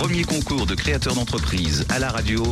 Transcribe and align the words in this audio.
premier 0.00 0.24
concours 0.24 0.64
de 0.64 0.74
créateurs 0.74 1.14
d'entreprise 1.14 1.84
à 1.90 1.98
la 1.98 2.08
radio. 2.08 2.42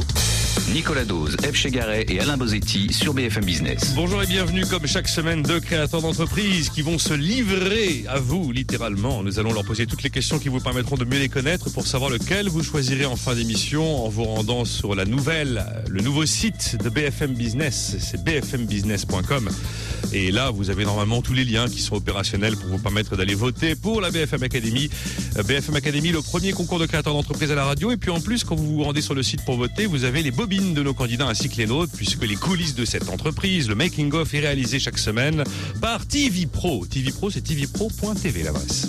Nicolas 0.73 1.05
Dose, 1.05 1.37
F. 1.43 1.55
Chegaray 1.55 2.05
et 2.09 2.21
Alain 2.21 2.37
Bozetti 2.37 2.93
sur 2.93 3.15
BFM 3.15 3.45
Business. 3.45 3.93
Bonjour 3.95 4.23
et 4.23 4.27
bienvenue 4.27 4.67
comme 4.67 4.87
chaque 4.87 5.09
semaine 5.09 5.43
deux 5.43 5.61
créateurs 5.61 6.03
d'entreprise 6.03 6.69
qui 6.71 6.83
vont 6.83 6.99
se 6.99 7.15
livrer 7.15 8.05
à 8.09 8.19
vous 8.19 8.51
littéralement. 8.53 9.23
Nous 9.23 9.39
allons 9.39 9.53
leur 9.53 9.65
poser 9.65 9.87
toutes 9.87 10.03
les 10.03 10.11
questions 10.11 10.39
qui 10.39 10.49
vous 10.49 10.61
permettront 10.61 10.97
de 10.97 11.05
mieux 11.05 11.19
les 11.19 11.29
connaître 11.29 11.71
pour 11.71 11.87
savoir 11.87 12.11
lequel 12.11 12.49
vous 12.49 12.63
choisirez 12.63 13.07
en 13.07 13.17
fin 13.17 13.35
d'émission 13.35 14.05
en 14.05 14.09
vous 14.09 14.25
rendant 14.25 14.65
sur 14.65 14.95
la 14.95 15.05
nouvelle, 15.05 15.65
le 15.89 16.03
nouveau 16.03 16.27
site 16.27 16.77
de 16.83 16.89
BFM 16.89 17.35
Business, 17.35 17.97
c'est 18.01 18.23
bfmbusiness.com. 18.25 19.49
Et 20.13 20.31
là, 20.31 20.51
vous 20.51 20.71
avez 20.71 20.85
normalement 20.85 21.21
tous 21.23 21.35
les 21.35 21.45
liens 21.45 21.69
qui 21.69 21.83
sont 21.83 21.97
opérationnels 21.97 22.57
pour 22.57 22.69
vous 22.71 22.79
permettre 22.79 23.17
d'aller 23.17 23.35
voter 23.35 23.75
pour 23.75 24.01
la 24.01 24.11
BFM 24.11 24.43
Academy. 24.43 24.89
BFM 25.45 25.77
Academy, 25.77 26.13
le 26.13 26.23
premier 26.23 26.53
concours 26.53 26.79
de 26.79 26.87
créateurs 26.87 27.13
d'entreprise 27.13 27.51
à 27.53 27.55
la 27.55 27.65
radio. 27.65 27.91
Et 27.91 27.97
puis 27.97 28.11
en 28.11 28.21
plus, 28.21 28.45
quand 28.45 28.55
vous 28.55 28.77
vous 28.77 28.85
rendez 28.85 29.03
sur 29.03 29.15
le 29.15 29.23
site 29.23 29.45
pour 29.45 29.57
voter, 29.57 29.87
vous 29.87 30.05
avez 30.05 30.23
les 30.23 30.31
de 30.49 30.83
nos 30.83 30.95
candidats 30.95 31.27
ainsi 31.27 31.51
que 31.51 31.57
les 31.57 31.67
nôtres, 31.67 31.93
puisque 31.95 32.25
les 32.25 32.37
coulisses 32.37 32.75
de 32.75 32.87
cette 32.87 33.11
entreprise, 33.11 33.69
le 33.69 33.75
making 33.75 34.13
of 34.15 34.33
est 34.33 34.41
réalisé 34.41 34.79
chaque 34.79 34.99
semaine 34.99 35.45
par 35.81 36.07
TV 36.07 36.47
Pro. 36.47 36.87
TV 36.87 37.13
Pro, 37.13 37.31
c'est 37.31 37.43
tvpro.tv 37.43 38.45
l'adresse. 38.45 38.89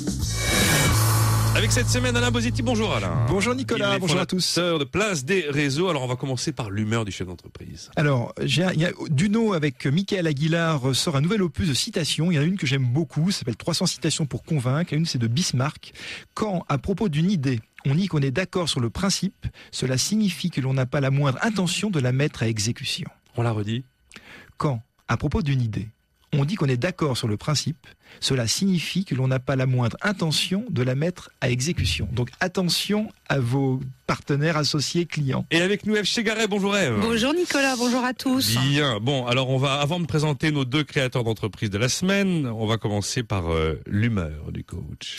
Avec 1.55 1.71
cette 1.71 1.89
semaine, 1.89 2.16
Alain 2.16 2.31
Bosetti, 2.31 2.62
bonjour 2.62 2.94
Alain. 2.94 3.26
Bonjour 3.27 3.55
Nicolas, 3.55 3.98
bonjour 3.99 4.20
à 4.20 4.26
tous. 4.26 4.58
de 4.58 4.84
Place 4.84 5.26
des 5.26 5.41
Réseaux. 5.49 5.89
Alors 5.89 6.03
on 6.03 6.08
va 6.08 6.16
commencer 6.16 6.52
par 6.52 6.70
l'humeur 6.70 7.05
du 7.05 7.12
chef 7.12 7.27
d'entreprise. 7.27 7.89
Alors, 7.95 8.34
j'ai 8.41 8.66
il 8.73 8.80
y 8.80 8.85
a 8.85 8.91
Duno 9.09 9.53
avec 9.53 9.85
Michael 9.85 10.27
Aguilar 10.27 10.95
sort 10.95 11.16
un 11.16 11.22
nouvel 11.22 11.41
opus 11.41 11.67
de 11.67 11.73
citations. 11.73 12.31
Il 12.31 12.35
y 12.35 12.38
en 12.39 12.41
a 12.41 12.45
une 12.45 12.58
que 12.58 12.67
j'aime 12.67 12.85
beaucoup, 12.85 13.31
ça 13.31 13.39
s'appelle 13.39 13.58
300 13.58 13.88
citations 13.88 14.25
pour 14.25 14.44
convaincre. 14.44 14.94
Une 14.94 15.05
c'est 15.05 15.17
de 15.17 15.27
Bismarck. 15.27 15.91
Quand, 16.34 16.63
à 16.70 16.77
propos 16.77 17.09
d'une 17.09 17.31
idée, 17.31 17.59
on 17.86 17.95
dit 17.95 18.08
qu'on 18.08 18.22
est 18.22 18.31
d'accord 18.31 18.70
sur 18.70 18.80
le 18.80 18.89
principe, 18.89 19.47
cela 19.72 19.97
signifie 19.97 20.52
que 20.52 20.61
l'on 20.61 20.73
n'a 20.73 20.86
pas 20.86 21.02
la 21.02 21.11
moindre 21.11 21.39
intention 21.41 21.89
de 21.89 22.00
la 22.00 22.11
mettre 22.11 22.44
à 22.44 22.47
exécution. 22.47 23.09
On 23.36 23.41
la 23.41 23.52
redit 23.52 23.84
Quand, 24.58 24.81
à 25.08 25.17
propos 25.17 25.41
d'une 25.41 25.61
idée, 25.61 25.88
on 26.33 26.45
dit 26.45 26.55
qu'on 26.55 26.67
est 26.67 26.77
d'accord 26.77 27.17
sur 27.17 27.27
le 27.27 27.38
principe, 27.38 27.88
cela 28.19 28.47
signifie 28.47 29.05
que 29.05 29.16
l'on 29.16 29.27
n'a 29.27 29.39
pas 29.39 29.55
la 29.55 29.66
moindre 29.66 29.97
intention 30.02 30.66
de 30.69 30.83
la 30.83 30.95
mettre 30.95 31.30
à 31.41 31.49
exécution. 31.49 32.08
Donc 32.11 32.30
attention 32.39 33.11
à 33.27 33.39
vos 33.39 33.80
partenaires, 34.08 34.57
associés, 34.57 35.05
clients. 35.05 35.45
Et 35.52 35.61
avec 35.61 35.85
nous, 35.85 35.95
Eve 35.95 36.05
Chegaray, 36.05 36.47
bonjour 36.47 36.75
Eve. 36.75 37.00
Bonjour 37.02 37.33
Nicolas, 37.33 37.75
bonjour 37.77 38.03
à 38.03 38.13
tous. 38.13 38.57
Bien, 38.69 39.00
bon, 39.00 39.25
alors 39.27 39.50
on 39.50 39.57
va, 39.57 39.75
avant 39.75 40.00
de 40.00 40.05
présenter 40.05 40.52
nos 40.52 40.66
deux 40.66 40.83
créateurs 40.83 41.23
d'entreprise 41.23 41.69
de 41.69 41.77
la 41.77 41.89
semaine, 41.89 42.47
on 42.47 42.66
va 42.66 42.77
commencer 42.77 43.23
par 43.23 43.52
euh, 43.52 43.80
l'humeur 43.85 44.52
du 44.52 44.63
coach. 44.63 45.17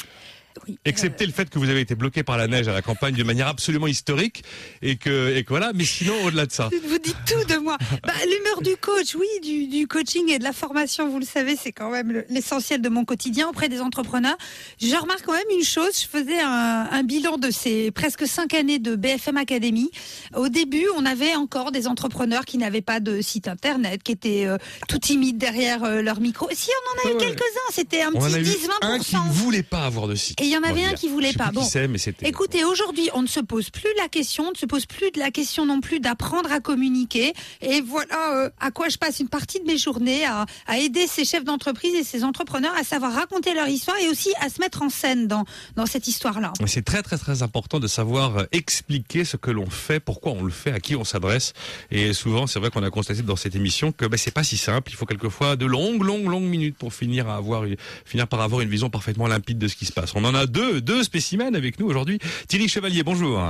Oui, 0.67 0.79
Excepté 0.85 1.27
le 1.27 1.33
fait 1.33 1.49
que 1.49 1.59
vous 1.59 1.69
avez 1.69 1.81
été 1.81 1.95
bloqué 1.95 2.23
par 2.23 2.37
la 2.37 2.47
neige 2.47 2.69
à 2.69 2.73
la 2.73 2.83
campagne 2.83 3.15
de 3.15 3.25
manière 3.25 3.49
absolument 3.49 3.87
historique 3.87 4.45
et 4.83 4.97
que, 4.97 5.35
et 5.37 5.45
que 5.45 5.51
voilà, 5.51 5.73
mais 5.75 5.85
sinon 5.85 6.15
au-delà 6.25 6.47
de 6.47 6.53
ça. 6.53 6.69
Vous 6.89 6.99
dites 6.99 7.17
tout 7.27 7.45
de 7.45 7.59
moi. 7.59 7.77
Bah, 8.03 8.13
L'humeur 8.25 8.63
du 8.63 8.77
coach, 8.77 9.15
oui, 9.15 9.27
du, 9.43 9.67
du, 9.67 9.87
coaching 9.87 10.31
et 10.31 10.39
de 10.39 10.45
la 10.45 10.53
formation, 10.53 11.09
vous 11.09 11.19
le 11.19 11.25
savez, 11.25 11.57
c'est 11.57 11.73
quand 11.73 11.91
même 11.91 12.25
l'essentiel 12.29 12.81
de 12.81 12.89
mon 12.89 13.05
quotidien 13.05 13.49
auprès 13.49 13.69
des 13.69 13.81
entrepreneurs. 13.81 14.37
Je 14.81 14.95
remarque 14.95 15.23
quand 15.25 15.33
même 15.33 15.43
une 15.57 15.65
chose, 15.65 15.93
je 16.01 16.07
faisais 16.07 16.41
un, 16.41 16.89
un 16.91 17.03
bilan 17.03 17.39
de 17.39 17.51
ces 17.51 17.91
presque 17.91 18.27
cinq 18.27 18.55
années 18.55 18.79
de 18.79 18.97
BFM 18.97 19.37
Academy. 19.37 19.91
Au 20.35 20.49
début, 20.49 20.87
on 20.97 21.07
avait 21.07 21.35
encore 21.35 21.73
des 21.73 21.87
entrepreneurs 21.87 22.45
qui 22.45 22.59
n'avaient 22.59 22.81
pas 22.83 23.01
de 23.01 23.21
site 23.21 23.49
internet, 23.49 24.03
qui 24.03 24.13
étaient 24.13 24.47
euh, 24.47 24.59
tout 24.89 24.99
timides 24.99 25.39
derrière 25.39 25.85
euh, 25.85 26.03
leur 26.03 26.21
micro. 26.21 26.49
Si 26.53 26.71
on 26.71 27.09
en 27.09 27.13
a 27.13 27.15
eu 27.15 27.19
quelques-uns, 27.19 27.73
c'était 27.73 28.03
un 28.03 28.13
petit 28.13 28.19
10-20%. 28.19 28.69
Un 28.83 28.99
qui 28.99 29.17
ne 29.17 29.33
voulait 29.33 29.63
pas 29.63 29.85
avoir 29.85 30.09
de 30.09 30.15
site. 30.15 30.41
Et 30.41 30.50
il 30.51 30.55
y 30.55 30.57
en 30.57 30.63
avait 30.63 30.85
un 30.85 30.95
qui 30.95 31.09
voulait 31.09 31.33
pas. 31.33 31.51
Bon, 31.53 31.65
mais 31.75 32.29
écoutez, 32.29 32.65
aujourd'hui, 32.65 33.09
on 33.15 33.23
ne 33.23 33.29
se 33.29 33.39
pose 33.39 33.71
plus 33.71 33.89
la 33.99 34.09
question, 34.09 34.49
on 34.49 34.51
ne 34.51 34.57
se 34.57 34.67
pose 34.67 34.85
plus 34.85 35.13
de 35.13 35.21
la 35.21 35.31
question 35.31 35.65
non 35.65 35.81
plus 35.81 36.01
d'apprendre 36.01 36.51
à 36.51 36.59
communiquer. 36.59 37.33
Et 37.61 37.81
voilà 37.81 38.35
euh, 38.35 38.51
à 38.59 38.73
quoi 38.73 38.89
je 38.89 38.97
passe 38.97 39.21
une 39.21 39.29
partie 39.29 39.61
de 39.61 39.65
mes 39.65 39.79
journées 39.79 40.25
à, 40.25 40.47
à 40.67 40.79
aider 40.79 41.07
ces 41.07 41.25
chefs 41.25 41.45
d'entreprise 41.45 41.95
et 41.95 42.03
ces 42.03 42.25
entrepreneurs 42.25 42.73
à 42.77 42.83
savoir 42.83 43.13
raconter 43.13 43.55
leur 43.55 43.69
histoire 43.69 43.97
et 43.99 44.09
aussi 44.09 44.31
à 44.41 44.49
se 44.49 44.61
mettre 44.61 44.83
en 44.83 44.91
scène 44.91 45.29
dans 45.29 45.45
dans 45.77 45.87
cette 45.87 46.09
histoire-là. 46.09 46.53
C'est 46.67 46.85
très 46.85 47.03
très 47.03 47.19
très 47.19 47.43
important 47.43 47.79
de 47.79 47.87
savoir 47.87 48.39
euh, 48.39 48.45
expliquer 48.51 49.25
ce 49.25 49.37
que 49.37 49.53
l'on 49.53 49.71
fait, 49.71 50.01
pourquoi 50.01 50.33
on 50.33 50.43
le 50.43 50.51
fait, 50.51 50.73
à 50.73 50.81
qui 50.81 50.97
on 50.97 51.05
s'adresse. 51.05 51.53
Et 51.93 52.13
souvent, 52.13 52.49
c'est 52.49 52.59
vrai 52.59 52.71
qu'on 52.71 52.83
a 52.83 52.91
constaté 52.91 53.23
dans 53.23 53.37
cette 53.37 53.55
émission 53.55 53.93
que 53.93 54.07
ben, 54.07 54.17
c'est 54.17 54.35
pas 54.35 54.45
si 54.45 54.57
simple. 54.57 54.91
Il 54.91 54.97
faut 54.97 55.07
quelquefois 55.07 55.55
de 55.55 55.67
longues 55.67 56.03
longues 56.03 56.27
longues 56.27 56.43
minutes 56.43 56.77
pour 56.77 56.93
finir 56.93 57.29
à 57.29 57.37
avoir 57.37 57.65
finir 58.05 58.27
par 58.27 58.41
avoir 58.41 58.63
une 58.63 58.69
vision 58.69 58.91
parfaitement 58.91 59.29
limpide 59.29 59.59
de 59.59 59.69
ce 59.69 59.77
qui 59.77 59.87
se 59.87 59.93
passe. 59.93 60.15
On 60.17 60.25
en 60.25 60.35
a 60.35 60.40
deux 60.47 60.81
deux, 60.81 61.03
spécimens 61.03 61.55
avec 61.55 61.79
nous 61.79 61.87
aujourd'hui. 61.87 62.19
Thierry 62.49 62.69
Chevalier, 62.69 63.03
bonjour. 63.03 63.41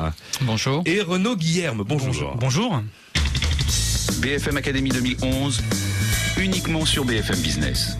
Bonjour. 0.43 0.83
Et 0.87 1.01
Renaud 1.01 1.37
Guillerme, 1.37 1.85
bonjour. 1.87 2.37
Bonjour. 2.37 2.83
BFM 4.19 4.57
Academy 4.57 4.91
2011, 4.91 5.61
uniquement 6.39 6.85
sur 6.85 7.05
BFM 7.05 7.41
Business. 7.41 7.97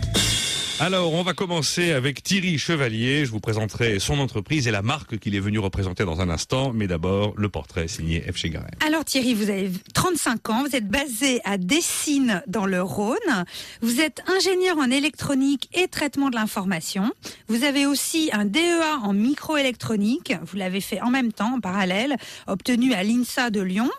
Alors, 0.83 1.13
on 1.13 1.21
va 1.21 1.33
commencer 1.33 1.91
avec 1.91 2.23
Thierry 2.23 2.57
Chevalier. 2.57 3.23
Je 3.23 3.29
vous 3.29 3.39
présenterai 3.39 3.99
son 3.99 4.17
entreprise 4.17 4.67
et 4.67 4.71
la 4.71 4.81
marque 4.81 5.19
qu'il 5.19 5.35
est 5.35 5.39
venu 5.39 5.59
représenter 5.59 6.05
dans 6.05 6.21
un 6.21 6.29
instant. 6.31 6.73
Mais 6.73 6.87
d'abord, 6.87 7.35
le 7.37 7.49
portrait 7.49 7.87
signé 7.87 8.21
F. 8.21 8.35
Chegaray. 8.37 8.71
Alors 8.83 9.05
Thierry, 9.05 9.35
vous 9.35 9.51
avez 9.51 9.69
35 9.93 10.49
ans, 10.49 10.63
vous 10.63 10.75
êtes 10.75 10.87
basé 10.87 11.39
à 11.43 11.59
Dessines 11.59 12.41
dans 12.47 12.65
le 12.65 12.81
Rhône. 12.81 13.45
Vous 13.83 14.01
êtes 14.01 14.23
ingénieur 14.25 14.79
en 14.79 14.89
électronique 14.89 15.69
et 15.71 15.87
traitement 15.87 16.31
de 16.31 16.35
l'information. 16.35 17.11
Vous 17.47 17.63
avez 17.63 17.85
aussi 17.85 18.31
un 18.33 18.45
DEA 18.45 19.01
en 19.03 19.13
microélectronique. 19.13 20.33
Vous 20.47 20.57
l'avez 20.57 20.81
fait 20.81 20.99
en 21.01 21.11
même 21.11 21.31
temps, 21.31 21.57
en 21.57 21.59
parallèle, 21.59 22.17
obtenu 22.47 22.95
à 22.95 23.03
l'INSA 23.03 23.51
de 23.51 23.61
Lyon 23.61 23.91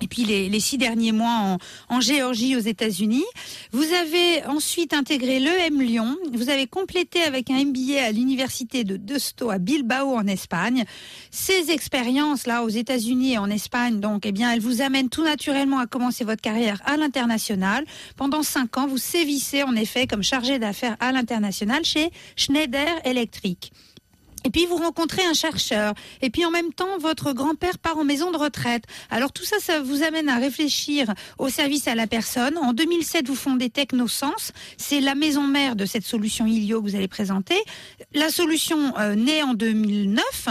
et 0.00 0.08
puis 0.08 0.24
les, 0.24 0.48
les, 0.48 0.60
six 0.60 0.76
derniers 0.76 1.12
mois 1.12 1.30
en, 1.30 1.58
en 1.88 2.00
Géorgie 2.00 2.56
aux 2.56 2.60
États-Unis. 2.60 3.24
Vous 3.72 3.92
avez 3.92 4.44
ensuite 4.46 4.92
intégré 4.92 5.38
l'EM 5.38 5.80
Lyon. 5.80 6.16
Vous 6.32 6.50
avez 6.50 6.66
complété 6.66 7.22
avec 7.22 7.50
un 7.50 7.64
MBA 7.64 8.02
à 8.04 8.10
l'université 8.10 8.84
de 8.84 8.96
Deusto 8.96 9.50
à 9.50 9.58
Bilbao 9.58 10.14
en 10.14 10.26
Espagne. 10.26 10.84
Ces 11.30 11.70
expériences 11.70 12.46
là 12.46 12.64
aux 12.64 12.68
États-Unis 12.68 13.34
et 13.34 13.38
en 13.38 13.50
Espagne, 13.50 14.00
donc, 14.00 14.26
eh 14.26 14.32
bien, 14.32 14.52
elles 14.52 14.60
vous 14.60 14.82
amènent 14.82 15.08
tout 15.08 15.24
naturellement 15.24 15.78
à 15.78 15.86
commencer 15.86 16.24
votre 16.24 16.42
carrière 16.42 16.82
à 16.84 16.96
l'international. 16.96 17.84
Pendant 18.16 18.42
cinq 18.42 18.76
ans, 18.76 18.86
vous 18.86 18.98
sévissez 18.98 19.62
en 19.62 19.76
effet 19.76 20.06
comme 20.06 20.22
chargé 20.22 20.58
d'affaires 20.58 20.96
à 21.00 21.12
l'international 21.12 21.84
chez 21.84 22.10
Schneider 22.36 22.88
Electric. 23.04 23.72
Et 24.44 24.50
puis 24.50 24.66
vous 24.66 24.76
rencontrez 24.76 25.24
un 25.24 25.32
chercheur. 25.32 25.94
Et 26.20 26.28
puis 26.28 26.44
en 26.44 26.50
même 26.50 26.72
temps, 26.72 26.98
votre 26.98 27.32
grand-père 27.32 27.78
part 27.78 27.98
en 27.98 28.04
maison 28.04 28.30
de 28.30 28.36
retraite. 28.36 28.84
Alors 29.10 29.32
tout 29.32 29.44
ça, 29.44 29.56
ça 29.58 29.80
vous 29.80 30.02
amène 30.02 30.28
à 30.28 30.36
réfléchir 30.36 31.12
au 31.38 31.48
service 31.48 31.88
à 31.88 31.94
la 31.94 32.06
personne. 32.06 32.58
En 32.58 32.74
2007, 32.74 33.26
vous 33.26 33.34
fondez 33.34 33.70
Technosens. 33.70 34.52
C'est 34.76 35.00
la 35.00 35.14
maison 35.14 35.46
mère 35.46 35.76
de 35.76 35.86
cette 35.86 36.04
solution 36.04 36.46
Ilio 36.46 36.82
que 36.82 36.90
vous 36.90 36.94
allez 36.96 37.08
présenter. 37.08 37.56
La 38.12 38.28
solution 38.28 38.96
euh, 38.98 39.14
naît 39.14 39.42
en 39.42 39.54
2009. 39.54 40.48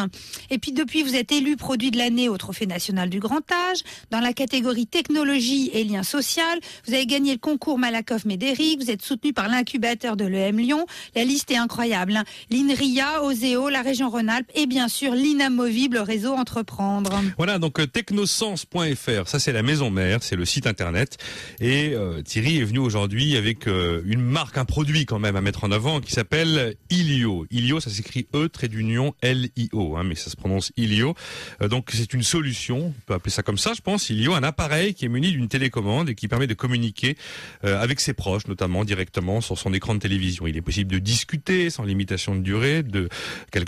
Et 0.49 0.57
puis 0.57 0.71
depuis, 0.71 1.03
vous 1.03 1.15
êtes 1.15 1.31
élu 1.31 1.55
produit 1.55 1.91
de 1.91 1.99
l'année 1.99 2.29
au 2.29 2.37
Trophée 2.37 2.65
national 2.65 3.09
du 3.11 3.19
grand 3.19 3.51
âge. 3.51 3.83
Dans 4.09 4.19
la 4.19 4.33
catégorie 4.33 4.87
technologie 4.87 5.69
et 5.71 5.83
lien 5.83 6.01
social, 6.01 6.59
vous 6.87 6.95
avez 6.95 7.05
gagné 7.05 7.33
le 7.33 7.39
concours 7.39 7.77
Malakoff 7.77 8.25
Médéric. 8.25 8.81
Vous 8.81 8.89
êtes 8.89 9.03
soutenu 9.03 9.33
par 9.33 9.49
l'incubateur 9.49 10.17
de 10.17 10.25
l'EM 10.25 10.57
Lyon. 10.57 10.87
La 11.15 11.23
liste 11.23 11.51
est 11.51 11.57
incroyable. 11.57 12.15
Hein. 12.15 12.23
L'INRIA, 12.49 13.23
Oseo, 13.23 13.69
la 13.69 13.82
région 13.83 14.09
Rhône-Alpes 14.09 14.49
et 14.55 14.65
bien 14.65 14.87
sûr 14.87 15.13
l'inamovible 15.13 15.97
réseau 15.99 16.33
Entreprendre. 16.33 17.21
Voilà, 17.37 17.59
donc 17.59 17.79
euh, 17.79 17.85
technosens.fr, 17.85 19.27
ça 19.27 19.39
c'est 19.39 19.51
la 19.51 19.61
maison 19.61 19.91
mère, 19.91 20.23
c'est 20.23 20.35
le 20.35 20.45
site 20.45 20.65
internet. 20.65 21.17
Et 21.59 21.91
euh, 21.93 22.21
Thierry 22.21 22.57
est 22.57 22.63
venu 22.63 22.79
aujourd'hui 22.79 23.37
avec 23.37 23.67
euh, 23.67 24.01
une 24.05 24.21
marque, 24.21 24.57
un 24.57 24.65
produit 24.65 25.05
quand 25.05 25.19
même 25.19 25.35
à 25.35 25.41
mettre 25.41 25.63
en 25.63 25.71
avant 25.71 25.99
qui 25.99 26.11
s'appelle 26.11 26.75
Ilio. 26.89 27.45
Ilio, 27.51 27.79
ça 27.79 27.89
s'écrit 27.89 28.27
E, 28.33 28.47
trait 28.47 28.69
d'union, 28.69 29.13
L-I-O, 29.21 29.97
hein, 29.97 30.03
mais 30.03 30.15
ça 30.15 30.31
se 30.31 30.35
prononce 30.35 30.71
Ilio. 30.77 31.15
donc 31.61 31.89
c'est 31.93 32.13
une 32.13 32.23
solution, 32.23 32.87
on 32.87 32.93
peut 33.05 33.13
appeler 33.13 33.31
ça 33.31 33.43
comme 33.43 33.57
ça 33.57 33.73
je 33.75 33.81
pense, 33.81 34.09
Ilio, 34.09 34.33
un 34.33 34.43
appareil 34.43 34.93
qui 34.93 35.05
est 35.05 35.09
muni 35.09 35.31
d'une 35.31 35.47
télécommande 35.47 36.09
et 36.09 36.15
qui 36.15 36.27
permet 36.27 36.47
de 36.47 36.53
communiquer 36.53 37.17
avec 37.63 37.99
ses 37.99 38.13
proches, 38.13 38.47
notamment 38.47 38.85
directement 38.85 39.41
sur 39.41 39.57
son 39.57 39.73
écran 39.73 39.95
de 39.95 39.99
télévision. 39.99 40.47
Il 40.47 40.57
est 40.57 40.61
possible 40.61 40.91
de 40.91 40.99
discuter 40.99 41.69
sans 41.69 41.83
limitation 41.83 42.35
de 42.35 42.41
durée, 42.41 42.83
de 42.83 43.09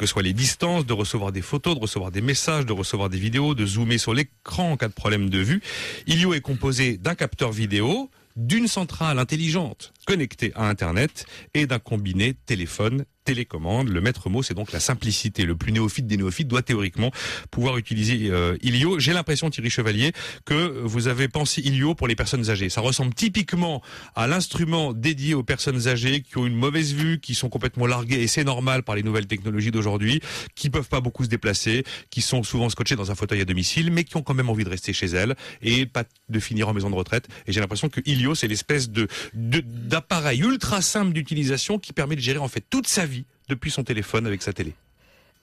quelque 0.06 0.12
soit 0.12 0.22
les 0.22 0.34
distances, 0.34 0.86
de 0.86 0.94
recevoir 0.94 1.32
des 1.32 1.42
photos, 1.42 1.76
de 1.76 1.80
recevoir 1.80 2.12
des 2.12 2.22
messages, 2.22 2.66
de 2.68 2.74
recevoir 2.74 3.10
des 3.10 3.18
vidéos, 3.18 3.56
de 3.56 3.66
zoomer 3.66 3.98
sur 3.98 4.14
l'écran 4.14 4.72
en 4.72 4.78
cas 4.78 4.88
de 4.88 4.94
problème 4.94 5.32
de 5.32 5.40
vue. 5.40 5.62
Ilio 6.06 6.36
est 6.36 6.42
composé 6.42 6.98
d'un 6.98 7.16
capteur 7.16 7.52
vidéo, 7.52 8.12
d'une 8.36 8.68
centrale 8.68 9.18
intelligente 9.18 9.94
connectée 10.06 10.52
à 10.56 10.70
Internet 10.70 11.26
et 11.56 11.66
d'un 11.66 11.80
combiné 11.80 12.36
téléphone 12.46 13.06
télécommande. 13.26 13.90
Le 13.90 14.00
maître 14.00 14.30
mot, 14.30 14.42
c'est 14.42 14.54
donc 14.54 14.72
la 14.72 14.80
simplicité. 14.80 15.44
Le 15.44 15.56
plus 15.56 15.74
néophyte 15.74 16.08
des 16.08 16.16
néophytes 16.16 16.48
doit 16.48 16.62
théoriquement 16.62 17.12
pouvoir 17.52 17.78
utiliser 17.78 18.30
euh, 18.30 18.56
Ilio. 18.62 19.00
J'ai 19.00 19.12
l'impression, 19.12 19.50
Thierry 19.50 19.70
Chevalier, 19.70 20.14
que 20.46 20.80
vous 20.84 21.08
avez 21.08 21.28
pensé 21.28 21.62
Ilio 21.62 21.96
pour 21.96 22.08
les 22.08 22.16
personnes 22.16 22.50
âgées. 22.50 22.70
Ça 22.70 22.82
ressemble 22.82 23.14
typiquement 23.14 23.82
à 24.16 24.28
l'instrument 24.28 24.94
dédié 24.94 25.34
aux 25.34 25.44
personnes 25.44 25.88
âgées 25.88 26.22
qui 26.22 26.38
ont 26.38 26.46
une 26.46 26.56
mauvaise 26.56 26.94
vue, 26.94 27.20
qui 27.20 27.36
sont 27.36 27.50
complètement 27.50 27.88
larguées, 27.88 28.22
et 28.22 28.28
c'est 28.28 28.44
normal 28.44 28.84
par 28.84 28.96
les 28.96 29.04
nouvelles 29.04 29.28
technologies 29.28 29.72
d'aujourd'hui, 29.72 30.22
qui 30.54 30.70
peuvent 30.70 30.88
pas 30.88 31.02
beaucoup 31.02 31.24
se 31.24 31.30
déplacer, 31.30 31.84
qui 32.10 32.22
sont 32.22 32.44
souvent 32.44 32.70
scotchées 32.70 32.96
dans 32.96 33.12
un 33.12 33.16
fauteuil 33.16 33.42
à 33.42 33.46
domicile, 33.46 33.92
mais 33.92 34.04
qui 34.04 34.16
ont 34.18 34.22
quand 34.22 34.36
même 34.36 34.50
envie 34.50 34.64
de 34.64 34.70
rester 34.70 34.94
chez 34.94 35.08
elles 35.08 35.36
et 35.62 35.86
pas 35.88 36.04
de 36.30 36.40
finir 36.40 36.70
en 36.70 36.74
maison 36.74 36.90
de 36.90 36.96
retraite. 36.96 37.28
Et 37.48 37.52
j'ai 37.52 37.60
l'impression 37.60 37.90
que 37.90 38.02
Ilio, 38.06 38.36
c'est 38.36 38.48
l'espèce 38.48 38.90
de 38.90 39.08
d'appareil 39.34 40.42
ultra 40.42 40.82
simple 40.82 41.14
d'utilisation 41.14 41.80
qui 41.80 41.94
permet 41.94 42.16
de 42.16 42.22
gérer 42.22 42.40
en 42.40 42.48
fait 42.48 42.64
toute 42.70 42.88
sa 42.88 43.06
vie 43.06 43.15
depuis 43.48 43.72
son 43.72 43.84
téléphone 43.84 44.26
avec 44.28 44.42
sa 44.42 44.54
télé. 44.54 44.74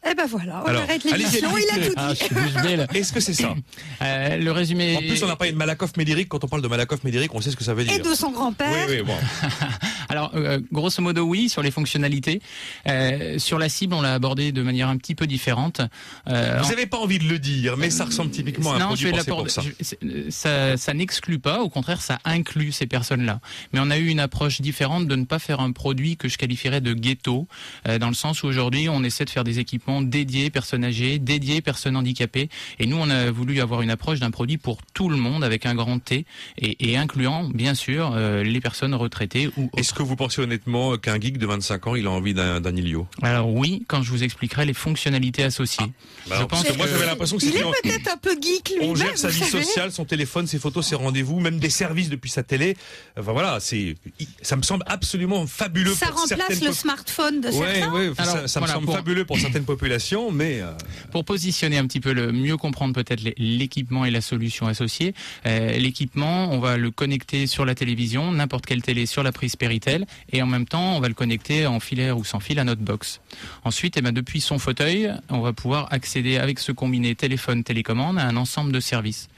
Eh 0.05 0.15
ben 0.15 0.27
voilà, 0.27 0.65
on 0.67 0.75
arrête 0.75 1.05
l'émission, 1.05 1.51
il 1.57 1.81
a 1.81 1.87
tout 1.87 1.95
ah, 1.97 2.13
dit. 2.13 2.99
Est-ce 2.99 3.13
que 3.13 3.21
c'est 3.21 3.35
ça 3.35 3.55
euh, 4.03 4.37
Le 4.37 4.51
résumé. 4.51 4.97
En 4.97 5.01
plus, 5.01 5.23
on 5.23 5.29
n'a 5.29 5.37
pas 5.37 5.49
de 5.49 5.57
Malakoff 5.57 5.97
Médéric. 5.97 6.29
Quand 6.29 6.43
on 6.43 6.49
parle 6.49 6.63
de 6.63 6.69
Malakoff 6.69 7.05
Médéric, 7.05 7.33
on 7.35 7.41
sait 7.41 7.53
ce 7.53 7.57
que 7.57 7.63
ça 7.63 7.73
veut 7.73 7.85
dire. 7.85 7.95
Et 7.95 7.99
de 8.01 8.15
son 8.15 8.33
grand-père. 8.33 8.87
Oui, 8.89 8.97
oui, 8.97 9.03
bon. 9.03 9.15
Alors, 10.09 10.33
euh, 10.35 10.59
grosso 10.73 11.01
modo, 11.01 11.23
oui, 11.23 11.49
sur 11.49 11.63
les 11.63 11.71
fonctionnalités. 11.71 12.43
Euh, 12.89 13.39
sur 13.39 13.59
la 13.59 13.69
cible, 13.69 13.95
on 13.95 14.03
l'a 14.03 14.15
abordé 14.15 14.51
de 14.51 14.63
manière 14.63 14.89
un 14.89 14.97
petit 14.97 15.15
peu 15.15 15.27
différente. 15.27 15.81
Euh, 16.29 16.59
Vous 16.63 16.71
n'avez 16.71 16.87
pas 16.87 16.99
envie 16.99 17.19
de 17.19 17.25
le 17.25 17.39
dire, 17.39 17.77
mais 17.77 17.91
ça 17.91 18.05
ressemble 18.05 18.31
typiquement 18.31 18.73
à 18.73 18.77
un 18.77 18.79
non, 18.81 18.87
produit 18.89 19.11
je 19.11 19.15
vais 19.15 19.25
pour 19.25 19.49
ça. 19.49 19.63
Je, 19.63 20.31
ça, 20.31 20.77
ça 20.77 20.95
n'exclut 20.95 21.39
pas, 21.39 21.61
au 21.61 21.69
contraire, 21.69 22.03
ça 22.03 22.19
inclut 22.25 22.73
ces 22.73 22.87
personnes-là. 22.87 23.41
Mais 23.73 23.81
on 23.81 23.91
a 23.91 23.99
eu 23.99 24.09
une 24.09 24.21
approche 24.21 24.61
différente 24.61 25.07
de 25.07 25.17
ne 25.17 25.25
pas 25.25 25.39
faire 25.39 25.61
un 25.61 25.73
produit 25.73 26.17
que 26.17 26.29
je 26.29 26.39
qualifierais 26.39 26.81
de 26.81 26.93
ghetto, 26.93 27.47
euh, 27.89 27.99
dans 27.99 28.09
le 28.09 28.15
sens 28.15 28.43
où 28.43 28.47
aujourd'hui, 28.47 28.89
on 28.89 29.05
essaie 29.05 29.25
de 29.25 29.31
faire 29.31 29.45
des 29.45 29.61
équipements 29.61 29.92
dédiés, 30.00 30.49
personnalisés 30.49 30.62
personnes 30.62 30.85
âgées, 30.85 31.19
dédiées 31.19 31.61
personnes 31.61 31.97
handicapées. 31.97 32.49
Et 32.79 32.87
nous, 32.87 32.97
on 32.97 33.11
a 33.11 33.33
voulu 33.33 33.61
avoir 33.61 33.83
une 33.83 33.91
approche 33.91 34.21
d'un 34.21 34.31
produit 34.31 34.59
pour 34.59 34.79
tout 34.94 35.09
le 35.09 35.17
monde 35.17 35.43
avec 35.43 35.67
un 35.67 35.75
grand 35.75 35.99
T 35.99 36.25
et, 36.56 36.91
et 36.91 36.97
incluant, 36.97 37.49
bien 37.49 37.75
sûr, 37.75 38.12
euh, 38.15 38.44
les 38.44 38.61
personnes 38.61 38.94
retraitées 38.94 39.50
ou 39.56 39.69
Est-ce 39.77 39.93
que 39.93 40.05
vous 40.05 40.15
pensez 40.15 40.41
honnêtement 40.41 40.97
qu'un 40.99 41.21
geek 41.21 41.39
de 41.39 41.47
25 41.47 41.87
ans, 41.89 41.94
il 41.97 42.06
a 42.06 42.11
envie 42.11 42.33
d'un 42.33 42.77
Ilio 42.77 43.09
Alors 43.23 43.53
oui, 43.53 43.85
quand 43.89 44.03
je 44.03 44.11
vous 44.12 44.23
expliquerai 44.23 44.67
les 44.67 44.73
fonctionnalités 44.73 45.43
associées. 45.43 45.85
Ah, 45.87 46.29
bah 46.29 46.37
je 46.41 46.44
pense 46.44 46.62
que 46.62 46.77
moi, 46.77 46.87
j'avais 46.87 47.06
l'impression 47.06 47.37
que 47.39 47.44
Il 47.44 47.56
est 47.56 47.62
peut-être 47.83 48.12
un 48.12 48.19
peu 48.19 48.37
geek 48.41 48.75
lui 48.79 48.87
On 48.87 48.94
gère 48.94 49.19
sa 49.19 49.29
vie 49.31 49.43
sociale, 49.43 49.91
son 49.91 50.05
téléphone, 50.05 50.47
ses 50.47 50.61
photos, 50.61 50.87
ses 50.87 50.94
rendez-vous, 50.94 51.41
même 51.41 51.59
des 51.59 51.71
services 51.71 52.09
depuis 52.09 52.31
sa 52.31 52.44
télé. 52.44 52.77
Enfin 53.19 53.33
voilà, 53.33 53.59
c'est, 53.59 53.97
ça 54.43 54.55
me 54.55 54.62
semble 54.62 54.85
absolument 54.87 55.44
fabuleux. 55.49 55.94
Ça 55.94 56.06
pour 56.06 56.21
remplace 56.21 56.62
le 56.62 56.73
smartphone 56.73 57.41
de 57.41 57.50
certains. 57.50 57.93
Ouais, 57.93 58.12
ça, 58.17 58.47
ça 58.47 58.61
me 58.61 58.67
semble 58.69 58.87
pour... 58.87 58.94
fabuleux 58.94 59.25
pour 59.25 59.39
certaines 59.39 59.65
populations, 59.65 59.81
mais 60.31 60.61
euh, 60.61 60.70
pour 61.11 61.25
positionner 61.25 61.76
un 61.76 61.87
petit 61.87 61.99
peu 61.99 62.12
le 62.12 62.31
mieux 62.31 62.56
comprendre 62.56 62.94
peut-être 62.94 63.20
l'équipement 63.37 64.05
et 64.05 64.11
la 64.11 64.20
solution 64.20 64.67
associée, 64.67 65.14
euh, 65.46 65.76
l'équipement, 65.76 66.52
on 66.52 66.61
va 66.61 66.76
le 66.76 66.90
connecter 66.90 67.46
sur 67.49 67.64
la 67.64 67.75
télévision, 67.75 68.31
n'importe 68.31 68.64
quelle 68.64 68.82
télé 68.82 69.06
sur 69.06 69.23
la 69.23 69.32
prise 69.32 69.56
Péritel, 69.56 70.06
et 70.31 70.40
en 70.40 70.46
même 70.46 70.67
temps, 70.67 70.96
on 70.96 71.00
va 71.00 71.08
le 71.08 71.14
connecter 71.14 71.67
en 71.67 71.81
filaire 71.81 72.17
ou 72.17 72.25
sans 72.25 72.38
fil 72.38 72.58
à 72.61 72.64
notre 72.64 72.82
box. 72.82 73.20
Ensuite, 73.64 73.96
eh 73.96 74.02
ben, 74.02 74.12
depuis 74.12 74.40
son 74.40 74.58
fauteuil, 74.58 75.12
on 75.29 75.40
va 75.40 75.52
pouvoir 75.52 75.93
accéder 75.93 76.38
avec 76.38 76.61
ce 76.61 76.70
combiné 76.70 77.14
téléphone-télécommande 77.14 78.19
à 78.19 78.26
un 78.26 78.37
ensemble 78.37 78.73
de 78.73 78.81
services. 78.81 79.29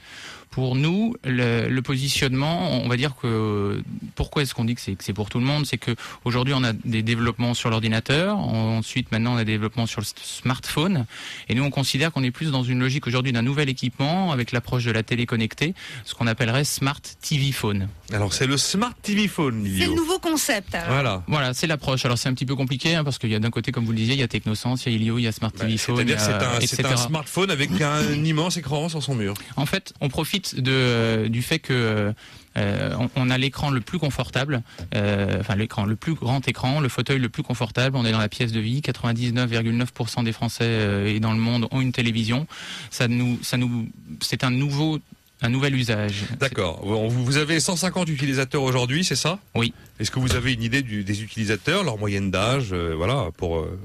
Pour 0.55 0.75
nous, 0.75 1.13
le, 1.25 1.67
le, 1.67 1.81
positionnement, 1.81 2.81
on 2.81 2.87
va 2.87 2.95
dire 2.95 3.13
que 3.21 3.83
pourquoi 4.15 4.41
est-ce 4.41 4.55
qu'on 4.55 4.63
dit 4.63 4.73
que 4.73 4.79
c'est 4.81 5.11
pour 5.11 5.27
tout 5.27 5.39
le 5.39 5.43
monde, 5.43 5.65
c'est 5.65 5.77
que 5.77 5.93
aujourd'hui 6.23 6.53
on 6.53 6.63
a 6.63 6.71
des 6.71 7.03
développements 7.03 7.53
sur 7.53 7.69
l'ordinateur, 7.69 8.37
ensuite 8.37 9.11
maintenant 9.11 9.33
on 9.33 9.35
a 9.35 9.43
des 9.43 9.51
développements 9.51 9.85
sur 9.85 9.99
le 9.99 10.05
smartphone, 10.15 11.07
et 11.49 11.55
nous 11.55 11.63
on 11.65 11.71
considère 11.71 12.13
qu'on 12.13 12.23
est 12.23 12.31
plus 12.31 12.51
dans 12.51 12.63
une 12.63 12.79
logique 12.79 13.05
aujourd'hui 13.05 13.33
d'un 13.33 13.41
nouvel 13.41 13.67
équipement 13.67 14.31
avec 14.31 14.53
l'approche 14.53 14.85
de 14.85 14.91
la 14.91 15.03
télé 15.03 15.25
connectée, 15.25 15.73
ce 16.05 16.15
qu'on 16.15 16.25
appellerait 16.25 16.63
smart 16.63 17.01
TV 17.21 17.51
phone. 17.51 17.89
Alors 18.13 18.33
c'est 18.33 18.47
le 18.47 18.55
smart 18.55 18.93
TV 19.01 19.27
phone. 19.27 19.67
C'est 19.77 19.87
le 19.87 19.93
nouveau 19.93 20.19
concept. 20.19 20.73
Alors. 20.73 20.87
Voilà. 20.87 21.23
Voilà, 21.27 21.53
c'est 21.53 21.67
l'approche. 21.67 22.05
Alors 22.05 22.17
c'est 22.17 22.29
un 22.29 22.33
petit 22.33 22.45
peu 22.45 22.55
compliqué 22.55 22.95
hein, 22.95 23.03
parce 23.03 23.17
qu'il 23.17 23.29
y 23.29 23.35
a 23.35 23.39
d'un 23.39 23.49
côté, 23.49 23.73
comme 23.73 23.83
vous 23.83 23.91
le 23.91 23.97
disiez, 23.97 24.13
il 24.13 24.21
y 24.21 24.23
a 24.23 24.29
Technosense, 24.29 24.85
il 24.85 24.93
y 24.93 24.95
a 24.95 24.97
Ilio, 24.97 25.17
il 25.17 25.23
y 25.23 25.27
a 25.27 25.33
Smart 25.33 25.51
TV 25.51 25.73
bah, 25.73 25.77
phone. 25.79 25.97
C'est-à-dire 25.97 26.21
c'est 26.61 26.85
un, 26.85 26.91
un 26.91 26.97
smartphone 26.97 27.51
avec 27.51 27.81
un 27.81 28.23
immense 28.23 28.55
écran 28.55 28.87
sur 28.87 29.03
son 29.03 29.15
mur. 29.15 29.33
En 29.57 29.65
fait, 29.65 29.93
on 29.99 30.07
profite 30.07 30.44
de, 30.53 31.27
du 31.27 31.41
fait 31.41 31.59
que 31.59 32.13
euh, 32.57 32.95
on, 32.97 33.09
on, 33.15 33.29
a 33.29 33.37
l'écran 33.37 33.69
le 33.69 33.81
plus 33.81 33.99
confortable, 33.99 34.61
euh, 34.93 35.39
enfin 35.39 35.55
l'écran, 35.55 35.85
le 35.85 35.95
plus 35.95 36.13
grand 36.13 36.47
écran, 36.47 36.79
le 36.79 36.89
fauteuil 36.89 37.19
le 37.19 37.29
plus 37.29 37.43
confortable. 37.43 37.97
On 37.97 38.05
est 38.05 38.11
dans 38.11 38.19
la 38.19 38.29
pièce 38.29 38.51
de 38.51 38.59
vie. 38.59 38.81
99,9% 38.81 40.23
des 40.23 40.31
Français 40.31 40.63
euh, 40.63 41.07
et 41.07 41.19
dans 41.19 41.33
le 41.33 41.39
monde 41.39 41.67
ont 41.71 41.81
une 41.81 41.91
télévision. 41.91 42.47
Ça 42.91 43.07
nous, 43.07 43.39
ça 43.41 43.57
nous, 43.57 43.89
c'est 44.21 44.43
un 44.43 44.51
nouveau 44.51 44.99
un 45.41 45.49
nouvel 45.49 45.75
usage. 45.75 46.23
D'accord. 46.39 46.81
Vous 46.83 47.37
avez 47.37 47.59
150 47.59 48.09
utilisateurs 48.09 48.63
aujourd'hui, 48.63 49.03
c'est 49.03 49.15
ça? 49.15 49.39
Oui. 49.53 49.73
Est-ce 49.99 50.09
que 50.09 50.19
vous 50.19 50.33
avez 50.33 50.53
une 50.53 50.63
idée 50.63 50.81
du, 50.81 51.03
des 51.03 51.23
utilisateurs, 51.23 51.83
leur 51.83 51.97
moyenne 51.97 52.31
d'âge, 52.31 52.69
euh, 52.71 52.93
voilà, 52.95 53.29
pour 53.37 53.59
euh... 53.59 53.79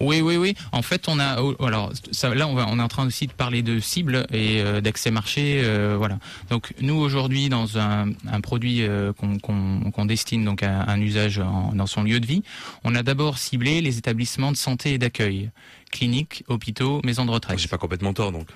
Oui, 0.00 0.22
oui, 0.22 0.36
oui. 0.36 0.54
En 0.72 0.80
fait, 0.80 1.08
on 1.08 1.18
a 1.18 1.42
oh, 1.42 1.54
alors 1.62 1.92
là, 2.34 2.48
on, 2.48 2.54
va, 2.54 2.66
on 2.68 2.78
est 2.78 2.82
en 2.82 2.88
train 2.88 3.06
aussi 3.06 3.26
de 3.26 3.32
parler 3.32 3.62
de 3.62 3.80
cibles 3.80 4.26
et 4.32 4.62
euh, 4.62 4.80
d'accès 4.80 5.10
marché, 5.10 5.60
euh, 5.62 5.94
voilà. 5.98 6.18
Donc 6.48 6.72
nous 6.80 6.94
aujourd'hui, 6.94 7.50
dans 7.50 7.78
un, 7.78 8.08
produit 8.42 8.82
euh, 8.82 9.12
qu'on 9.12 9.36
qu 9.38 9.90
qu 9.92 10.06
destine 10.06 10.44
donc 10.44 10.62
à 10.62 10.90
un 10.90 11.00
usage 11.00 11.38
en, 11.38 11.72
dans 11.74 11.86
son 11.86 12.02
lieu 12.02 12.18
de 12.18 12.26
vie, 12.26 12.42
on 12.82 12.94
a 12.94 13.02
d'abord 13.02 13.36
ciblé 13.36 13.82
les 13.82 13.98
établissements 13.98 14.52
de 14.52 14.56
santé 14.56 14.94
et 14.94 14.98
d'accueil 14.98 15.50
cliniques, 15.90 16.44
hôpitaux, 16.48 17.00
maisons 17.04 17.24
de 17.26 17.30
retraite. 17.30 17.58
J'ai 17.58 17.68
pas 17.68 17.78
complètement 17.78 18.12
tort 18.12 18.32
donc. 18.32 18.46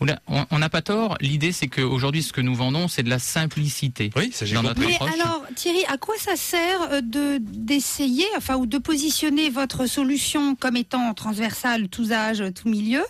On 0.00 0.58
n'a 0.58 0.68
pas 0.68 0.82
tort. 0.82 1.16
L'idée 1.20 1.52
c'est 1.52 1.68
qu'aujourd'hui 1.68 2.22
ce 2.22 2.32
que 2.32 2.40
nous 2.40 2.54
vendons 2.54 2.88
c'est 2.88 3.02
de 3.02 3.10
la 3.10 3.18
simplicité. 3.18 4.10
Oui, 4.16 4.30
ça 4.32 4.46
j'ai 4.46 4.54
dans 4.54 4.62
notre 4.62 4.80
Mais 4.80 4.94
approche. 4.94 5.12
alors 5.14 5.42
Thierry, 5.54 5.84
à 5.88 5.98
quoi 5.98 6.14
ça 6.18 6.36
sert 6.36 7.02
de 7.02 7.38
d'essayer, 7.40 8.26
enfin 8.36 8.56
ou 8.56 8.66
de 8.66 8.78
positionner 8.78 9.50
votre 9.50 9.86
solution 9.86 10.54
comme 10.54 10.76
étant 10.76 11.12
transversale, 11.14 11.88
tous 11.88 12.12
âges, 12.12 12.42
tout 12.54 12.68
milieu? 12.68 13.04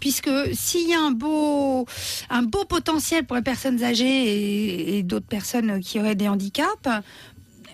puisque 0.00 0.28
s'il 0.52 0.86
y 0.86 0.92
a 0.92 1.00
un 1.00 1.12
beau, 1.12 1.86
un 2.28 2.42
beau 2.42 2.64
potentiel 2.66 3.24
pour 3.24 3.36
les 3.36 3.42
personnes 3.42 3.82
âgées 3.82 4.04
et, 4.04 4.98
et 4.98 5.02
d'autres 5.02 5.24
personnes 5.26 5.80
qui 5.80 5.98
auraient 5.98 6.16
des 6.16 6.28
handicaps, 6.28 6.68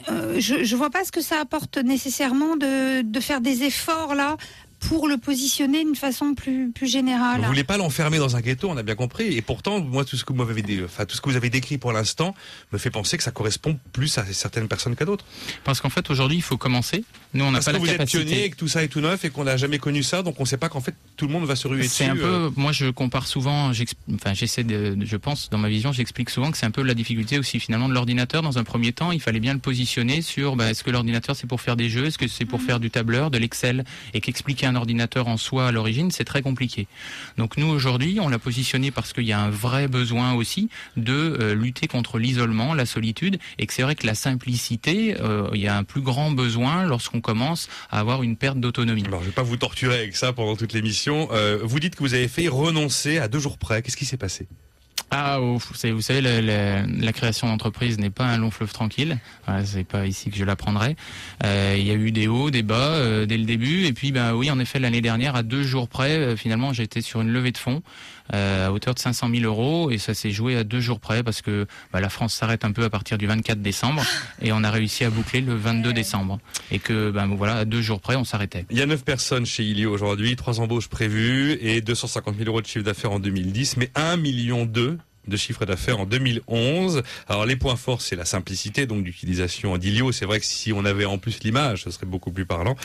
euh, 0.09 0.39
je 0.39 0.55
ne 0.57 0.77
vois 0.77 0.91
pas 0.91 1.05
ce 1.05 1.11
que 1.11 1.23
ça 1.23 1.41
apporte 1.41 1.79
nécessairement 1.79 2.57
de, 2.57 3.03
de 3.03 3.21
faire 3.21 3.41
des 3.41 3.65
efforts 3.65 4.15
là 4.15 4.37
pour 4.81 5.09
le 5.09 5.19
positionner 5.19 5.85
d'une 5.85 5.95
façon 5.95 6.35
plus, 6.35 6.71
plus 6.73 6.91
générale. 6.91 7.41
Vous 7.43 7.47
voulez 7.47 7.65
pas 7.65 7.77
l'enfermer 7.77 8.19
dans 8.19 8.37
un 8.37 8.41
ghetto, 8.41 8.69
on 8.69 8.77
a 8.77 8.83
bien 8.83 8.95
compris. 8.95 9.37
Et 9.37 9.43
pourtant, 9.43 9.81
moi, 9.81 10.05
tout 10.05 10.17
ce 10.17 10.25
que 10.25 10.33
vous 10.33 10.45
m'avez 10.45 10.63
dit, 10.63 10.81
enfin, 10.85 11.05
tout 11.05 11.15
ce 11.15 11.21
que 11.21 11.29
vous 11.29 11.37
avez 11.37 11.51
décrit 11.51 11.79
pour 11.79 11.93
l'instant, 11.93 12.35
me 12.73 12.79
fait 12.79 12.91
penser 12.91 13.17
que 13.17 13.23
ça 13.23 13.31
correspond 13.31 13.79
plus 13.93 14.19
à 14.19 14.25
certaines 14.25 14.69
personnes 14.69 14.97
qu'à 14.97 15.05
d'autres. 15.05 15.25
Parce 15.65 15.81
qu'en 15.81 15.91
fait, 15.91 16.11
aujourd'hui, 16.11 16.39
il 16.39 16.43
faut 16.43 16.57
commencer. 16.57 17.05
Nous, 17.35 17.45
on 17.45 17.53
n'a 17.53 17.61
pas 17.61 17.67
que 17.67 17.73
la 17.73 17.79
vous 17.79 17.87
capacité. 17.87 18.19
êtes 18.19 18.27
pionnier 18.27 18.45
et 18.45 18.51
que 18.51 18.57
tout 18.57 18.69
ça 18.69 18.83
est 18.83 18.89
tout 18.89 19.01
neuf 19.01 19.25
et 19.25 19.31
qu'on 19.31 19.45
n'a 19.45 19.57
jamais 19.57 19.79
connu 19.79 20.03
ça, 20.03 20.23
donc 20.23 20.41
on 20.41 20.43
ne 20.43 20.49
sait 20.49 20.57
pas 20.57 20.69
qu'en 20.69 20.81
fait 20.81 20.95
tout 21.17 21.27
le 21.27 21.33
monde 21.33 21.45
va 21.45 21.55
se 21.55 21.69
ruer 21.69 21.83
dessus. 21.83 21.91
C'est 21.91 22.07
un 22.07 22.17
peu, 22.17 22.25
euh. 22.25 22.51
moi, 22.57 22.73
je 22.73 22.91
compare 22.91 23.27
souvent. 23.27 23.71
Enfin, 24.15 24.35
j'essaie 24.35 24.65
de, 24.65 24.97
je 25.01 25.17
pense, 25.17 25.51
dans 25.51 25.59
ma 25.59 25.69
vision, 25.69 25.93
j'explique 25.93 26.31
souvent 26.31 26.51
que 26.51 26.59
c'est 26.59 26.67
un 26.67 26.71
peu 26.71 26.83
la 26.83 26.95
difficulté 26.95 27.39
aussi 27.39 27.61
finalement 27.61 27.89
de 27.89 27.95
l'ordinateur. 27.95 28.43
Dans 28.43 28.59
un 28.59 28.65
premier 28.65 28.93
temps, 28.93 29.13
il 29.13 29.21
fallait 29.21 29.41
bien 29.41 29.53
le 29.53 29.61
positionner 29.61 30.23
sur, 30.23 30.57
bah, 30.57 30.71
est-ce 30.71 30.83
que 30.83 30.91
l'ordinateur 30.91 31.37
c'est 31.37 31.47
pour 31.47 31.61
faire 31.61 31.77
des 31.77 31.89
jeux, 31.89 32.07
est-ce 32.07 32.19
que 32.19 32.27
c'est 32.27 32.45
pour 32.45 32.63
faire 32.63 32.81
du 32.81 32.91
tableur, 32.91 33.31
de 33.31 33.39
l'Excel, 33.39 33.85
et 34.15 34.21
qu'expliquer 34.21 34.67
un 34.67 34.77
ordinateur 34.77 35.29
en 35.29 35.37
soi 35.37 35.69
à 35.69 35.73
l'origine, 35.73 36.11
c'est 36.11 36.25
très 36.25 36.43
compliqué. 36.43 36.87
Donc 37.37 37.57
nous 37.57 37.67
aujourd'hui, 37.69 38.19
on 38.21 38.29
l'a 38.29 38.39
positionné 38.39 38.91
parce 38.91 39.13
qu'il 39.13 39.25
y 39.25 39.33
a 39.33 39.41
un 39.41 39.51
vrai 39.51 39.89
besoin 39.89 40.33
aussi 40.35 40.69
de 40.97 41.13
euh, 41.13 41.55
lutter 41.55 41.87
contre 41.87 42.19
l'isolement, 42.19 42.75
la 42.75 42.87
solitude, 42.87 43.39
et 43.59 43.67
que 43.67 43.73
c'est 43.73 43.83
vrai 43.83 43.95
que 43.95 44.07
la 44.07 44.15
simplicité, 44.15 45.17
euh, 45.21 45.49
il 45.55 45.61
y 45.61 45.69
a 45.69 45.77
un 45.77 45.85
plus 45.85 46.01
grand 46.01 46.31
besoin 46.31 46.85
lorsqu'on 46.85 47.20
commence 47.21 47.69
à 47.91 48.01
avoir 48.01 48.23
une 48.23 48.37
perte 48.37 48.59
d'autonomie. 48.59 49.05
Alors 49.07 49.21
je 49.21 49.27
vais 49.27 49.33
pas 49.33 49.43
vous 49.43 49.57
torturer 49.57 49.99
avec 49.99 50.17
ça 50.17 50.33
pendant 50.33 50.57
toute 50.57 50.73
l'émission. 50.73 51.29
Euh, 51.33 51.59
vous 51.63 51.81
dites 51.81 51.95
que 51.97 52.03
vous 52.03 52.15
avez 52.15 52.29
fait 52.29 52.49
renoncer 52.49 53.19
à 53.19 53.29
deux 53.29 53.39
jours 53.39 53.59
près. 53.59 53.83
Qu'est-ce 53.83 53.97
qui 53.97 54.07
s'est 54.07 54.17
passé? 54.17 54.47
Ah, 55.13 55.41
vous 55.41 55.59
savez, 55.75 55.93
vous 55.93 56.03
savez 56.03 56.21
la, 56.21 56.41
la, 56.41 56.87
la 56.87 57.13
création 57.13 57.49
d'entreprise 57.49 57.99
n'est 57.99 58.11
pas 58.11 58.27
un 58.27 58.39
long 58.39 58.53
fleuve 58.53 58.73
tranquille. 58.73 59.19
Voilà, 59.45 59.65
c'est 59.65 59.83
pas 59.83 60.07
ici 60.07 60.31
que 60.31 60.37
je 60.37 60.45
l'apprendrai. 60.45 60.95
Euh, 61.45 61.75
il 61.77 61.85
y 61.85 61.91
a 61.91 61.95
eu 61.95 62.13
des 62.13 62.29
hauts, 62.29 62.53
des 62.53 62.63
bas 62.63 62.95
euh, 62.95 63.27
dès 63.27 63.37
le 63.37 63.45
début. 63.45 63.87
Et 63.87 63.93
puis, 63.93 64.13
ben 64.13 64.35
oui, 64.35 64.53
en 64.53 64.61
effet, 64.61 64.79
l'année 64.79 65.01
dernière, 65.01 65.35
à 65.35 65.43
deux 65.43 65.65
jours 65.65 65.89
près, 65.89 66.17
euh, 66.17 66.37
finalement, 66.37 66.73
j'étais 66.73 67.01
sur 67.01 67.23
une 67.23 67.33
levée 67.33 67.51
de 67.51 67.59
fonds 67.59 67.83
à 68.33 68.73
hauteur 68.73 68.95
de 68.95 68.99
500 68.99 69.29
000 69.35 69.45
euros. 69.45 69.91
Et 69.91 69.99
ça 69.99 70.15
s'est 70.15 70.31
joué 70.31 70.57
à 70.57 70.65
deux 70.65 70.81
jours 70.81 71.01
près 71.01 71.23
parce 71.23 71.43
que 71.43 71.67
bah, 71.93 72.01
la 72.01 72.09
France 72.09 72.35
s'arrête 72.35 72.65
un 72.65 72.73
peu 72.73 72.85
à 72.85 72.91
partir 72.91 73.19
du 73.19 73.27
24 73.27 73.61
décembre. 73.61 74.03
Et 74.43 74.53
on 74.53 74.63
a 74.65 74.71
réussi 74.71 75.05
à 75.05 75.11
boucler 75.11 75.41
le 75.41 75.55
22 75.55 75.93
décembre. 75.93 76.39
Et 76.71 76.79
que 76.79 77.11
ben 77.11 77.27
voilà 77.27 77.59
à 77.59 77.65
deux 77.65 77.83
jours 77.83 78.01
près 78.01 78.17
on 78.17 78.25
s'arrêtait. 78.25 78.67
Il 78.71 78.79
y 78.79 78.83
a 78.83 78.87
neuf 78.87 79.05
personnes 79.05 79.47
chez 79.47 79.65
Ilio 79.65 79.93
aujourd'hui, 79.93 80.37
trois 80.37 80.61
embauches 80.61 80.89
prévues 80.89 81.59
et 81.61 81.81
250 81.81 82.37
000 82.37 82.49
euros 82.49 82.61
de 82.61 82.67
chiffre 82.67 82.85
d'affaires 82.85 83.13
en 83.13 83.19
2010, 83.19 83.77
mais 83.77 83.91
1 83.95 84.17
million 84.17 84.65
d'eux 84.67 84.99
de 85.29 85.37
chiffre 85.37 85.65
d'affaires 85.67 86.01
en 86.01 86.07
2011. 86.07 87.03
Alors 87.29 87.47
les 87.47 87.57
points 87.57 87.77
forts, 87.77 88.01
c'est 88.03 88.17
la 88.17 88.25
simplicité 88.25 88.87
donc 88.87 89.05
d'utilisation 89.05 89.77
d'Ilio. 89.79 90.13
C'est 90.13 90.25
vrai 90.25 90.41
que 90.41 90.47
si 90.47 90.73
on 90.73 90.85
avait 90.85 91.05
en 91.05 91.19
plus 91.19 91.41
l'image, 91.45 91.85
ce 91.85 91.91
serait 91.91 92.07
beaucoup 92.07 92.31
plus 92.31 92.47
parlant. 92.47 92.77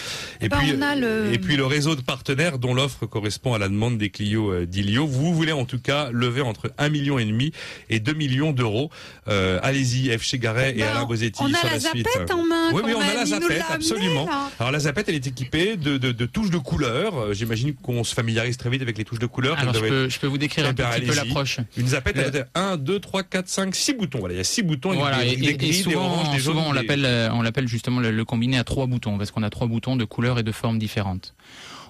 Et 0.42 0.50
ben, 0.50 0.58
puis 0.58 0.72
le- 0.72 1.34
et 1.34 1.38
puis 1.40 1.56
le 1.56 1.66
réseau 1.66 1.96
de 1.96 2.02
partenaires 2.02 2.60
dont 2.60 2.74
l'offre 2.74 3.06
correspond 3.06 3.54
à 3.54 3.58
la 3.60 3.68
demande 3.70 3.98
des 3.98 4.10
Clio 4.10 4.52
euh, 4.52 4.66
d'Ilio. 4.66 5.08
Vous 5.08 5.34
voulez 5.34 5.52
en 5.52 5.66
tout 5.66 5.80
cas 5.80 6.10
lever 6.12 6.42
entre 6.42 6.72
1 6.78 6.90
million 6.90 7.18
et 7.20 7.26
demi 7.26 7.52
et 7.90 8.00
2 8.00 8.14
millions 8.14 8.52
d'euros. 8.52 8.90
Euh, 9.28 9.60
Allez-y, 9.64 10.16
F. 10.18 10.24
Chegaray 10.24 10.72
et 10.72 10.80
Ben, 10.80 10.88
Alain 10.90 11.06
Bosetti 11.06 11.40
on 11.42 11.54
a 11.54 11.58
sur 11.58 11.68
la 11.68 11.74
la, 11.74 11.80
suite. 11.80 12.08
zapette 12.14 12.32
en 12.32 12.44
main, 12.46 12.72
Oui, 12.74 12.82
quand 12.82 12.88
oui, 12.88 12.94
on 12.98 13.02
a 13.02 13.14
la 13.14 13.26
zapette, 13.26 13.64
absolument. 13.70 14.26
là. 14.26 14.50
Alors 14.60 14.72
la 14.72 14.80
zapette, 14.80 15.10
elle 15.10 15.16
est 15.16 15.28
équipée 15.28 15.76
de, 15.78 15.98
de, 15.98 16.12
de 16.12 16.26
touches 16.26 16.50
de 16.52 16.58
couleurs. 16.58 17.18
Euh, 17.18 17.34
J'imagine 17.34 17.74
qu'on 17.76 18.04
se 18.04 18.14
familiarise 18.14 18.58
très 18.58 18.70
vite 18.70 18.82
avec 18.82 18.98
les 18.98 19.04
touches 19.06 19.20
de 19.20 19.26
couleurs. 19.26 19.58
Alors 19.60 19.74
je 19.74 19.80
peux, 19.80 20.10
je 20.10 20.20
peux 20.20 20.28
vous 20.28 20.38
décrire 20.38 20.66
Eh 20.66 20.70
un 20.70 20.74
petit 20.74 21.06
peu 21.06 21.14
l'approche. 21.16 21.60
Une 21.78 21.88
zapette, 21.88 22.18
1, 22.56 22.78
2, 22.78 23.00
3, 23.00 23.24
4, 23.24 23.48
5, 23.48 23.76
6 23.76 23.94
boutons. 23.94 24.20
Voilà, 24.20 24.34
il 24.34 24.38
y 24.38 24.42
a 24.42 24.44
6 24.44 24.64
boutons. 24.64 24.90
avec 24.90 25.02
Voilà, 25.02 25.24
des, 25.24 25.32
et, 25.32 25.36
des 25.36 25.46
et- 25.46 25.50
et 25.50 25.54
des 25.58 25.74
souvent, 25.74 26.06
oranges, 26.06 26.32
des 26.32 26.40
jaunes. 26.40 26.56
souvent 26.56 26.70
on 26.70 26.74
l'appelle, 26.74 27.06
euh, 27.06 27.30
on 27.34 27.42
l'appelle 27.42 27.68
justement 27.68 28.00
le, 28.00 28.12
le 28.12 28.26
combiné 28.26 28.58
à 28.58 28.64
trois 28.64 28.88
boutons 28.88 29.18
parce 29.18 29.32
qu'on 29.32 29.44
a 29.44 29.50
trois 29.50 29.68
boutons 29.68 29.96
de 29.96 30.06
couleurs 30.06 30.40
et 30.40 30.44
de 30.44 30.52
formes 30.52 30.80
différentes. 30.80 31.34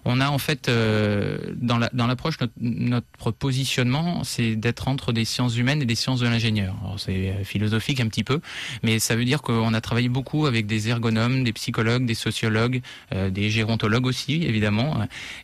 On 0.07 0.21
a 0.21 0.29
en 0.29 0.37
fait 0.37 0.69
euh, 0.69 1.37
dans 1.55 1.77
la 1.77 1.89
dans 1.93 2.05
l'approche 2.07 2.39
notre, 2.39 2.53
notre 2.59 3.31
positionnement, 3.31 4.23
c'est 4.23 4.55
d'être 4.55 4.87
entre 4.87 5.11
des 5.13 5.25
sciences 5.25 5.57
humaines 5.57 5.81
et 5.81 5.85
des 5.85 5.95
sciences 5.95 6.19
de 6.19 6.27
l'ingénieur. 6.27 6.75
Alors 6.83 6.99
c'est 6.99 7.29
euh, 7.31 7.43
philosophique 7.43 7.99
un 7.99 8.07
petit 8.07 8.23
peu, 8.23 8.39
mais 8.83 8.99
ça 8.99 9.15
veut 9.15 9.25
dire 9.25 9.41
qu'on 9.41 9.73
a 9.73 9.81
travaillé 9.81 10.07
beaucoup 10.09 10.45
avec 10.45 10.67
des 10.67 10.89
ergonomes, 10.89 11.43
des 11.43 11.53
psychologues, 11.53 12.05
des 12.05 12.13
sociologues, 12.13 12.81
euh, 13.13 13.29
des 13.31 13.49
gérontologues 13.49 14.05
aussi 14.05 14.43
évidemment, 14.43 14.95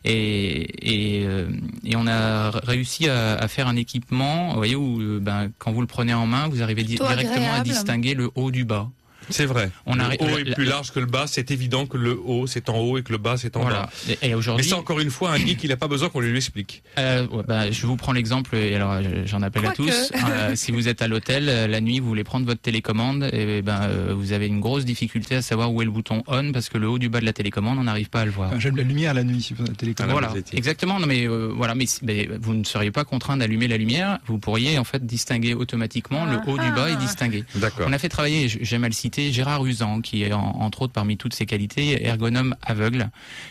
et 0.04 1.20
et, 1.20 1.26
euh, 1.26 1.50
et 1.84 1.96
on 1.96 2.06
a 2.06 2.50
réussi 2.50 3.08
à, 3.08 3.34
à 3.34 3.48
faire 3.48 3.66
un 3.68 3.76
équipement, 3.76 4.50
vous 4.50 4.56
voyez 4.56 4.76
où 4.76 5.00
euh, 5.00 5.18
ben 5.20 5.50
quand 5.58 5.72
vous 5.72 5.80
le 5.80 5.86
prenez 5.86 6.14
en 6.14 6.26
main, 6.26 6.48
vous 6.48 6.62
arrivez 6.62 6.84
di- 6.84 6.96
directement 7.08 7.52
à 7.54 7.56
distinguer 7.64 8.14
le 8.14 8.30
haut 8.36 8.50
du 8.50 8.64
bas. 8.64 8.88
C'est 9.32 9.46
vrai. 9.46 9.70
On 9.86 9.94
le 9.94 10.04
haut 10.20 10.38
est 10.38 10.54
plus 10.54 10.64
large 10.64 10.92
que 10.92 11.00
le 11.00 11.06
bas. 11.06 11.24
C'est 11.26 11.50
évident 11.50 11.86
que 11.86 11.96
le 11.96 12.18
haut 12.24 12.46
c'est 12.46 12.68
en 12.68 12.78
haut 12.78 12.98
et 12.98 13.02
que 13.02 13.12
le 13.12 13.18
bas 13.18 13.36
c'est 13.36 13.56
en 13.56 13.62
Voilà. 13.62 13.82
bas. 13.82 13.90
Et, 14.08 14.12
et 14.12 14.28
Mais 14.28 14.34
aujourd'hui, 14.34 14.68
ça 14.68 14.76
encore 14.76 15.00
une 15.00 15.10
fois, 15.10 15.30
un 15.32 15.36
geek, 15.36 15.62
il 15.64 15.70
n'a 15.70 15.76
pas 15.76 15.88
besoin 15.88 16.08
qu'on 16.08 16.20
lui 16.20 16.36
explique. 16.36 16.82
euh, 16.98 17.26
ouais, 17.28 17.42
bah, 17.46 17.70
je 17.70 17.86
vous 17.86 17.96
prends 17.96 18.12
l'exemple. 18.12 18.54
Et 18.56 18.74
alors, 18.74 18.98
j'en 19.26 19.42
appelle 19.42 19.66
à 19.66 19.72
tous. 19.72 19.88
Euh, 20.14 20.52
si 20.54 20.72
vous 20.72 20.88
êtes 20.88 21.02
à 21.02 21.08
l'hôtel 21.08 21.48
euh, 21.48 21.66
la 21.66 21.80
nuit, 21.80 22.00
vous 22.00 22.06
voulez 22.08 22.24
prendre 22.24 22.46
votre 22.46 22.60
télécommande, 22.60 23.28
et 23.32 23.62
ben 23.62 23.80
euh, 23.82 24.12
vous 24.16 24.32
avez 24.32 24.46
une 24.46 24.60
grosse 24.60 24.84
difficulté 24.84 25.36
à 25.36 25.42
savoir 25.42 25.72
où 25.72 25.82
est 25.82 25.84
le 25.84 25.90
bouton 25.90 26.22
on 26.26 26.52
parce 26.52 26.68
que 26.68 26.78
le 26.78 26.88
haut 26.88 26.98
du 26.98 27.08
bas 27.08 27.20
de 27.20 27.24
la 27.24 27.32
télécommande, 27.32 27.78
on 27.78 27.84
n'arrive 27.84 28.10
pas 28.10 28.20
à 28.22 28.24
le 28.24 28.30
voir. 28.30 28.48
Enfin, 28.48 28.58
J'aime 28.58 28.76
la 28.76 28.82
lumière 28.82 29.14
la 29.14 29.24
nuit 29.24 29.40
sur 29.42 29.56
la 29.60 29.68
télécommande. 29.74 30.12
Voilà. 30.12 30.28
Vous 30.28 30.38
étiez. 30.38 30.58
exactement. 30.58 30.98
Non 31.00 31.06
mais 31.06 31.26
euh, 31.26 31.52
voilà, 31.54 31.74
mais, 31.74 31.86
mais 32.02 32.28
vous 32.40 32.54
ne 32.54 32.64
seriez 32.64 32.90
pas 32.90 33.04
contraint 33.04 33.36
d'allumer 33.36 33.68
la 33.68 33.76
lumière. 33.76 34.18
Vous 34.26 34.38
pourriez 34.38 34.78
en 34.78 34.84
fait 34.84 35.04
distinguer 35.06 35.54
automatiquement 35.54 36.24
le 36.26 36.38
haut 36.46 36.58
du 36.58 36.70
bas 36.72 36.90
et 36.90 36.96
distinguer. 36.96 37.44
D'accord. 37.54 37.86
On 37.88 37.92
a 37.92 37.98
fait 37.98 38.08
travailler, 38.08 38.48
j'aime 38.48 38.84
à 38.84 38.88
le 38.88 38.94
citer, 38.94 39.21
Gérard 39.30 39.64
Usan, 39.64 40.00
qui 40.00 40.22
est 40.22 40.32
en- 40.32 40.56
entre 40.60 40.82
autres 40.82 40.92
parmi 40.92 41.16
toutes 41.16 41.34
ses 41.34 41.46
qualités 41.46 42.06
ergonome 42.06 42.56
aveugle, 42.62 43.10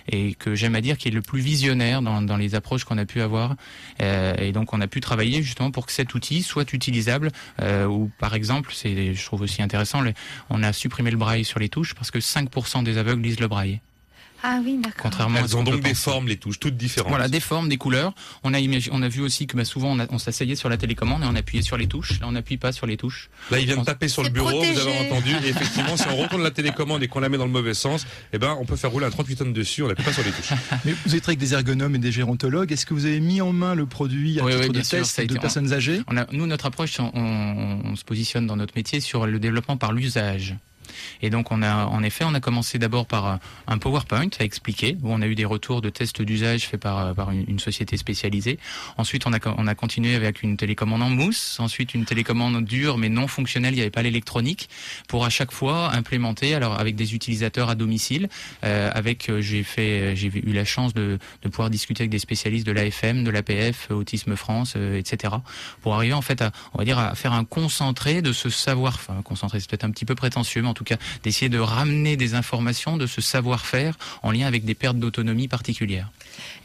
et 0.09 0.33
que 0.33 0.55
j'aime 0.55 0.75
à 0.75 0.81
dire 0.81 0.97
qui 0.97 1.07
est 1.07 1.11
le 1.11 1.21
plus 1.21 1.41
visionnaire 1.41 2.01
dans, 2.01 2.37
les 2.37 2.55
approches 2.55 2.83
qu'on 2.83 2.97
a 2.97 3.05
pu 3.05 3.21
avoir. 3.21 3.55
Euh, 4.01 4.35
et 4.37 4.51
donc 4.51 4.73
on 4.73 4.81
a 4.81 4.87
pu 4.87 4.99
travailler 4.99 5.43
justement 5.43 5.71
pour 5.71 5.85
que 5.85 5.91
cet 5.91 6.15
outil 6.15 6.41
soit 6.43 6.73
utilisable. 6.73 7.31
Euh, 7.61 7.85
ou 7.85 8.09
par 8.19 8.33
exemple, 8.33 8.71
c'est, 8.73 9.13
je 9.13 9.25
trouve 9.25 9.41
aussi 9.41 9.61
intéressant, 9.61 10.03
on 10.49 10.63
a 10.63 10.73
supprimé 10.73 11.11
le 11.11 11.17
braille 11.17 11.45
sur 11.45 11.59
les 11.59 11.69
touches 11.69 11.93
parce 11.93 12.11
que 12.11 12.19
5% 12.19 12.83
des 12.83 12.97
aveugles 12.97 13.21
lisent 13.21 13.39
le 13.39 13.47
braille, 13.47 13.79
Ah 14.43 14.59
oui, 14.63 14.77
d'accord. 14.81 15.03
contrairement 15.03 15.37
à 15.37 15.41
Elles 15.41 15.55
ont 15.55 15.59
qu'on 15.59 15.65
peut 15.65 15.71
donc 15.77 15.81
des 15.83 15.93
formes, 15.93 16.27
les 16.27 16.37
touches, 16.37 16.59
toutes 16.59 16.77
différentes. 16.77 17.09
Voilà, 17.09 17.27
des 17.27 17.39
formes, 17.39 17.69
des 17.69 17.77
couleurs. 17.77 18.13
On 18.43 18.53
a, 18.53 18.59
imagi- 18.59 18.89
on 18.91 19.01
a 19.03 19.07
vu 19.09 19.21
aussi 19.21 19.47
que 19.47 19.55
bah, 19.55 19.65
souvent 19.65 19.91
on, 19.91 19.99
a- 19.99 20.07
on 20.09 20.17
s'asseyait 20.17 20.55
sur 20.55 20.69
la 20.69 20.77
télécommande 20.77 21.23
et 21.23 21.25
on 21.27 21.35
appuyait 21.35 21.61
sur 21.63 21.77
les 21.77 21.87
touches. 21.87 22.19
Là, 22.19 22.27
on 22.27 22.31
n'appuie 22.31 22.57
pas 22.57 22.71
sur 22.71 22.87
les 22.87 22.97
touches. 22.97 23.29
Là, 23.51 23.59
il 23.59 23.65
vient 23.65 23.77
de 23.77 23.83
taper 23.85 24.07
sur 24.07 24.23
le 24.23 24.29
bureau, 24.29 24.49
vous 24.63 24.79
avez 24.79 24.99
entendu. 25.07 25.31
Et 25.43 25.49
effectivement, 25.49 25.95
si 25.97 26.05
on 26.09 26.15
retourne 26.17 26.43
la 26.43 26.51
télécommande 26.51 27.03
et 27.03 27.07
qu'on 27.07 27.19
la 27.19 27.29
met 27.29 27.37
dans 27.37 27.45
le 27.45 27.51
mauvais 27.51 27.73
sens, 27.73 28.05
eh 28.33 28.37
ben, 28.37 28.57
on 28.59 28.65
peut 28.65 28.75
faire 28.75 28.91
rouler 28.91 29.05
un 29.05 29.11
38 29.11 29.35
tonnes 29.35 29.53
dessus, 29.53 29.83
on 29.83 29.87
n'appuie 29.87 30.03
pas 30.05 30.13
sur 30.13 30.23
les 30.23 30.31
touches. 30.31 30.53
Mais 30.85 30.93
vous 31.05 31.15
êtes 31.15 31.27
avec 31.27 31.39
des 31.39 31.53
ergonomes 31.53 31.95
et 31.95 31.99
des 31.99 32.11
gérontologues. 32.11 32.71
Est-ce 32.71 32.85
que 32.85 32.93
vous 32.93 33.05
avez 33.05 33.19
mis 33.19 33.41
en 33.41 33.53
main 33.53 33.75
le 33.75 33.85
produit 33.85 34.39
à 34.39 34.43
Oui, 34.43 34.51
titre 34.51 34.61
oui, 34.63 34.67
de 34.69 34.73
bien 34.73 34.83
sûr, 34.83 34.97
test 34.99 35.11
ça 35.15 35.21
a 35.21 35.25
de 35.25 35.31
été- 35.33 35.39
personnes 35.39 35.71
âgées? 35.73 36.01
On 36.07 36.17
a, 36.17 36.25
nous, 36.31 36.47
notre 36.47 36.65
approche, 36.65 36.99
on, 36.99 37.11
on- 37.13 37.81
on 37.91 37.95
se 37.95 38.03
positionne 38.03 38.47
dans 38.47 38.55
notre 38.55 38.73
métier 38.75 38.99
sur 39.01 39.25
le 39.27 39.39
développement 39.39 39.77
par 39.77 39.93
l'usage. 39.93 40.55
Et 41.21 41.29
donc, 41.29 41.51
on 41.51 41.61
a, 41.61 41.85
en 41.85 42.03
effet, 42.03 42.23
on 42.25 42.33
a 42.33 42.39
commencé 42.39 42.77
d'abord 42.79 43.05
par 43.05 43.25
un- 43.25 43.39
un 43.67 43.77
PowerPoint 43.77 44.29
à 44.39 44.43
expliquer, 44.43 44.97
où 45.01 45.11
on 45.11 45.21
a 45.21 45.27
eu 45.27 45.35
des 45.35 45.45
retours 45.45 45.81
de 45.81 45.89
tests 45.89 46.21
d'usage 46.21 46.67
faits 46.67 46.79
par, 46.81 47.13
par 47.15 47.31
une, 47.31 47.45
une 47.47 47.59
société 47.59 47.97
spécialisée. 47.97 48.59
Ensuite, 48.97 49.25
on 49.27 49.33
a, 49.33 49.39
on 49.57 49.67
a 49.67 49.75
continué 49.75 50.15
avec 50.15 50.43
une 50.43 50.57
télécommande 50.57 51.01
en 51.01 51.09
mousse. 51.09 51.59
Ensuite, 51.59 51.93
une 51.93 52.05
télécommande 52.05 52.63
dure 52.65 52.97
mais 52.97 53.09
non 53.09 53.27
fonctionnelle, 53.27 53.73
il 53.73 53.77
n'y 53.77 53.81
avait 53.81 53.89
pas 53.89 54.01
l'électronique, 54.03 54.69
pour 55.07 55.25
à 55.25 55.29
chaque 55.29 55.51
fois 55.51 55.93
implémenter, 55.93 56.53
alors 56.55 56.79
avec 56.79 56.95
des 56.95 57.15
utilisateurs 57.15 57.69
à 57.69 57.75
domicile, 57.75 58.29
euh, 58.63 58.89
avec, 58.93 59.29
euh, 59.29 59.41
j'ai 59.41 59.63
fait, 59.63 60.15
j'ai 60.15 60.27
eu 60.27 60.53
la 60.53 60.65
chance 60.65 60.93
de, 60.93 61.17
de 61.43 61.49
pouvoir 61.49 61.69
discuter 61.69 62.03
avec 62.03 62.11
des 62.11 62.19
spécialistes 62.19 62.65
de 62.65 62.71
l'AFM, 62.71 63.23
de 63.23 63.29
l'APF, 63.31 63.89
Autisme 63.91 64.35
France, 64.35 64.73
euh, 64.75 64.97
etc. 64.97 65.33
Pour 65.81 65.95
arriver 65.95 66.13
en 66.13 66.21
fait 66.21 66.41
à, 66.41 66.51
on 66.73 66.77
va 66.79 66.85
dire, 66.85 66.99
à 66.99 67.15
faire 67.15 67.33
un 67.33 67.43
concentré 67.45 68.21
de 68.21 68.33
ce 68.33 68.49
savoir, 68.49 68.93
enfin 68.95 69.21
concentré, 69.23 69.59
c'est 69.59 69.69
peut-être 69.69 69.83
un 69.83 69.91
petit 69.91 70.05
peu 70.05 70.15
prétentieux, 70.15 70.61
mais 70.61 70.67
en 70.67 70.73
tout 70.73 70.80
cas 70.83 70.97
d'essayer 71.23 71.49
de 71.49 71.59
ramener 71.59 72.17
des 72.17 72.33
informations 72.33 72.97
de 72.97 73.07
ce 73.07 73.21
savoir-faire 73.21 73.97
en 74.23 74.31
lien 74.31 74.47
avec 74.47 74.65
des 74.65 74.75
pertes 74.75 74.97
d'autonomie 74.97 75.47
particulières. 75.47 76.09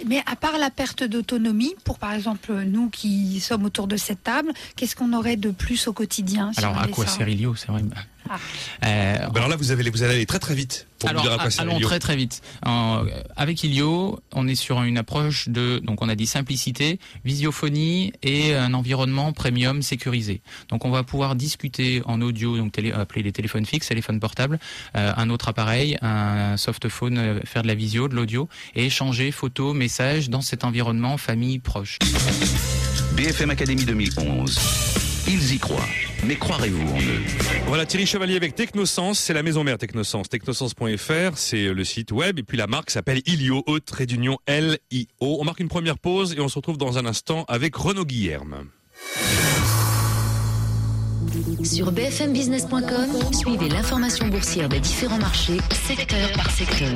Mais 0.07 0.23
à 0.27 0.37
part 0.37 0.59
la 0.59 0.71
perte 0.71 1.03
d'autonomie, 1.05 1.75
pour 1.85 1.99
par 1.99 2.13
exemple 2.13 2.53
nous 2.67 2.89
qui 2.91 3.41
sommes 3.41 3.65
autour 3.65 3.87
de 3.87 3.97
cette 3.97 4.23
table, 4.23 4.53
qu'est-ce 4.77 4.97
qu'on 4.97 5.13
aurait 5.13 5.37
de 5.37 5.51
plus 5.51 5.87
au 5.89 5.93
quotidien 5.93 6.53
si 6.53 6.59
Alors 6.61 6.75
on 6.77 6.81
à 6.81 6.89
quoi 6.89 7.07
sert 7.07 7.29
Ilio, 7.29 7.55
c'est 7.55 7.69
vrai. 7.69 7.83
Ah. 8.29 8.39
Euh, 8.85 9.19
Ben 9.29 9.37
alors 9.37 9.49
là, 9.49 9.55
vous, 9.57 9.71
avez, 9.71 9.89
vous 9.89 10.03
allez 10.03 10.15
aller 10.15 10.27
très 10.27 10.41
très 10.41 10.55
vite 10.57 10.89
pour 10.99 11.09
Alors, 11.11 11.23
vous 11.23 11.29
dire 11.29 11.39
à 11.41 11.49
allons 11.63 11.77
Elio. 11.77 11.87
très 11.87 12.01
très 12.01 12.17
vite. 12.17 12.43
En- 12.65 13.05
euh, 13.07 13.11
avec 13.37 13.63
Ilio, 13.63 14.19
on 14.35 14.49
est 14.49 14.57
sur 14.57 14.83
une 14.83 14.99
approche 14.99 15.49
de, 15.49 15.79
donc 15.85 16.03
on 16.03 16.09
a 16.09 16.17
dit 16.17 16.27
simplicité, 16.27 16.99
visiophonie 17.25 18.13
et 18.23 18.55
un 18.55 18.73
environnement 18.75 19.33
premium 19.33 19.83
sécurisé. 19.83 20.41
Donc 20.71 20.85
on 20.85 20.91
va 20.91 21.03
pouvoir 21.05 21.37
discuter 21.37 22.03
en 22.07 22.21
audio, 22.21 22.57
donc 22.57 22.73
télé, 22.73 22.93
appeler 22.93 23.23
les 23.23 23.33
téléphones 23.33 23.67
fixes, 23.67 23.89
téléphones 23.89 24.19
portables, 24.21 24.59
euh, 24.97 25.13
un 25.17 25.31
autre 25.31 25.49
appareil, 25.49 25.97
un 26.03 26.57
softphone, 26.57 27.19
euh, 27.19 27.41
faire 27.45 27.63
de 27.63 27.69
la 27.69 27.75
visio, 27.75 28.09
de 28.09 28.15
l'audio 28.15 28.49
et 28.75 28.87
échanger 28.87 29.31
photos, 29.31 29.66
messages 29.75 30.31
dans 30.31 30.41
cet 30.41 30.65
environnement 30.65 31.17
famille 31.17 31.59
proche. 31.59 31.99
BFM 33.17 33.51
Académie 33.51 33.85
2011. 33.85 34.59
Ils 35.29 35.55
y 35.55 35.59
croient. 35.59 35.89
Mais 36.25 36.37
croirez-vous 36.37 36.83
en 36.83 37.01
eux? 37.01 37.23
Voilà 37.67 37.85
Thierry 37.85 38.07
Chevalier 38.07 38.37
avec 38.37 38.55
Technosens, 38.55 39.19
c'est 39.19 39.33
la 39.33 39.43
maison 39.43 39.65
mère 39.65 39.79
Technosens. 39.79 40.29
Technosens.fr, 40.29 41.37
c'est 41.37 41.73
le 41.73 41.85
site 41.85 42.13
web 42.13 42.39
et 42.39 42.43
puis 42.43 42.57
la 42.57 42.67
marque 42.67 42.91
s'appelle 42.91 43.23
Ilio, 43.27 43.65
E 43.69 43.81
trait 43.81 44.07
d'union 44.07 44.39
L-I-O. 44.47 45.39
On 45.41 45.45
marque 45.45 45.61
une 45.61 45.69
première 45.69 45.99
pause 45.99 46.35
et 46.37 46.41
on 46.41 46.49
se 46.49 46.57
retrouve 46.57 46.79
dans 46.79 46.99
un 46.99 47.07
instant 47.07 47.45
avec 47.49 47.75
Renaud 47.75 48.05
Guillerme. 48.05 48.67
Sur 51.63 51.93
bfmbusiness.com, 51.93 53.33
suivez 53.33 53.69
l'information 53.69 54.27
boursière 54.29 54.69
des 54.69 54.81
différents 54.81 55.19
marchés, 55.19 55.59
secteur 55.87 56.33
par 56.33 56.51
secteur. 56.51 56.91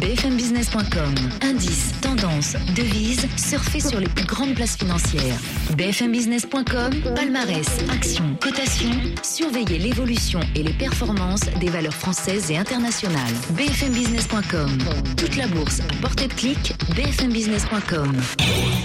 bfmbusiness.com, 0.00 1.14
indices, 1.42 1.92
tendances, 2.00 2.56
devises, 2.74 3.26
surfez 3.36 3.80
sur 3.80 4.00
les 4.00 4.08
plus 4.08 4.24
grandes 4.24 4.54
places 4.54 4.76
financières. 4.76 5.36
bfmbusiness.com, 5.76 7.14
palmarès, 7.14 7.66
actions, 7.90 8.36
cotations, 8.40 8.90
surveillez 9.22 9.78
l'évolution 9.78 10.40
et 10.54 10.62
les 10.62 10.72
performances 10.72 11.44
des 11.60 11.68
valeurs 11.68 11.94
françaises 11.94 12.50
et 12.50 12.56
internationales. 12.56 13.34
bfmbusiness.com, 13.50 14.78
toute 15.16 15.36
la 15.36 15.48
bourse 15.48 15.80
à 15.80 16.00
portée 16.00 16.28
de 16.28 16.34
clic, 16.34 16.74
bfmbusiness.com. 16.96 18.12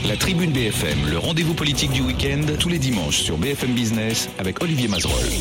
La 0.08 0.18
Tribune 0.18 0.52
BFM, 0.52 1.10
le 1.10 1.18
rendez-vous 1.18 1.54
politique 1.54 1.92
du 1.92 2.02
week-end, 2.02 2.42
tous 2.60 2.70
les 2.70 2.80
dimanches 2.80 3.22
sur 3.22 3.38
BFM 3.38 3.74
Business 3.74 4.30
avec 4.38 4.62
Olivier 4.62 4.88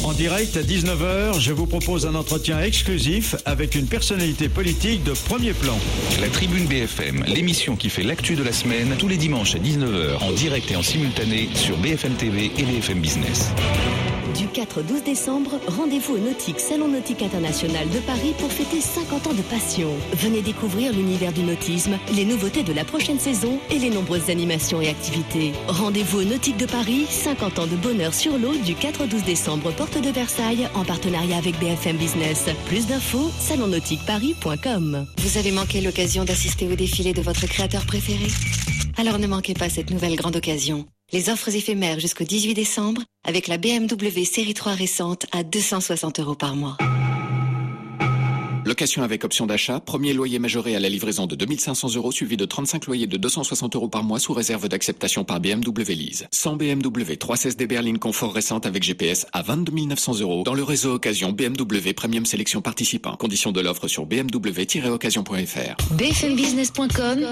En 0.05 0.13
direct 0.13 0.57
à 0.57 0.63
19h, 0.63 1.41
je 1.41 1.53
vous 1.53 1.67
propose 1.67 2.07
un 2.07 2.15
entretien 2.15 2.61
exclusif 2.61 3.37
avec 3.45 3.75
une 3.75 3.87
personnalité 3.87 4.49
politique 4.49 5.03
de 5.05 5.13
premier 5.13 5.53
plan. 5.53 5.79
La 6.21 6.29
Tribune 6.29 6.67
BFM, 6.67 7.25
l'émission 7.27 7.77
qui 7.77 7.89
fait 7.89 8.03
l'actu 8.03 8.35
de 8.35 8.43
la 8.43 8.53
semaine, 8.53 8.95
tous 8.99 9.09
les 9.09 9.17
dimanches 9.17 9.55
à 9.55 9.59
19h 9.59 10.23
en 10.23 10.33
direct 10.33 10.71
et 10.71 10.77
en 10.77 10.83
simultané 10.83 11.49
sur 11.55 11.77
BFM 11.79 12.15
TV 12.15 12.51
et 12.59 12.63
BFM 12.65 13.01
Business. 13.01 13.53
Du 14.39 14.49
4 14.49 14.81
au 14.81 14.83
12 14.83 15.03
décembre, 15.03 15.59
rendez-vous 15.67 16.17
au 16.17 16.19
Nautique 16.19 16.61
Salon 16.61 16.89
Nautique 16.89 17.23
International 17.23 17.89
de 17.89 17.99
Paris 18.01 18.35
pour 18.39 18.53
fêter 18.53 18.83
50 18.83 19.29
ans 19.29 19.33
de 19.33 19.41
passion. 19.41 19.89
Venez 20.13 20.43
découvrir 20.43 20.93
l'univers 20.93 21.33
du 21.33 21.43
nautisme, 21.43 21.99
les 22.15 22.27
nouveautés 22.27 22.63
de 22.63 22.75
la 22.75 22.85
prochaine 22.85 23.19
saison 23.19 23.59
et 23.71 23.79
les 23.79 23.89
nombreuses 23.89 24.29
animations 24.29 24.83
et 24.83 24.89
activités. 24.89 25.53
Rendez-vous 25.69 26.21
au 26.21 26.25
Nautique 26.25 26.59
de 26.59 26.67
Paris, 26.67 27.07
50 27.09 27.61
ans 27.61 27.67
de 27.67 27.77
bonheur 27.77 28.13
sur 28.13 28.37
l'eau 28.37 28.55
du 28.57 28.75
4 28.75 29.05
au 29.05 29.07
12 29.07 29.23
décembre, 29.25 29.73
porte 29.73 29.99
de 29.99 30.11
Versailles, 30.11 30.69
en 30.75 30.85
partenariat 30.85 31.39
avec 31.39 31.59
BFM 31.59 31.97
Business. 31.97 32.51
Plus 32.67 32.87
d'infos, 32.87 33.31
salonnautiqueparis.com. 33.39 35.07
Vous 35.19 35.39
avez 35.39 35.53
manqué 35.53 35.81
l'occasion 35.81 36.25
d'assister 36.25 36.69
au 36.69 36.75
défilé 36.75 37.15
de 37.15 37.23
votre 37.23 37.47
créateur 37.47 37.87
préféré? 37.87 38.27
Alors 38.99 39.19
ne 39.19 39.27
manquez 39.27 39.55
pas 39.55 39.71
cette 39.71 39.91
nouvelle 39.91 40.17
grande 40.17 40.37
occasion. 40.37 40.87
Les 41.13 41.29
offres 41.29 41.55
éphémères 41.55 42.01
jusqu'au 42.01 42.25
18 42.25 42.55
décembre 42.55 43.01
avec 43.23 43.47
la 43.47 43.59
BMW 43.59 44.25
série 44.25 44.55
3 44.55 44.73
récente 44.73 45.27
à 45.31 45.45
260 45.45 46.19
euros 46.19 46.35
par 46.35 46.57
mois. 46.57 46.77
Location 48.67 49.05
avec 49.05 49.23
option 49.23 49.47
d'achat, 49.47 49.79
premier 49.79 50.13
loyer 50.13 50.41
majoré 50.41 50.75
à 50.75 50.81
la 50.81 50.89
livraison 50.89 51.29
de 51.29 51.37
2500 51.37 51.95
euros 51.95 52.11
suivi 52.11 52.37
de 52.37 52.45
35 52.45 52.87
loyers 52.87 53.07
de 53.07 53.17
260 53.17 53.77
euros 53.77 53.89
par 53.89 54.03
mois 54.03 54.19
sous 54.19 54.33
réserve 54.33 54.69
d'acceptation 54.69 55.23
par 55.23 55.39
BMW 55.39 55.95
Lease. 55.95 56.27
100 56.33 56.57
BMW 56.57 57.13
316D 57.13 57.65
berline 57.69 58.01
confort 58.01 58.35
récente 58.35 58.67
avec 58.67 58.83
GPS 58.83 59.25
à 59.33 59.43
22 59.43 59.73
900 59.87 60.19
euros 60.19 60.43
dans 60.43 60.55
le 60.55 60.65
réseau 60.65 60.95
occasion 60.95 61.31
BMW 61.31 61.93
Premium 61.95 62.27
Sélection 62.27 62.61
participant. 62.61 63.15
Conditions 63.15 63.53
de 63.53 63.61
l'offre 63.61 63.87
sur 63.87 64.05
bmw-occasion.fr. 64.05 65.95
bfmbusiness.com 65.95 67.25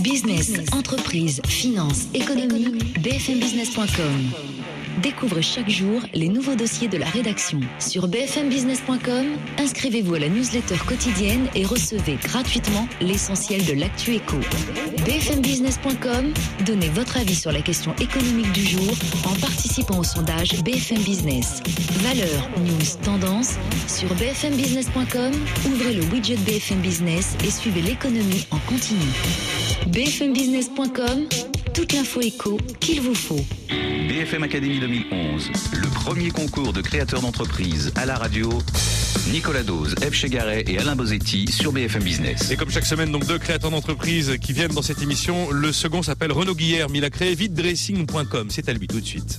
Business, 0.00 0.52
entreprise, 0.72 1.40
finance, 1.48 2.02
économie, 2.12 2.68
bfmbusiness.com. 3.00 4.85
Découvre 5.02 5.42
chaque 5.42 5.68
jour 5.68 6.00
les 6.14 6.28
nouveaux 6.28 6.54
dossiers 6.54 6.88
de 6.88 6.96
la 6.96 7.06
rédaction. 7.06 7.60
Sur 7.78 8.08
bfmbusiness.com, 8.08 9.26
inscrivez-vous 9.58 10.14
à 10.14 10.18
la 10.20 10.28
newsletter 10.28 10.76
quotidienne 10.86 11.48
et 11.54 11.64
recevez 11.66 12.16
gratuitement 12.22 12.88
l'essentiel 13.00 13.64
de 13.64 13.74
l'actu 13.74 14.14
éco. 14.14 14.36
bfmbusiness.com, 15.04 16.32
donnez 16.64 16.88
votre 16.88 17.18
avis 17.18 17.34
sur 17.34 17.52
la 17.52 17.60
question 17.60 17.94
économique 18.00 18.52
du 18.52 18.64
jour 18.64 18.94
en 19.26 19.34
participant 19.38 19.98
au 19.98 20.04
sondage 20.04 20.62
BFM 20.62 21.02
Business. 21.02 21.62
Valeurs, 22.02 22.48
news, 22.58 22.96
tendance. 23.02 23.56
Sur 23.88 24.08
bfmbusiness.com, 24.14 25.32
ouvrez 25.66 25.92
le 25.94 26.04
widget 26.12 26.36
BFM 26.36 26.80
Business 26.80 27.36
et 27.44 27.50
suivez 27.50 27.82
l'économie 27.82 28.46
en 28.50 28.58
continu. 28.60 29.00
bfmbusiness.com, 29.88 31.26
toute 31.76 31.92
l'info 31.92 32.22
éco 32.22 32.58
qu'il 32.80 33.02
vous 33.02 33.14
faut. 33.14 33.44
BFM 34.08 34.44
Académie 34.44 34.80
2011, 34.80 35.50
le 35.74 35.88
premier 35.88 36.30
concours 36.30 36.72
de 36.72 36.80
créateurs 36.80 37.20
d'entreprise 37.20 37.92
à 37.96 38.06
la 38.06 38.14
radio. 38.14 38.48
Nicolas 39.30 39.62
Dose, 39.62 39.94
F. 39.96 40.14
Chegaray 40.14 40.64
et 40.68 40.78
Alain 40.78 40.96
Bozetti 40.96 41.52
sur 41.52 41.72
BFM 41.72 42.02
Business. 42.02 42.50
Et 42.50 42.56
comme 42.56 42.70
chaque 42.70 42.86
semaine, 42.86 43.12
donc 43.12 43.26
deux 43.26 43.38
créateurs 43.38 43.70
d'entreprise 43.70 44.38
qui 44.40 44.54
viennent 44.54 44.72
dans 44.72 44.80
cette 44.80 45.02
émission. 45.02 45.50
Le 45.50 45.70
second 45.70 46.02
s'appelle 46.02 46.32
Renaud 46.32 46.54
Guillerme. 46.54 46.96
Il 46.96 47.04
a 47.04 47.10
créé 47.10 47.34
videdressing.com. 47.34 48.46
C'est 48.48 48.70
à 48.70 48.72
lui 48.72 48.86
tout 48.86 49.00
de 49.00 49.06
suite. 49.06 49.38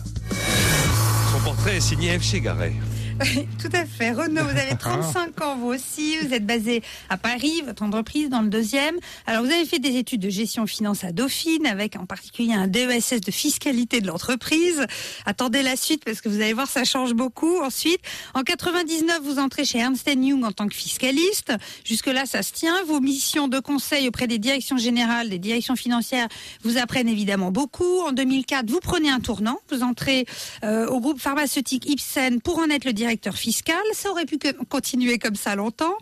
Son 1.34 1.40
portrait 1.44 1.78
est 1.78 1.82
signé 1.82 2.20
F. 2.20 2.24
Chegaray. 2.24 2.74
Tout 3.60 3.70
à 3.74 3.86
fait. 3.86 4.12
Renaud, 4.12 4.44
vous 4.44 4.60
avez 4.60 4.76
35 4.78 5.42
ans, 5.42 5.58
vous 5.58 5.68
aussi. 5.68 6.18
Vous 6.20 6.34
êtes 6.34 6.46
basé 6.46 6.84
à 7.10 7.18
Paris, 7.18 7.64
votre 7.66 7.82
entreprise 7.82 8.30
dans 8.30 8.42
le 8.42 8.50
deuxième. 8.50 8.96
Alors, 9.26 9.44
vous 9.44 9.52
avez 9.52 9.66
fait 9.66 9.80
des 9.80 9.98
études 9.98 10.22
de 10.22 10.30
gestion 10.30 10.68
finance 10.68 11.04
à 11.04 11.12
Dauphine, 11.12 11.66
avec 11.66 11.96
en 11.96 12.06
particulier 12.06 12.54
un 12.54 12.68
DESS 12.68 13.22
de 13.22 13.32
fiscalité 13.32 14.02
de 14.02 14.08
l'entreprise. 14.08 14.86
Attendez 15.26 15.64
la 15.64 15.76
suite 15.76 16.06
parce 16.06 16.22
que 16.22 16.30
vous 16.30 16.42
allez 16.42 16.54
voir, 16.54 16.68
ça 16.68 16.84
change 16.84 17.14
beaucoup. 17.14 17.60
Ensuite, 17.62 18.02
en 18.36 18.44
99, 18.44 19.20
vous 19.24 19.40
entrez 19.40 19.66
chez 19.66 19.80
Ernst 19.80 20.08
Young 20.08 20.44
en 20.44 20.52
tant 20.52 20.68
que 20.68 20.76
fiscaliste. 20.76 21.54
Jusque-là, 21.86 22.26
ça 22.28 22.44
se 22.44 22.54
tient. 22.54 22.84
Vos 22.86 23.00
missions 23.00 23.48
de 23.48 23.60
conseil 23.60 24.08
auprès 24.08 24.28
des 24.28 24.38
directions 24.38 24.78
générales, 24.78 25.30
des 25.30 25.40
directions 25.40 25.76
financières, 25.76 26.28
vous 26.64 26.78
apprennent 26.78 27.10
évidemment 27.10 27.52
beaucoup. 27.52 28.02
En 28.02 28.12
2004, 28.12 28.70
vous 28.70 28.80
prenez 28.80 29.10
un 29.10 29.22
tournant. 29.22 29.60
Vous 29.72 29.82
entrez 29.82 30.26
euh, 30.64 30.86
au 30.88 31.00
groupe 31.00 31.20
pharmaceutique 31.20 31.90
Ipsen 31.90 32.42
pour 32.42 32.60
en 32.60 32.70
être 32.70 32.86
le 32.86 32.94
directeur 32.94 33.07
directeur 33.08 33.38
fiscal. 33.38 33.80
Ça 33.94 34.12
aurait 34.12 34.26
pu 34.26 34.38
continuer 34.68 35.18
comme 35.18 35.36
ça 35.36 35.56
longtemps. 35.56 35.96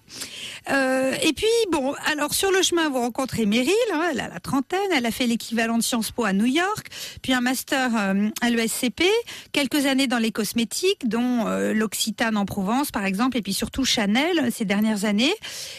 Euh, 0.71 1.13
et 1.21 1.33
puis, 1.33 1.45
bon, 1.71 1.93
alors 2.11 2.33
sur 2.33 2.51
le 2.51 2.63
chemin, 2.63 2.89
vous 2.89 2.99
rencontrez 2.99 3.45
Meryl, 3.45 3.71
hein, 3.93 4.07
elle 4.11 4.19
a 4.19 4.27
la 4.27 4.39
trentaine, 4.39 4.79
elle 4.95 5.05
a 5.05 5.11
fait 5.11 5.27
l'équivalent 5.27 5.77
de 5.77 5.83
Sciences 5.83 6.09
Po 6.09 6.25
à 6.25 6.33
New 6.33 6.45
York, 6.45 6.87
puis 7.21 7.33
un 7.33 7.41
master 7.41 7.91
euh, 7.95 8.29
à 8.41 8.49
l'ESCP, 8.49 9.03
quelques 9.51 9.85
années 9.85 10.07
dans 10.07 10.17
les 10.17 10.31
cosmétiques, 10.31 11.07
dont 11.07 11.45
euh, 11.45 11.73
l'Occitane 11.73 12.37
en 12.37 12.45
Provence, 12.45 12.89
par 12.89 13.05
exemple, 13.05 13.37
et 13.37 13.43
puis 13.43 13.53
surtout 13.53 13.85
Chanel 13.85 14.51
ces 14.51 14.65
dernières 14.65 15.05
années. 15.05 15.33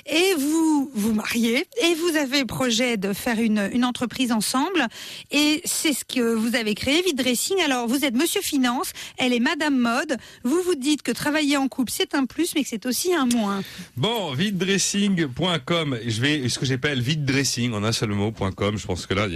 Et 0.07 0.35
vous 0.39 0.91
vous 0.95 1.13
mariez, 1.13 1.67
et 1.83 1.95
vous 1.95 2.17
avez 2.17 2.45
projet 2.45 2.97
de 2.97 3.13
faire 3.13 3.41
une, 3.41 3.85
entreprise 3.85 4.33
ensemble, 4.33 4.87
et 5.31 5.61
c'est 5.65 5.93
ce 5.93 6.05
que 6.05 6.35
vous 6.35 6.55
avez 6.55 6.75
créé, 6.75 7.03
Vidressing. 7.03 7.61
Alors, 7.63 7.89
vous 7.89 8.05
êtes 8.05 8.15
Monsieur 8.15 8.41
Finance, 8.43 8.93
elle 9.19 9.33
est 9.33 9.41
Madame 9.41 9.77
Mode. 9.77 10.17
Vous 10.45 10.61
vous 10.63 10.75
dites 10.75 11.03
que 11.03 11.13
travailler 11.17 11.57
en 11.57 11.67
couple, 11.69 11.91
c'est 11.93 12.15
un 12.15 12.27
plus, 12.27 12.55
mais 12.55 12.63
que 12.63 12.69
c'est 12.69 12.87
aussi 12.87 13.13
un 13.15 13.27
moins. 13.27 13.63
Bon, 13.97 14.33
videdressing.com, 14.33 15.99
je 16.07 16.21
vais, 16.21 16.49
ce 16.49 16.59
que 16.59 16.67
j'appelle 16.67 17.01
videdressing 17.01 17.73
en 17.73 17.83
un 17.83 17.93
seul 17.93 18.11
mot.com. 18.11 18.77
Je 18.77 18.87
pense 18.87 19.07
que 19.07 19.15
là, 19.15 19.27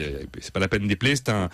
c'est 0.40 0.52
pas 0.52 0.60
la 0.60 0.68
peine 0.68 0.86
d'épeler, 0.86 1.16
c'est 1.16 1.30
un, 1.30 1.48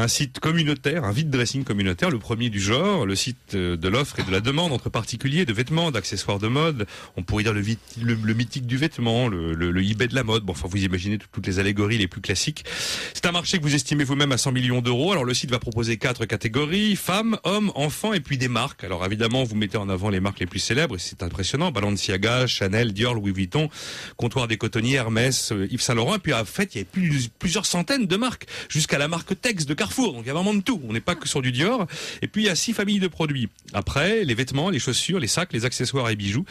un 0.00 0.08
site 0.08 0.40
communautaire, 0.40 1.04
un 1.04 1.12
vide 1.12 1.28
dressing 1.28 1.62
communautaire, 1.62 2.08
le 2.08 2.18
premier 2.18 2.48
du 2.48 2.58
genre, 2.58 3.04
le 3.04 3.14
site 3.14 3.54
euh, 3.54 3.76
de 3.76 3.86
l'offre 3.86 4.18
et 4.18 4.22
de 4.22 4.30
la 4.30 4.40
demande 4.40 4.72
entre 4.72 4.88
particuliers 4.88 5.44
de 5.44 5.52
vêtements, 5.52 5.90
d'accessoires 5.90 6.38
de 6.38 6.48
mode. 6.48 6.86
On 7.18 7.22
pourrait 7.22 7.42
dire 7.42 7.52
le, 7.52 8.34
mythique 8.34 8.66
du 8.66 8.78
vêtement, 8.78 9.28
le, 9.28 9.52
le, 9.52 9.82
eBay 9.82 10.08
de 10.08 10.14
la 10.14 10.22
mode. 10.22 10.42
Bon, 10.42 10.52
enfin, 10.52 10.68
vous 10.68 10.82
imaginez 10.82 11.18
toutes 11.18 11.46
les 11.46 11.58
allégories 11.58 11.98
les 11.98 12.08
plus 12.08 12.22
classiques. 12.22 12.64
C'est 13.12 13.26
un 13.26 13.32
marché 13.32 13.58
que 13.58 13.62
vous 13.62 13.74
estimez 13.74 14.04
vous-même 14.04 14.32
à 14.32 14.38
100 14.38 14.52
millions 14.52 14.80
d'euros. 14.80 15.12
Alors 15.12 15.24
le 15.24 15.34
site 15.34 15.50
va 15.50 15.58
proposer 15.58 15.98
quatre 15.98 16.24
catégories 16.24 16.96
femmes, 16.96 17.36
hommes, 17.44 17.70
enfants 17.74 18.14
et 18.14 18.20
puis 18.20 18.38
des 18.38 18.48
marques. 18.48 18.84
Alors 18.84 19.04
évidemment, 19.04 19.44
vous 19.44 19.54
mettez 19.54 19.76
en 19.76 19.90
avant 19.90 20.08
les 20.08 20.20
marques 20.20 20.40
les 20.40 20.46
plus 20.46 20.60
célèbres 20.60 20.96
et 20.96 20.98
c'est 20.98 21.22
impressionnant. 21.22 21.72
Balenciaga, 21.72 22.46
Chanel, 22.46 22.94
Dior, 22.94 23.12
Louis 23.12 23.32
Vuitton, 23.32 23.68
Comptoir 24.16 24.48
des 24.48 24.56
Cotonniers, 24.56 24.94
Hermès, 24.94 25.52
euh, 25.52 25.68
Yves 25.70 25.82
Saint 25.82 25.94
Laurent. 25.94 26.14
Et 26.14 26.20
puis 26.20 26.32
en 26.32 26.46
fait, 26.46 26.74
il 26.74 26.78
y 26.78 26.84
a 26.84 27.26
plusieurs 27.38 27.66
centaines 27.66 28.06
de 28.06 28.16
marques 28.16 28.46
jusqu'à 28.70 28.96
la 28.96 29.06
marque 29.06 29.38
Tex 29.38 29.66
de 29.66 29.74
Carrefour 29.74 29.89
donc 29.96 30.22
il 30.22 30.26
y 30.26 30.30
a 30.30 30.34
vraiment 30.34 30.54
de 30.54 30.60
tout. 30.60 30.80
On 30.88 30.92
n'est 30.92 31.00
pas 31.00 31.14
que 31.14 31.28
sur 31.28 31.42
du 31.42 31.52
Dior. 31.52 31.86
Et 32.22 32.28
puis 32.28 32.42
il 32.42 32.46
y 32.46 32.50
a 32.50 32.54
six 32.54 32.72
familles 32.72 33.00
de 33.00 33.08
produits. 33.08 33.48
Après, 33.72 34.24
les 34.24 34.34
vêtements, 34.34 34.70
les 34.70 34.78
chaussures, 34.78 35.20
les 35.20 35.28
sacs, 35.28 35.52
les 35.52 35.64
accessoires 35.64 36.08
et 36.10 36.16
bijoux. 36.16 36.44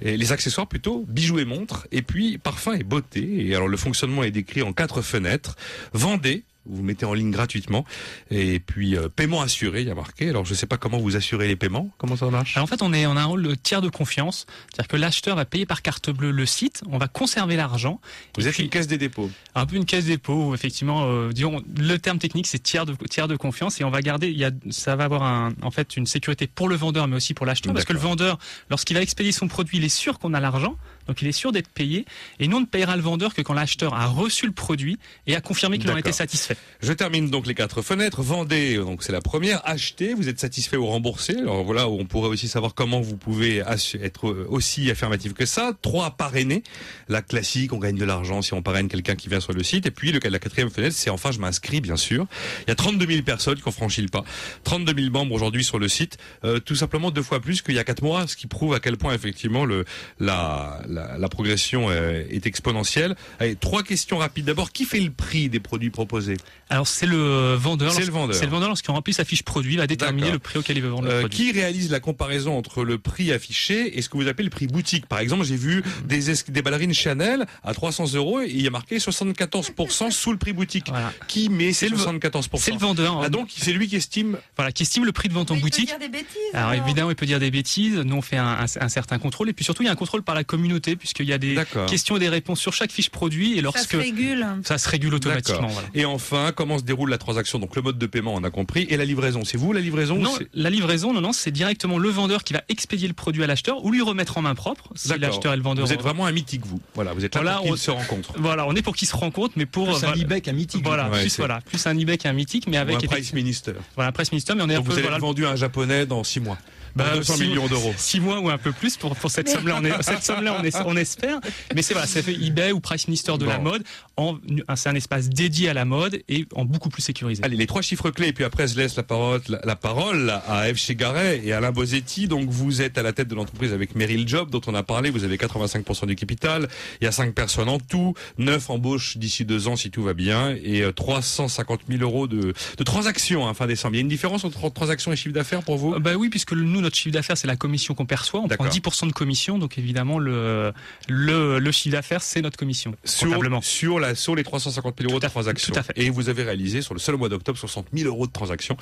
Et 0.00 0.16
les 0.16 0.32
accessoires 0.32 0.66
plutôt, 0.66 1.04
bijoux 1.08 1.38
et 1.38 1.44
montres. 1.44 1.86
Et 1.92 2.02
puis 2.02 2.38
parfum 2.38 2.74
et 2.74 2.82
beauté. 2.82 3.46
Et 3.46 3.54
alors 3.54 3.68
le 3.68 3.76
fonctionnement 3.76 4.22
est 4.22 4.30
décrit 4.30 4.62
en 4.62 4.72
quatre 4.72 5.02
fenêtres. 5.02 5.56
Vendez, 5.92 6.44
vous 6.68 6.82
mettez 6.82 7.04
en 7.04 7.14
ligne 7.14 7.30
gratuitement. 7.30 7.84
Et 8.30 8.60
puis 8.60 8.96
euh, 8.96 9.08
paiement 9.08 9.40
assuré, 9.40 9.82
il 9.82 9.88
y 9.88 9.90
a 9.90 9.94
marqué. 9.94 10.28
Alors 10.28 10.44
je 10.44 10.50
ne 10.50 10.56
sais 10.56 10.66
pas 10.66 10.76
comment 10.76 10.98
vous 10.98 11.16
assurez 11.16 11.48
les 11.48 11.56
paiements. 11.56 11.90
Comment 11.98 12.16
ça 12.16 12.26
marche? 12.30 12.56
Alors 12.56 12.64
en 12.64 12.66
fait, 12.66 12.82
on 12.82 12.92
est 12.92 13.06
on 13.06 13.16
a 13.16 13.20
un 13.20 13.26
rôle 13.26 13.42
de 13.42 13.54
tiers 13.54 13.82
de 13.82 13.88
confiance, 13.88 14.46
c'est-à-dire 14.70 14.88
que 14.88 14.96
l'acheteur 14.96 15.36
va 15.36 15.44
payer 15.44 15.66
par 15.66 15.82
carte 15.82 16.10
bleue 16.10 16.30
le 16.30 16.46
site, 16.46 16.82
on 16.90 16.98
va 16.98 17.08
conserver 17.08 17.56
l'argent. 17.56 18.00
Vous 18.36 18.48
êtes 18.48 18.58
une 18.58 18.68
caisse 18.68 18.86
des 18.86 18.98
dépôts. 18.98 19.30
Un 19.54 19.66
peu 19.66 19.76
une 19.76 19.84
caisse 19.84 20.04
des 20.04 20.12
dépôts, 20.12 20.54
effectivement. 20.54 21.06
Euh, 21.06 21.32
disons, 21.32 21.62
le 21.76 21.96
terme 21.98 22.18
technique 22.18 22.46
c'est 22.46 22.62
tiers 22.62 22.86
de 22.86 22.94
tiers 23.08 23.28
de 23.28 23.36
confiance 23.36 23.80
et 23.80 23.84
on 23.84 23.90
va 23.90 24.00
garder. 24.00 24.28
Il 24.28 24.38
y 24.38 24.44
a, 24.44 24.50
ça 24.70 24.96
va 24.96 25.04
avoir 25.04 25.22
un, 25.22 25.52
en 25.62 25.70
fait 25.70 25.96
une 25.96 26.06
sécurité 26.06 26.46
pour 26.46 26.68
le 26.68 26.76
vendeur, 26.76 27.08
mais 27.08 27.16
aussi 27.16 27.34
pour 27.34 27.46
l'acheteur, 27.46 27.72
parce 27.72 27.84
que 27.84 27.92
le 27.92 27.98
vendeur, 27.98 28.38
lorsqu'il 28.70 28.96
va 28.96 29.02
expédier 29.02 29.32
son 29.32 29.48
produit, 29.48 29.78
il 29.78 29.84
est 29.84 29.88
sûr 29.88 30.18
qu'on 30.18 30.34
a 30.34 30.40
l'argent. 30.40 30.76
Donc 31.06 31.22
il 31.22 31.28
est 31.28 31.32
sûr 31.32 31.52
d'être 31.52 31.68
payé 31.68 32.04
et 32.40 32.48
nous 32.48 32.56
on 32.56 32.60
ne 32.60 32.66
payera 32.66 32.96
le 32.96 33.02
vendeur 33.02 33.34
que 33.34 33.42
quand 33.42 33.54
l'acheteur 33.54 33.94
a 33.94 34.06
reçu 34.06 34.46
le 34.46 34.52
produit 34.52 34.98
et 35.26 35.36
a 35.36 35.40
confirmé 35.40 35.78
qu'il 35.78 35.90
en 35.90 35.96
était 35.96 36.12
satisfait. 36.12 36.56
Je 36.80 36.92
termine 36.92 37.30
donc 37.30 37.46
les 37.46 37.54
quatre 37.54 37.82
fenêtres. 37.82 38.22
Vendez, 38.22 38.76
donc 38.76 39.02
c'est 39.02 39.12
la 39.12 39.20
première. 39.20 39.60
Achetez, 39.68 40.14
vous 40.14 40.28
êtes 40.28 40.40
satisfait 40.40 40.76
ou 40.76 40.86
remboursé? 40.86 41.36
Alors 41.36 41.64
voilà, 41.64 41.88
on 41.88 42.04
pourrait 42.04 42.28
aussi 42.28 42.48
savoir 42.48 42.74
comment 42.74 43.00
vous 43.00 43.16
pouvez 43.16 43.62
être 44.02 44.46
aussi 44.48 44.90
affirmatif 44.90 45.34
que 45.34 45.46
ça. 45.46 45.72
Trois, 45.82 46.10
parrainer. 46.10 46.62
La 47.08 47.22
classique, 47.22 47.72
on 47.72 47.78
gagne 47.78 47.96
de 47.96 48.04
l'argent 48.04 48.42
si 48.42 48.54
on 48.54 48.62
parraine 48.62 48.88
quelqu'un 48.88 49.14
qui 49.14 49.28
vient 49.28 49.40
sur 49.40 49.52
le 49.52 49.62
site. 49.62 49.86
Et 49.86 49.90
puis 49.90 50.12
le, 50.12 50.20
la 50.28 50.38
quatrième 50.38 50.70
fenêtre, 50.70 50.96
c'est 50.96 51.10
enfin 51.10 51.30
je 51.30 51.38
m'inscris 51.38 51.80
bien 51.80 51.96
sûr. 51.96 52.26
Il 52.66 52.68
y 52.68 52.72
a 52.72 52.74
32 52.74 53.06
000 53.06 53.22
personnes 53.22 53.60
qui 53.60 53.68
ont 53.68 53.72
franchi 53.72 54.02
le 54.02 54.08
pas. 54.08 54.24
32 54.64 54.94
000 54.94 55.10
membres 55.10 55.34
aujourd'hui 55.34 55.64
sur 55.64 55.78
le 55.78 55.88
site. 55.88 56.18
Euh, 56.44 56.58
tout 56.58 56.74
simplement 56.74 57.10
deux 57.10 57.22
fois 57.22 57.40
plus 57.40 57.62
qu'il 57.62 57.74
y 57.74 57.78
a 57.78 57.84
quatre 57.84 58.02
mois, 58.02 58.26
ce 58.26 58.36
qui 58.36 58.46
prouve 58.46 58.74
à 58.74 58.80
quel 58.80 58.96
point 58.96 59.14
effectivement 59.14 59.64
le 59.64 59.84
la 60.18 60.82
la, 60.88 60.95
progression 61.36 61.90
euh, 61.90 62.24
est 62.30 62.46
exponentielle. 62.46 63.14
Allez, 63.40 63.56
trois 63.56 63.82
questions 63.82 64.18
rapides. 64.18 64.46
D'abord, 64.46 64.72
qui 64.72 64.84
fait 64.84 65.00
le 65.00 65.10
prix 65.10 65.48
des 65.48 65.60
produits 65.60 65.90
proposés? 65.90 66.36
Alors 66.68 66.86
c'est 66.86 67.06
le 67.06 67.54
vendeur. 67.54 67.92
C'est 67.92 68.04
le 68.04 68.10
vendeur. 68.10 68.34
C'est 68.34 68.46
le 68.46 68.50
vendeur 68.50 68.68
lorsqu'il 68.68 68.90
remplit 68.90 69.12
sa 69.12 69.24
fiche 69.24 69.42
produit, 69.42 69.74
il 69.74 69.78
va 69.78 69.86
déterminer 69.86 70.30
le 70.30 70.38
prix 70.38 70.58
auquel 70.58 70.76
il 70.76 70.82
veut 70.82 70.88
vendre 70.88 71.04
le 71.04 71.12
euh, 71.12 71.20
produit. 71.20 71.36
Qui 71.36 71.52
réalise 71.52 71.90
la 71.90 72.00
comparaison 72.00 72.56
entre 72.56 72.84
le 72.84 72.98
prix 72.98 73.32
affiché 73.32 73.98
et 73.98 74.02
ce 74.02 74.08
que 74.08 74.16
vous 74.16 74.28
appelez 74.28 74.44
le 74.44 74.50
prix 74.50 74.66
boutique? 74.66 75.06
Par 75.06 75.18
exemple, 75.20 75.44
j'ai 75.44 75.56
vu 75.56 75.82
des, 76.04 76.32
des 76.48 76.62
ballerines 76.62 76.94
Chanel 76.94 77.46
à 77.62 77.74
300 77.74 78.14
euros 78.14 78.40
et 78.40 78.48
il 78.48 78.62
y 78.62 78.66
a 78.66 78.70
marqué 78.70 78.98
74% 78.98 80.10
sous 80.10 80.32
le 80.32 80.38
prix 80.38 80.52
boutique. 80.52 80.90
Qui 81.28 81.48
met 81.48 81.72
ces 81.72 81.88
74% 81.88 82.48
C'est 82.56 82.72
le 82.72 82.78
vendeur. 82.78 83.20
Ah, 83.22 83.28
donc 83.28 83.50
c'est 83.56 83.72
lui 83.72 83.88
qui 83.88 83.96
estime? 83.96 84.38
Voilà, 84.56 84.72
qui 84.72 84.82
estime 84.82 85.04
le 85.04 85.12
prix 85.12 85.28
de 85.28 85.34
vente 85.34 85.50
en 85.50 85.56
boutique. 85.56 85.90
Il 85.90 85.92
peut 85.92 85.98
dire 85.98 86.10
des 86.10 86.18
bêtises. 86.18 86.54
Alors, 86.54 86.72
évidemment, 86.72 87.10
il 87.10 87.16
peut 87.16 87.26
dire 87.26 87.40
des 87.40 87.50
bêtises. 87.50 87.96
Nous 87.96 88.16
on 88.16 88.22
fait 88.22 88.36
un, 88.38 88.64
un 88.80 88.88
certain 88.88 89.18
contrôle 89.18 89.48
et 89.48 89.52
puis 89.52 89.64
surtout 89.64 89.82
il 89.82 89.86
y 89.86 89.88
a 89.88 89.92
un 89.92 89.96
contrôle 89.96 90.22
par 90.22 90.34
la 90.34 90.44
communauté 90.44 90.85
puisqu'il 90.94 91.26
y 91.26 91.32
a 91.32 91.38
des 91.38 91.58
questions 91.88 92.16
et 92.16 92.20
des 92.20 92.28
réponses 92.28 92.60
sur 92.60 92.72
chaque 92.72 92.92
fiche 92.92 93.10
produit 93.10 93.54
et 93.54 93.56
Ça 93.56 93.62
lorsque 93.62 93.90
se 93.92 93.96
régule. 93.96 94.46
ça 94.62 94.78
se 94.78 94.88
régule 94.88 95.14
automatiquement. 95.14 95.66
Voilà. 95.66 95.88
Et 95.94 96.04
enfin, 96.04 96.52
comment 96.54 96.78
se 96.78 96.84
déroule 96.84 97.10
la 97.10 97.18
transaction? 97.18 97.58
Donc 97.58 97.74
le 97.74 97.82
mode 97.82 97.98
de 97.98 98.06
paiement, 98.06 98.34
on 98.34 98.44
a 98.44 98.50
compris. 98.50 98.86
Et 98.90 98.96
la 98.96 99.04
livraison, 99.04 99.42
c'est 99.44 99.56
vous 99.58 99.72
la 99.72 99.80
livraison 99.80 100.16
Non, 100.16 100.38
la 100.54 100.70
livraison, 100.70 101.12
non, 101.12 101.20
non, 101.20 101.32
c'est 101.32 101.50
directement 101.50 101.98
le 101.98 102.08
vendeur 102.10 102.44
qui 102.44 102.52
va 102.52 102.62
expédier 102.68 103.08
le 103.08 103.14
produit 103.14 103.42
à 103.42 103.46
l'acheteur 103.46 103.84
ou 103.84 103.90
lui 103.90 104.02
remettre 104.02 104.38
en 104.38 104.42
main 104.42 104.54
propre 104.54 104.90
si 104.94 105.08
l'acheteur 105.18 105.52
et 105.52 105.56
le 105.56 105.62
vendeur. 105.62 105.86
Vous 105.86 105.92
êtes 105.92 106.02
vraiment 106.02 106.26
un 106.26 106.32
mythique, 106.32 106.66
vous. 106.66 106.80
Voilà, 106.94 107.12
vous 107.14 107.24
êtes 107.24 107.34
là 107.34 107.40
Voilà, 107.40 107.56
pour 107.56 107.64
qu'ils 107.64 107.72
on- 107.72 107.76
se 107.76 107.90
rencontrent. 107.90 108.32
Voilà, 108.36 108.66
on 108.68 108.74
est 108.74 108.82
pour 108.82 108.94
qu'ils 108.94 109.08
se 109.08 109.16
rencontrent, 109.16 109.54
mais 109.56 109.64
pour 109.66 109.86
Plus 109.86 109.96
un 109.96 109.98
voilà, 110.08 110.22
e-bec, 110.22 110.46
un 110.48 110.52
mythique. 110.52 110.84
voilà, 110.84 111.08
Ouais, 111.08 111.20
plus 111.22 111.36
voilà, 111.38 111.60
plus 111.62 111.86
un 111.86 111.94
e-bec, 111.98 112.26
un 112.26 112.32
mythique, 112.34 112.66
mais 112.68 112.76
Ou 112.78 112.80
avec 112.82 113.02
un 113.04 113.06
Price 113.06 113.32
Minister. 113.32 113.72
voilà, 113.94 114.12
presse 114.12 114.30
minister, 114.32 114.54
mais 114.54 114.62
on 114.62 114.68
est 114.68 114.74
un 114.74 114.76
Donc 114.78 114.86
peu 114.86 114.90
vous 114.92 114.98
allez 114.98 115.02
voilà, 115.02 115.16
être 115.16 115.22
vendu 115.22 115.46
à 115.46 115.50
un 115.50 115.56
japonais 115.56 116.04
dans 116.06 116.22
six 116.24 116.40
mois. 116.40 116.58
Bah, 116.96 117.04
Pour 117.10 117.18
200 117.18 117.34
six- 117.36 117.42
millions 117.46 117.66
d'euros. 117.68 117.94
Six 117.96 118.20
mois 118.20 118.40
ou 118.40 118.48
un 118.50 118.58
peu 118.58 118.72
plus 118.72 118.96
pour, 118.96 119.14
pour 119.16 119.30
cette 119.30 119.48
somme-là, 119.48 119.76
on, 119.80 119.84
est, 119.84 120.02
cette 120.02 120.24
somme-là 120.24 120.56
on, 120.60 120.64
est- 120.64 120.76
on 120.86 120.96
espère. 120.96 121.40
Mais 121.74 121.82
c'est 121.82 121.94
voilà, 121.94 122.06
ça 122.08 122.22
fait 122.22 122.34
eBay 122.34 122.72
ou 122.72 122.80
Price 122.80 123.06
Minister 123.06 123.36
de 123.38 123.44
la 123.44 123.58
mode. 123.58 123.84
En, 124.16 124.38
c'est 124.76 124.88
un 124.88 124.94
espace 124.94 125.28
dédié 125.28 125.68
à 125.68 125.74
la 125.74 125.84
mode 125.84 126.22
et 126.28 126.46
en 126.54 126.64
beaucoup 126.64 126.88
plus 126.88 127.02
sécurisé. 127.02 127.44
Allez, 127.44 127.56
les 127.56 127.66
trois 127.66 127.82
chiffres 127.82 128.10
clés, 128.10 128.28
et 128.28 128.32
puis 128.32 128.44
après, 128.44 128.66
je 128.66 128.76
laisse 128.76 128.96
la 128.96 129.02
parole, 129.02 129.40
la, 129.48 129.60
la 129.62 129.76
parole 129.76 130.30
à 130.48 130.68
Eve 130.70 130.76
Chegaray 130.78 131.42
et 131.44 131.52
Alain 131.52 131.70
Bosetti. 131.70 132.26
Donc, 132.28 132.48
vous 132.48 132.80
êtes 132.80 132.96
à 132.96 133.02
la 133.02 133.12
tête 133.12 133.28
de 133.28 133.34
l'entreprise 133.34 133.72
avec 133.74 133.94
Meryl 133.94 134.26
Job, 134.26 134.48
dont 134.50 134.62
on 134.66 134.74
a 134.74 134.82
parlé. 134.82 135.10
Vous 135.10 135.24
avez 135.24 135.36
85% 135.36 136.06
du 136.06 136.16
capital. 136.16 136.68
Il 137.00 137.04
y 137.04 137.06
a 137.08 137.12
cinq 137.12 137.34
personnes 137.34 137.68
en 137.68 137.78
tout. 137.78 138.14
Neuf 138.38 138.70
embauches 138.70 139.18
d'ici 139.18 139.44
deux 139.44 139.68
ans, 139.68 139.76
si 139.76 139.90
tout 139.90 140.02
va 140.02 140.14
bien. 140.14 140.56
Et 140.64 140.80
euh, 140.80 140.92
350 140.92 141.80
000 141.90 142.02
euros 142.02 142.26
de, 142.26 142.54
de 142.78 142.84
transactions, 142.84 143.46
hein, 143.46 143.52
fin 143.54 143.66
décembre. 143.66 143.94
Il 143.94 143.98
y 143.98 144.00
a 144.00 144.02
une 144.02 144.08
différence 144.08 144.44
entre 144.44 144.70
transactions 144.72 145.12
et 145.12 145.16
chiffre 145.16 145.34
d'affaires 145.34 145.62
pour 145.62 145.76
vous? 145.76 145.92
Euh, 145.94 145.98
Bah 145.98 146.14
oui, 146.16 146.30
puisque 146.30 146.52
nous, 146.52 146.80
notre 146.86 146.96
chiffre 146.96 147.12
d'affaires, 147.12 147.36
c'est 147.36 147.46
la 147.46 147.56
commission 147.56 147.94
qu'on 147.94 148.06
perçoit. 148.06 148.40
On 148.40 148.48
prend 148.48 148.64
D'accord. 148.64 148.92
10% 148.92 149.08
de 149.08 149.12
commission, 149.12 149.58
donc 149.58 149.78
évidemment, 149.78 150.18
le, 150.18 150.72
le, 151.08 151.58
le 151.58 151.72
chiffre 151.72 151.92
d'affaires, 151.92 152.22
c'est 152.22 152.40
notre 152.40 152.56
commission, 152.56 152.94
sur, 153.04 153.28
sur, 153.62 153.98
la, 154.00 154.14
sur 154.14 154.34
les 154.34 154.44
350 154.44 154.94
000 154.98 155.10
euros 155.10 155.20
de 155.20 155.26
transactions. 155.26 155.72
tout 155.72 155.78
à 155.78 155.82
fait. 155.82 155.92
Et 155.96 156.10
vous 156.10 156.28
avez 156.28 156.42
réalisé 156.42 156.82
sur 156.82 156.94
le 156.94 157.00
seul 157.00 157.16
mois 157.16 157.28
d'octobre 157.28 157.58
60 157.58 157.86
000 157.92 158.08
euros 158.08 158.26
de 158.26 158.32
transactions. 158.32 158.76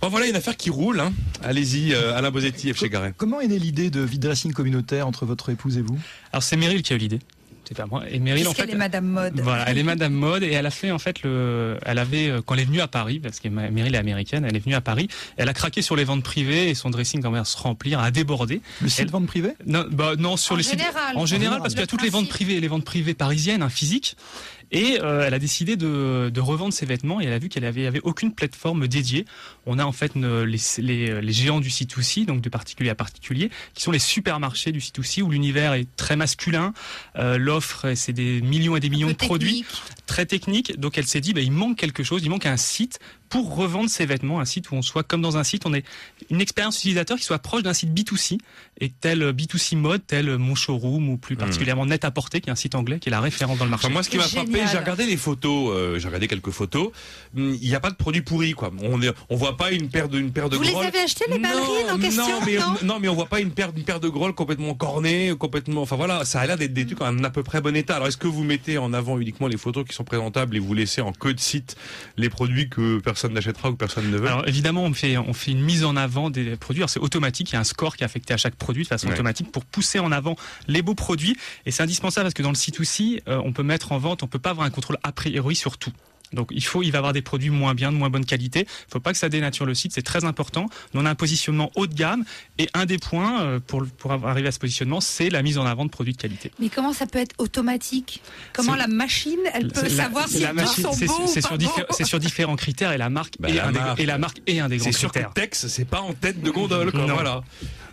Bon, 0.00 0.08
voilà 0.08 0.26
une 0.26 0.36
affaire 0.36 0.56
qui 0.56 0.70
roule. 0.70 1.00
Hein. 1.00 1.12
Allez-y, 1.42 1.92
euh, 1.94 2.16
Alain 2.16 2.30
Bosetti, 2.30 2.72
F. 2.72 2.78
Chegaray. 2.78 3.12
Comment 3.16 3.40
est 3.40 3.48
née 3.48 3.58
l'idée 3.58 3.90
de 3.90 4.00
vide 4.00 4.28
communautaire 4.54 5.06
entre 5.06 5.26
votre 5.26 5.50
épouse 5.50 5.78
et 5.78 5.82
vous? 5.82 5.98
Alors 6.32 6.42
c'est 6.42 6.56
Meryl 6.56 6.82
qui 6.82 6.92
a 6.92 6.96
eu 6.96 6.98
l'idée. 6.98 7.18
C'est 7.68 7.76
pas 7.76 7.84
moi. 7.84 8.04
Et 8.10 8.18
Meryl, 8.18 8.48
en 8.48 8.54
fait, 8.54 8.70
est 8.70 8.74
Madame 8.74 9.04
Mode. 9.04 9.40
Voilà, 9.40 9.68
elle 9.68 9.76
est 9.76 9.82
Madame 9.94 10.14
Mode 10.14 10.42
et 10.42 10.52
elle 10.52 10.64
a 10.64 10.70
fait 10.70 10.90
en 10.90 10.98
fait 10.98 11.22
le, 11.22 11.76
elle 11.84 11.98
avait 11.98 12.28
euh, 12.30 12.40
quand 12.40 12.54
elle 12.54 12.60
est 12.60 12.64
venue 12.64 12.80
à 12.80 12.88
Paris 12.88 13.20
parce 13.20 13.40
que 13.40 13.48
Meryl 13.48 13.94
est 13.94 13.98
américaine, 13.98 14.46
elle 14.48 14.56
est 14.56 14.60
venue 14.60 14.74
à 14.74 14.80
Paris, 14.80 15.08
elle 15.36 15.50
a 15.50 15.52
craqué 15.52 15.82
sur 15.82 15.94
les 15.94 16.04
ventes 16.04 16.22
privées 16.22 16.70
et 16.70 16.74
son 16.74 16.88
dressing 16.88 17.20
commence 17.20 17.40
à 17.40 17.44
se 17.44 17.62
remplir, 17.62 18.00
à 18.00 18.10
déborder. 18.10 18.62
Le 18.80 18.88
site 18.88 19.00
Elle- 19.00 19.10
vente 19.10 19.26
privée? 19.26 19.52
Non, 19.66 19.84
bah 19.90 20.12
non 20.16 20.38
sur 20.38 20.54
En 20.54 20.56
les 20.56 20.62
général. 20.62 20.92
sites 21.10 21.16
en 21.18 21.26
général 21.26 21.58
parce 21.60 21.74
qu'il 21.74 21.80
y 21.80 21.84
a 21.84 21.86
toutes 21.86 22.02
les 22.02 22.08
ventes 22.08 22.28
privées, 22.30 22.58
les 22.58 22.68
ventes 22.68 22.84
privées 22.86 23.12
parisiennes, 23.14 23.62
hein, 23.62 23.68
physiques. 23.68 24.16
Et 24.70 24.98
euh, 25.02 25.24
elle 25.26 25.34
a 25.34 25.38
décidé 25.38 25.76
de, 25.76 26.30
de 26.32 26.40
revendre 26.40 26.72
ses 26.72 26.86
vêtements 26.86 27.20
et 27.20 27.24
elle 27.24 27.32
a 27.32 27.38
vu 27.38 27.48
qu'elle 27.48 27.64
avait, 27.64 27.86
avait 27.86 28.00
aucune 28.02 28.32
plateforme 28.32 28.86
dédiée. 28.86 29.24
On 29.66 29.78
a 29.78 29.84
en 29.84 29.92
fait 29.92 30.14
les, 30.14 30.58
les, 30.78 31.20
les 31.20 31.32
géants 31.32 31.60
du 31.60 31.68
C2C, 31.68 32.26
donc 32.26 32.40
de 32.40 32.48
particulier 32.48 32.90
à 32.90 32.94
particulier, 32.94 33.50
qui 33.74 33.82
sont 33.82 33.92
les 33.92 33.98
supermarchés 33.98 34.72
du 34.72 34.80
C2C 34.80 35.22
où 35.22 35.30
l'univers 35.30 35.74
est 35.74 35.88
très 35.96 36.16
masculin. 36.16 36.72
Euh, 37.16 37.38
L'offre, 37.38 37.94
c'est 37.94 38.12
des 38.12 38.42
millions 38.42 38.76
et 38.76 38.80
des 38.80 38.90
millions 38.90 39.08
de 39.08 39.14
produits 39.14 39.64
très 40.06 40.26
technique. 40.26 40.78
Donc 40.78 40.98
elle 40.98 41.06
s'est 41.06 41.20
dit, 41.20 41.32
bah, 41.32 41.40
il 41.40 41.52
manque 41.52 41.76
quelque 41.76 42.02
chose, 42.02 42.22
il 42.24 42.30
manque 42.30 42.46
un 42.46 42.56
site 42.56 42.98
pour 43.28 43.54
revendre 43.54 43.90
ses 43.90 44.06
vêtements, 44.06 44.40
un 44.40 44.44
site 44.44 44.70
où 44.70 44.74
on 44.74 44.82
soit 44.82 45.02
comme 45.02 45.22
dans 45.22 45.36
un 45.36 45.44
site, 45.44 45.66
on 45.66 45.74
ait 45.74 45.84
une 46.30 46.40
expérience 46.40 46.78
utilisateur 46.78 47.18
qui 47.18 47.24
soit 47.24 47.38
proche 47.38 47.62
d'un 47.62 47.74
site 47.74 47.90
B2C 47.90 48.38
et 48.80 48.90
tel 48.90 49.22
B2C 49.30 49.76
mode, 49.76 50.06
tel 50.06 50.36
mon 50.38 50.54
showroom 50.54 51.08
ou 51.08 51.16
plus 51.16 51.36
particulièrement 51.36 51.86
Net 51.86 52.04
à 52.04 52.10
porter, 52.10 52.40
qui 52.40 52.48
est 52.48 52.52
un 52.52 52.56
site 52.56 52.74
anglais 52.74 52.98
qui 52.98 53.08
est 53.08 53.12
la 53.12 53.20
référence 53.20 53.58
dans 53.58 53.64
le 53.64 53.70
marché. 53.70 53.86
Enfin, 53.86 53.92
moi, 53.92 54.02
ce 54.02 54.10
qui 54.10 54.16
m'a 54.16 54.24
frappé, 54.24 54.60
j'ai 54.70 54.78
regardé 54.78 55.06
les 55.06 55.16
photos, 55.16 55.72
euh, 55.74 55.98
j'ai 55.98 56.06
regardé 56.06 56.28
quelques 56.28 56.50
photos. 56.50 56.90
Hum, 57.36 57.56
Il 57.60 57.68
n'y 57.68 57.74
a 57.74 57.80
pas 57.80 57.90
de 57.90 57.96
produits 57.96 58.22
pourris, 58.22 58.52
quoi. 58.52 58.70
On 58.82 59.00
est, 59.02 59.12
on 59.30 59.36
voit 59.36 59.56
pas 59.56 59.70
une 59.70 59.88
paire 59.88 60.08
de, 60.08 60.18
une 60.18 60.32
paire 60.32 60.48
de 60.48 60.56
Vous 60.56 60.62
les 60.62 60.74
avez 60.74 60.98
achetés, 60.98 61.24
les 61.28 61.38
ballerines 61.38 61.90
en 61.90 61.98
question 61.98 62.28
non, 62.28 62.40
mais, 62.44 62.56
non 62.56 62.74
non, 62.82 63.00
mais 63.00 63.08
on 63.08 63.14
voit 63.14 63.26
pas 63.26 63.40
une 63.40 63.50
paire, 63.50 63.70
une 63.76 63.84
paire 63.84 64.00
de 64.00 64.08
grolles 64.08 64.34
complètement 64.34 64.74
cornées, 64.74 65.34
complètement. 65.38 65.82
Enfin 65.82 65.96
voilà, 65.96 66.24
ça 66.24 66.40
a 66.40 66.46
l'air 66.46 66.56
d'être 66.56 66.72
des 66.72 66.86
trucs 66.86 67.00
en 67.00 67.22
à 67.22 67.30
peu 67.30 67.42
près 67.42 67.60
bon 67.60 67.76
état. 67.76 67.96
Alors 67.96 68.08
est-ce 68.08 68.16
que 68.16 68.26
vous 68.26 68.44
mettez 68.44 68.78
en 68.78 68.92
avant 68.92 69.18
uniquement 69.18 69.46
les 69.46 69.56
photos 69.56 69.84
qui 69.86 69.94
sont 69.94 70.04
présentables 70.04 70.56
et 70.56 70.58
vous 70.58 70.74
laissez 70.74 71.00
en 71.00 71.12
queue 71.12 71.34
de 71.34 71.40
site 71.40 71.76
les 72.16 72.28
produits 72.28 72.68
que 72.68 72.98
personne 72.98 73.17
n'achètera 73.26 73.70
ou 73.70 73.76
personne 73.76 74.10
ne 74.10 74.16
veut 74.16 74.28
Alors 74.28 74.46
évidemment, 74.46 74.84
on 74.84 74.92
fait, 74.94 75.16
on 75.18 75.32
fait 75.32 75.50
une 75.50 75.60
mise 75.62 75.84
en 75.84 75.96
avant 75.96 76.30
des 76.30 76.56
produits. 76.56 76.82
Alors, 76.82 76.90
C'est 76.90 77.00
automatique, 77.00 77.50
il 77.50 77.54
y 77.54 77.56
a 77.56 77.60
un 77.60 77.64
score 77.64 77.96
qui 77.96 78.04
est 78.04 78.06
affecté 78.06 78.32
à 78.34 78.36
chaque 78.36 78.54
produit 78.54 78.84
de 78.84 78.88
façon 78.88 79.08
Ouais. 79.08 79.14
automatique 79.14 79.50
pour 79.50 79.64
pousser 79.64 79.98
en 79.98 80.12
avant 80.12 80.36
les 80.68 80.82
beaux 80.82 80.94
produits. 80.94 81.36
Et 81.66 81.70
c'est 81.70 81.82
indispensable 81.82 82.24
parce 82.26 82.34
que 82.34 82.42
dans 82.42 82.50
le 82.50 82.54
site 82.54 82.78
aussi, 82.80 83.20
euh, 83.28 83.40
on 83.44 83.52
peut 83.52 83.62
mettre 83.62 83.92
en 83.92 83.98
vente, 83.98 84.22
on 84.22 84.26
peut 84.28 84.38
pas 84.38 84.50
avoir 84.50 84.66
un 84.66 84.70
contrôle 84.70 84.98
a 85.02 85.12
priori 85.12 85.56
sur 85.56 85.78
tout. 85.78 85.92
Donc 86.32 86.48
il 86.50 86.62
faut, 86.64 86.82
il 86.82 86.90
va 86.92 86.98
avoir 86.98 87.12
des 87.12 87.22
produits 87.22 87.50
moins 87.50 87.74
bien, 87.74 87.90
de 87.92 87.96
moins 87.96 88.10
bonne 88.10 88.24
qualité. 88.24 88.60
Il 88.68 88.92
faut 88.92 89.00
pas 89.00 89.12
que 89.12 89.18
ça 89.18 89.28
dénature 89.28 89.64
le 89.66 89.74
site, 89.74 89.92
c'est 89.94 90.02
très 90.02 90.24
important. 90.24 90.68
Nous, 90.94 91.00
on 91.00 91.04
a 91.06 91.10
un 91.10 91.14
positionnement 91.14 91.70
haut 91.76 91.86
de 91.86 91.94
gamme 91.94 92.24
et 92.58 92.68
un 92.74 92.86
des 92.86 92.98
points 92.98 93.40
euh, 93.42 93.60
pour 93.66 93.84
pour 93.98 94.12
arriver 94.12 94.48
à 94.48 94.52
ce 94.52 94.58
positionnement, 94.58 95.00
c'est 95.00 95.30
la 95.30 95.42
mise 95.42 95.58
en 95.58 95.66
avant 95.66 95.84
de 95.84 95.90
produits 95.90 96.12
de 96.12 96.18
qualité. 96.20 96.50
Mais 96.60 96.68
comment 96.68 96.92
ça 96.92 97.06
peut 97.06 97.18
être 97.18 97.34
automatique? 97.38 98.20
Comment 98.52 98.74
la 98.76 98.86
machine, 98.88 99.38
elle 99.54 99.68
peut 99.68 99.82
la- 99.82 99.88
savoir 100.04 100.28
si 100.28 100.40
la 100.40 100.48
les 100.48 100.54
machine- 100.54 100.84
sont 100.84 100.92
c'est- 100.92 101.06
beaux 101.06 101.26
sur, 101.26 101.56
diffé- 101.58 102.04
sur 102.04 102.18
différents 102.18 102.56
critères 102.56 102.92
et 102.92 102.98
la 102.98 103.10
marque 103.10 103.34
Bah, 103.40 103.48
est 103.48 103.54
la 103.54 103.66
un 103.68 103.72
des, 103.72 103.78
marque. 103.78 104.00
et 104.00 104.06
la 104.06 104.18
marque 104.18 104.42
est 104.46 104.58
un 104.60 104.68
des 104.68 104.76
grands 104.78 104.86
C'est 104.86 104.92
sûr 104.98 105.08
que 105.12 105.18
critères. 105.20 105.32
Tex, 105.34 105.66
c'est 105.68 105.84
pas 105.84 106.00
en 106.00 106.12
tête 106.12 106.40
de 106.42 106.50
gondole, 106.50 106.92
quoi. 106.92 107.06
Non. 107.06 107.42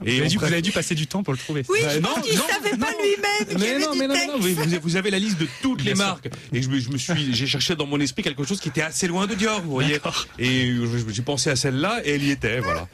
Voilà. 0.05 0.17
Vous 0.17 0.21
avez, 0.21 0.21
on 0.25 0.29
dû, 0.29 0.37
vous 0.37 0.43
avez 0.45 0.61
dû 0.61 0.71
passer 0.71 0.95
du 0.95 1.07
temps 1.07 1.23
pour 1.23 1.33
le 1.33 1.39
trouver. 1.39 1.63
Oui, 1.69 1.79
Bah, 1.81 1.89
je 1.95 1.99
non, 1.99 2.09
pense 2.15 2.25
qu'il 2.25 2.37
non, 2.37 2.43
savait 2.47 2.77
pas 2.77 2.91
lui-même 2.91 3.59
Mais 3.59 3.79
non, 3.79 3.95
mais 3.95 4.07
non, 4.07 4.15
non, 4.27 4.39
vous, 4.39 4.79
vous 4.81 4.95
avez 4.95 5.09
la 5.11 5.19
liste 5.19 5.39
de 5.39 5.47
toutes 5.61 5.83
les 5.83 5.93
marques. 5.95 6.29
Et 6.53 6.61
je, 6.61 6.69
me- 6.69 6.79
je 6.79 6.89
me 6.89 6.97
suis, 6.97 7.13
j'ai 7.35 7.47
cherché 7.47 7.75
dans 7.75 7.85
mon 7.87 7.99
esprit 7.99 8.23
quelque 8.23 8.43
chose 8.43 8.59
qui 8.59 8.69
était 8.69 8.81
assez 8.81 9.07
loin 9.07 9.27
de 9.27 9.33
Dior, 9.35 9.61
vous 9.61 9.71
voyez. 9.71 9.99
Et 10.39 10.73
j'ai 11.09 11.21
pensé 11.21 11.49
à 11.49 11.55
celle-là 11.55 12.01
et 12.03 12.11
elle 12.15 12.23
y 12.23 12.31
était, 12.31 12.59
voilà. 12.59 12.87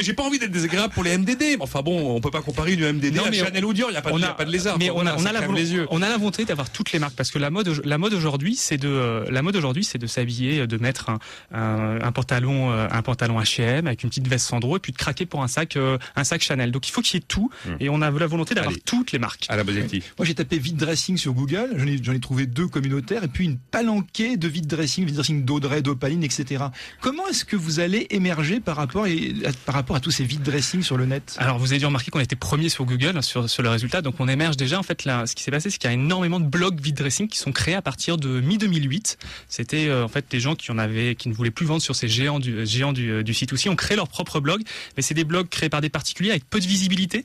J'ai 0.00 0.12
pas 0.14 0.22
envie 0.22 0.38
d'être 0.38 0.50
désagréable 0.50 0.92
pour 0.94 1.04
les 1.04 1.16
MDD, 1.16 1.40
mais 1.40 1.56
enfin 1.60 1.82
bon, 1.82 2.14
on 2.16 2.20
peut 2.20 2.30
pas 2.30 2.42
comparer 2.42 2.72
une 2.74 2.92
MDD 2.92 3.14
Non, 3.16 3.24
à 3.24 3.30
mais 3.30 3.38
Chanel 3.38 3.64
ou 3.64 3.72
Dior, 3.72 3.90
il 3.90 3.94
y 3.94 3.96
a 3.96 4.02
pas, 4.02 4.12
de- 4.12 4.18
y 4.18 4.24
a 4.24 4.28
pas 4.34 4.44
de 4.44 4.50
lézard. 4.52 4.78
mais 4.78 4.90
on 4.90 5.06
a, 5.06 5.14
on 5.14 5.18
ça 5.18 5.30
a 5.30 5.32
la 5.32 5.38
crève 5.40 5.50
volonté, 5.50 5.62
les 5.64 5.72
yeux. 5.74 5.86
on 5.90 6.02
a 6.02 6.08
la 6.08 6.16
volonté 6.18 6.44
d'avoir 6.44 6.70
toutes 6.70 6.92
les 6.92 6.98
marques 6.98 7.14
parce 7.16 7.30
que 7.30 7.38
la 7.38 7.50
mode, 7.50 7.80
la 7.84 7.98
mode 7.98 8.14
aujourd'hui, 8.14 8.54
c'est 8.56 8.76
de, 8.78 8.88
euh, 8.88 9.24
la 9.30 9.42
mode 9.42 9.56
aujourd'hui, 9.56 9.84
c'est 9.84 9.98
de 9.98 10.06
s'habiller, 10.06 10.66
de 10.66 10.76
mettre 10.76 11.10
un, 11.10 11.18
un, 11.52 12.00
un 12.02 12.12
pantalon, 12.12 12.70
euh, 12.72 12.86
un 12.90 13.02
pantalon 13.02 13.38
H&M 13.40 13.86
avec 13.86 14.02
une 14.02 14.08
petite 14.10 14.28
veste 14.28 14.46
Sandro 14.46 14.76
et 14.76 14.80
puis 14.80 14.92
de 14.92 14.98
craquer 14.98 15.26
pour 15.26 15.42
un 15.42 15.48
sac, 15.48 15.76
euh, 15.76 15.98
un 16.16 16.24
sac 16.24 16.42
Chanel. 16.50 16.70
Donc 16.72 16.88
il 16.88 16.90
faut 16.90 17.00
qu'il 17.00 17.14
y 17.14 17.22
ait 17.22 17.26
tout 17.26 17.50
Hmm. 17.66 17.76
et 17.80 17.88
on 17.88 18.00
a 18.02 18.10
la 18.10 18.26
volonté 18.26 18.54
d'avoir 18.54 18.74
toutes 18.84 19.12
les 19.12 19.18
marques. 19.18 19.46
À 19.48 19.56
la 19.56 19.64
Bosetti. 19.64 20.02
Moi, 20.18 20.26
j'ai 20.26 20.34
tapé 20.34 20.58
vide 20.58 20.76
dressing 20.76 21.16
sur 21.16 21.32
Google. 21.32 21.70
J'en 22.02 22.12
ai, 22.12 22.20
trouvé 22.20 22.46
deux 22.46 22.66
communautaires 22.66 23.24
et 23.24 23.28
puis 23.28 23.44
une 23.44 23.58
palanquée 23.58 24.36
de 24.36 24.48
vide 24.48 24.66
dressing, 24.66 25.04
vide 25.04 25.14
dressing 25.14 25.44
d'Audrey, 25.44 25.82
d'Opaline, 25.82 26.22
etc. 26.22 26.64
Comment 27.00 27.26
est-ce 27.28 27.44
que 27.44 27.56
vous 27.56 27.80
allez 27.80 28.06
émerger 28.10 28.60
par 28.60 28.76
rapport, 28.76 29.06
et, 29.06 29.32
à, 29.44 29.52
par 29.64 29.74
rapport 29.74 29.96
à 29.96 30.00
tous 30.00 30.10
ces 30.10 30.24
vide 30.24 30.42
dressing 30.42 30.82
sur 30.82 30.96
le 30.96 31.06
net? 31.06 31.36
Alors 31.38 31.58
vous 31.58 31.72
avez 31.72 31.78
dû 31.78 31.86
remarquer 31.86 32.10
qu'on 32.10 32.20
était 32.20 32.36
premier 32.36 32.68
sur 32.68 32.84
Google 32.84 33.22
sur, 33.22 33.48
sur 33.48 33.62
le 33.62 33.68
résultat, 33.68 34.02
donc 34.02 34.16
on 34.18 34.28
émerge 34.28 34.56
déjà. 34.56 34.78
En 34.78 34.82
fait, 34.82 35.04
là, 35.04 35.26
ce 35.26 35.34
qui 35.34 35.42
s'est 35.42 35.50
passé, 35.50 35.70
c'est 35.70 35.78
qu'il 35.78 35.88
y 35.88 35.92
a 35.92 35.94
énormément 35.94 36.40
de 36.40 36.46
blogs 36.46 36.80
vide 36.80 36.96
dressing 36.96 37.28
qui 37.28 37.38
sont 37.38 37.52
créés 37.52 37.74
à 37.74 37.82
partir 37.82 38.16
de 38.16 38.40
mi 38.40 38.58
2008. 38.58 39.18
C'était 39.48 39.88
euh, 39.88 40.04
en 40.04 40.08
fait 40.08 40.26
des 40.30 40.40
gens 40.40 40.54
qui 40.54 40.70
en 40.70 40.78
avaient, 40.78 41.14
qui 41.14 41.28
ne 41.28 41.34
voulaient 41.34 41.50
plus 41.50 41.66
vendre 41.66 41.82
sur 41.82 41.96
ces 41.96 42.08
géants 42.08 42.38
du 42.38 42.66
géants 42.66 42.92
du, 42.92 43.24
du 43.24 43.34
site 43.34 43.52
aussi, 43.52 43.68
ont 43.68 43.76
créé 43.76 43.96
leur 43.96 44.08
propre 44.08 44.40
blog, 44.40 44.62
mais 44.96 45.02
c'est 45.02 45.14
des 45.14 45.24
blogs 45.24 45.48
créés 45.48 45.68
par 45.68 45.80
des 45.80 45.88
particuliers 45.88 46.29
avec 46.30 46.48
peu 46.48 46.60
de 46.60 46.66
visibilité. 46.66 47.24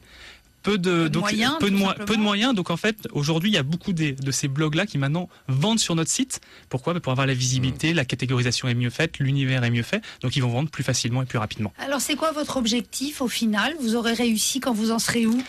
Peu 0.66 0.78
de, 0.78 1.04
de 1.04 1.08
donc, 1.08 1.22
moyens, 1.24 1.54
peu, 1.60 1.68
de 1.68 1.72
tout 1.72 1.78
moi- 1.78 1.88
simplement. 1.90 2.06
peu 2.08 2.16
de 2.18 2.22
moyens. 2.22 2.54
Donc 2.56 2.70
en 2.72 2.78
fait, 2.78 3.08
aujourd'hui, 3.14 3.50
il 3.52 3.54
y 3.54 3.58
a 3.58 3.64
beaucoup 3.64 3.94
de 3.94 4.32
ces 4.32 4.48
blogs-là 4.48 4.86
qui 4.86 4.98
maintenant 4.98 5.30
vendent 5.48 5.80
sur 5.80 5.96
notre 5.96 6.12
site. 6.12 6.42
Pourquoi? 6.70 6.94
Bah, 6.94 7.00
Pour 7.00 7.12
avoir 7.12 7.28
la 7.28 7.34
visibilité, 7.34 7.94
Hmm. 7.94 7.98
la 7.98 8.06
catégorisation 8.06 8.68
est 8.68 8.74
mieux 8.74 8.90
faite, 8.90 9.20
l'univers 9.20 9.64
est 9.64 9.70
mieux 9.70 9.84
fait, 9.84 10.02
donc 10.22 10.36
ils 10.36 10.42
vont 10.42 10.50
vendre 10.50 10.70
plus 10.70 10.84
facilement 10.84 11.22
et 11.22 11.26
plus 11.26 11.38
rapidement. 11.38 11.72
Alors 11.78 12.02
c'est 12.02 12.16
quoi 12.16 12.32
votre 12.32 12.58
objectif 12.58 13.22
au 13.22 13.28
final? 13.28 13.74
Vous 13.80 13.96
aurez 13.96 14.14
réussi 14.14 14.60
quand 14.60 14.74
vous 14.74 14.92
en 14.92 15.00
serez 15.00 15.26
où? 15.26 15.42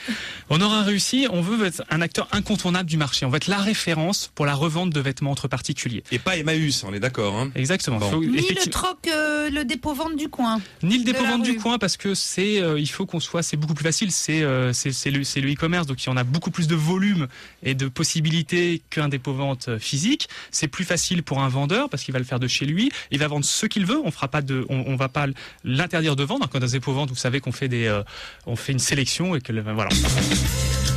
On 0.50 0.60
aura 0.60 0.82
réussi, 0.82 1.26
on 1.30 1.40
veut 1.40 1.64
être 1.66 1.82
un 1.90 2.00
acteur 2.02 2.28
incontournable 2.32 2.88
du 2.88 2.96
marché. 2.96 3.24
On 3.26 3.30
va 3.30 3.38
être 3.38 3.46
la 3.48 3.58
référence 3.58 4.30
pour 4.34 4.44
la 4.46 4.54
revente 4.54 4.90
de 4.90 5.00
vêtements 5.00 5.30
entre 5.30 5.48
particuliers. 5.48 6.04
Et 6.12 6.18
pas 6.18 6.36
Emmaüs, 6.36 6.84
on 6.84 6.92
est 6.92 7.00
d'accord, 7.00 7.34
hein. 7.36 7.50
Exactement. 7.54 7.98
Bon. 7.98 8.10
Faut- 8.10 8.20
Ni 8.24 8.36
le 8.50 8.70
troc, 8.70 8.98
euh, 9.08 9.48
le 9.50 9.64
dépôt-vente 9.64 10.16
du 10.16 10.28
coin. 10.28 10.60
ni 10.82 10.98
le 10.98 11.00
de 11.00 11.04
dépôt 11.12 11.24
la 11.24 11.30
vente 11.30 11.42
du 11.42 11.56
coin 11.56 11.78
parce 11.78 11.96
que 11.96 12.14
c'est, 12.14 12.60
euh, 12.60 12.78
il 12.78 12.88
faut 12.88 13.06
qu'on 13.06 13.20
soit, 13.20 13.42
c'est 13.42 13.56
beaucoup 13.56 13.74
plus 13.74 13.84
facile. 13.84 14.10
C'est, 14.12 14.42
euh, 14.42 14.72
c'est, 15.06 15.12
le, 15.12 15.22
c'est 15.22 15.40
le 15.40 15.52
e-commerce, 15.52 15.86
donc 15.86 16.02
il 16.02 16.06
y 16.06 16.12
en 16.12 16.16
a 16.16 16.24
beaucoup 16.24 16.50
plus 16.50 16.66
de 16.66 16.74
volume 16.74 17.28
et 17.62 17.74
de 17.74 17.86
possibilités 17.86 18.82
qu'un 18.90 19.08
dépôt 19.08 19.32
vente 19.34 19.68
euh, 19.68 19.78
physique. 19.78 20.28
C'est 20.50 20.66
plus 20.66 20.84
facile 20.84 21.22
pour 21.22 21.40
un 21.42 21.48
vendeur 21.48 21.88
parce 21.88 22.02
qu'il 22.02 22.12
va 22.12 22.18
le 22.18 22.24
faire 22.24 22.40
de 22.40 22.48
chez 22.48 22.66
lui. 22.66 22.90
Il 23.12 23.18
va 23.20 23.28
vendre 23.28 23.44
ce 23.44 23.66
qu'il 23.66 23.86
veut. 23.86 24.00
On 24.04 24.10
fera 24.10 24.26
pas 24.26 24.42
de, 24.42 24.66
on, 24.68 24.82
on 24.88 24.96
va 24.96 25.08
pas 25.08 25.26
l'interdire 25.62 26.16
de 26.16 26.24
vendre. 26.24 26.48
Quand 26.48 26.60
un 26.60 26.66
dépôt 26.66 26.92
vente, 26.92 27.10
vous 27.10 27.14
savez 27.14 27.38
qu'on 27.38 27.52
fait 27.52 27.68
des, 27.68 27.86
euh, 27.86 28.02
on 28.46 28.56
fait 28.56 28.72
une 28.72 28.80
sélection 28.80 29.36
et 29.36 29.40
que 29.40 29.52
le- 29.52 29.62
voilà. 29.62 29.90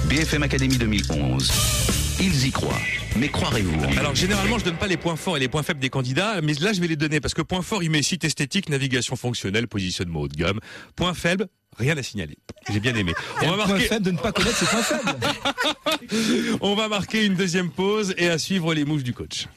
BFM 0.09 0.41
Académie 0.43 0.77
2011. 0.77 1.51
Ils 2.21 2.47
y 2.47 2.51
croient. 2.51 2.81
Mais 3.15 3.29
croirez-vous 3.29 3.79
Alors 3.97 4.15
généralement, 4.15 4.57
je 4.59 4.65
donne 4.65 4.75
pas 4.77 4.87
les 4.87 4.97
points 4.97 5.15
forts 5.15 5.37
et 5.37 5.39
les 5.39 5.47
points 5.47 5.63
faibles 5.63 5.79
des 5.79 5.89
candidats, 5.89 6.41
mais 6.41 6.53
là 6.55 6.73
je 6.73 6.81
vais 6.81 6.87
les 6.87 6.95
donner 6.95 7.19
parce 7.21 7.33
que 7.33 7.41
point 7.41 7.61
fort, 7.61 7.81
il 7.83 7.89
met 7.91 8.01
site 8.01 8.23
esthétique, 8.25 8.69
navigation 8.69 9.15
fonctionnelle, 9.15 9.67
positionnement 9.67 10.21
haut 10.21 10.27
de 10.27 10.35
gamme. 10.35 10.59
Point 10.95 11.13
faible, 11.13 11.47
Rien 11.77 11.97
à 11.97 12.03
signaler. 12.03 12.37
J'ai 12.69 12.79
bien 12.79 12.95
aimé. 12.95 13.13
On 13.41 13.51
va 13.51 13.55
marquer, 13.55 13.85
faible 13.85 14.05
de 14.05 14.11
ne 14.11 14.17
pas 14.17 14.31
connaître 14.31 14.57
ses 14.57 14.65
points 14.65 14.83
faibles. 14.83 16.57
on 16.61 16.75
va 16.75 16.87
marquer 16.87 17.25
une 17.25 17.35
deuxième 17.35 17.69
pause 17.69 18.13
et 18.17 18.29
à 18.29 18.37
suivre 18.37 18.73
les 18.73 18.85
moves 18.85 19.03
du 19.03 19.13
coach. 19.13 19.47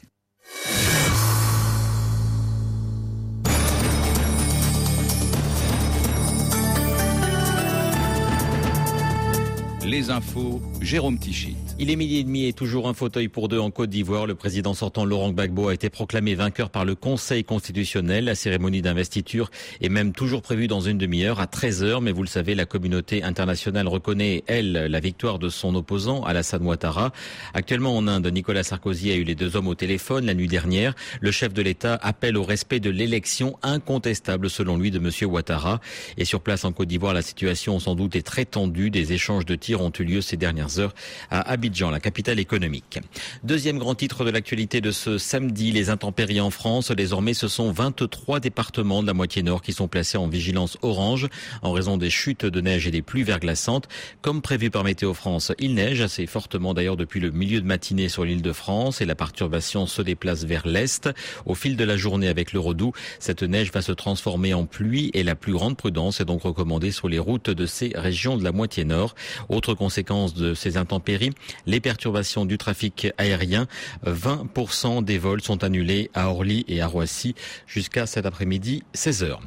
Les 9.85 10.09
infos, 10.09 10.61
Jérôme 10.81 11.19
Tichy. 11.19 11.57
Il 11.79 11.89
est 11.89 11.95
midi 11.95 12.19
et 12.19 12.23
demi 12.23 12.45
et 12.45 12.53
toujours 12.53 12.87
un 12.87 12.93
fauteuil 12.93 13.29
pour 13.29 13.47
deux 13.49 13.57
en 13.57 13.71
Côte 13.71 13.89
d'Ivoire. 13.89 14.27
Le 14.27 14.35
président 14.35 14.75
sortant 14.75 15.05
Laurent 15.05 15.31
Gbagbo 15.31 15.69
a 15.69 15.73
été 15.73 15.89
proclamé 15.89 16.35
vainqueur 16.35 16.69
par 16.69 16.85
le 16.85 16.93
Conseil 16.93 17.43
constitutionnel. 17.43 18.25
La 18.25 18.35
cérémonie 18.35 18.83
d'investiture 18.83 19.49
est 19.81 19.89
même 19.89 20.13
toujours 20.13 20.43
prévue 20.43 20.67
dans 20.67 20.81
une 20.81 20.99
demi-heure 20.99 21.39
à 21.39 21.47
13 21.47 21.83
heures. 21.83 22.01
Mais 22.01 22.11
vous 22.11 22.21
le 22.21 22.27
savez, 22.27 22.53
la 22.53 22.67
communauté 22.67 23.23
internationale 23.23 23.87
reconnaît, 23.87 24.43
elle, 24.45 24.71
la 24.71 24.99
victoire 24.99 25.39
de 25.39 25.49
son 25.49 25.73
opposant, 25.73 26.23
Alassane 26.23 26.63
Ouattara. 26.63 27.11
Actuellement 27.55 27.97
en 27.97 28.07
Inde, 28.07 28.27
Nicolas 28.27 28.63
Sarkozy 28.63 29.11
a 29.11 29.15
eu 29.15 29.23
les 29.23 29.35
deux 29.35 29.55
hommes 29.55 29.67
au 29.67 29.75
téléphone 29.75 30.27
la 30.27 30.35
nuit 30.35 30.47
dernière. 30.47 30.93
Le 31.21 31.31
chef 31.31 31.53
de 31.53 31.63
l'État 31.63 31.95
appelle 32.03 32.37
au 32.37 32.43
respect 32.43 32.81
de 32.81 32.91
l'élection 32.91 33.57
incontestable, 33.63 34.47
selon 34.47 34.77
lui, 34.77 34.91
de 34.91 34.99
Monsieur 34.99 35.25
Ouattara. 35.25 35.81
Et 36.17 36.25
sur 36.25 36.39
place 36.39 36.65
en 36.65 36.71
Côte 36.71 36.87
d'Ivoire, 36.87 37.15
la 37.15 37.23
situation 37.23 37.79
sans 37.79 37.95
doute 37.95 38.15
est 38.15 38.21
très 38.21 38.45
tendue. 38.45 38.91
Des 38.91 39.11
échanges 39.11 39.45
de 39.45 39.55
tirs 39.55 39.81
ont 39.81 39.91
eu 39.97 40.03
lieu 40.03 40.21
ces 40.21 40.37
dernières 40.37 40.77
heures 40.77 40.93
à 41.31 41.57
la 41.63 41.99
capitale 41.99 42.39
économique. 42.39 42.99
Deuxième 43.43 43.77
grand 43.77 43.95
titre 43.95 44.25
de 44.25 44.31
l'actualité 44.31 44.81
de 44.81 44.91
ce 44.91 45.17
samedi, 45.17 45.71
les 45.71 45.89
intempéries 45.89 46.41
en 46.41 46.49
France. 46.49 46.91
Désormais, 46.91 47.33
ce 47.33 47.47
sont 47.47 47.71
23 47.71 48.41
départements 48.41 49.01
de 49.01 49.07
la 49.07 49.13
moitié 49.13 49.43
nord 49.43 49.61
qui 49.61 49.71
sont 49.71 49.87
placés 49.87 50.17
en 50.17 50.27
vigilance 50.27 50.77
orange 50.81 51.29
en 51.61 51.71
raison 51.71 51.97
des 51.97 52.09
chutes 52.09 52.45
de 52.45 52.61
neige 52.61 52.85
et 52.87 52.91
des 52.91 53.01
pluies 53.01 53.23
verglaçantes. 53.23 53.87
Comme 54.21 54.41
prévu 54.41 54.71
par 54.71 54.83
Météo 54.83 55.13
France, 55.13 55.53
il 55.57 55.75
neige 55.75 56.01
assez 56.01 56.25
fortement 56.25 56.73
d'ailleurs 56.73 56.97
depuis 56.97 57.21
le 57.21 57.31
milieu 57.31 57.61
de 57.61 57.65
matinée 57.65 58.09
sur 58.09 58.25
l'île 58.25 58.41
de 58.41 58.53
France 58.53 58.99
et 58.99 59.05
la 59.05 59.15
perturbation 59.15 59.85
se 59.85 60.01
déplace 60.01 60.43
vers 60.43 60.67
l'est. 60.67 61.09
Au 61.45 61.55
fil 61.55 61.77
de 61.77 61.83
la 61.85 61.95
journée 61.95 62.27
avec 62.27 62.51
le 62.51 62.59
redoux, 62.59 62.91
cette 63.19 63.43
neige 63.43 63.71
va 63.71 63.81
se 63.81 63.93
transformer 63.93 64.53
en 64.53 64.65
pluie 64.65 65.11
et 65.13 65.23
la 65.23 65.35
plus 65.35 65.53
grande 65.53 65.77
prudence 65.77 66.19
est 66.19 66.25
donc 66.25 66.41
recommandée 66.41 66.91
sur 66.91 67.07
les 67.07 67.19
routes 67.19 67.49
de 67.49 67.65
ces 67.65 67.93
régions 67.95 68.37
de 68.37 68.43
la 68.43 68.51
moitié 68.51 68.83
nord. 68.83 69.15
Autre 69.47 69.73
conséquence 69.73 70.33
de 70.33 70.53
ces 70.53 70.77
intempéries, 70.77 71.31
les 71.65 71.79
perturbations 71.79 72.45
du 72.45 72.57
trafic 72.57 73.07
aérien. 73.17 73.67
20% 74.05 75.03
des 75.03 75.17
vols 75.17 75.41
sont 75.41 75.63
annulés 75.63 76.09
à 76.13 76.29
Orly 76.29 76.65
et 76.67 76.81
à 76.81 76.87
Roissy 76.87 77.35
jusqu'à 77.67 78.05
cet 78.05 78.25
après-midi 78.25 78.83
16h. 78.95 79.37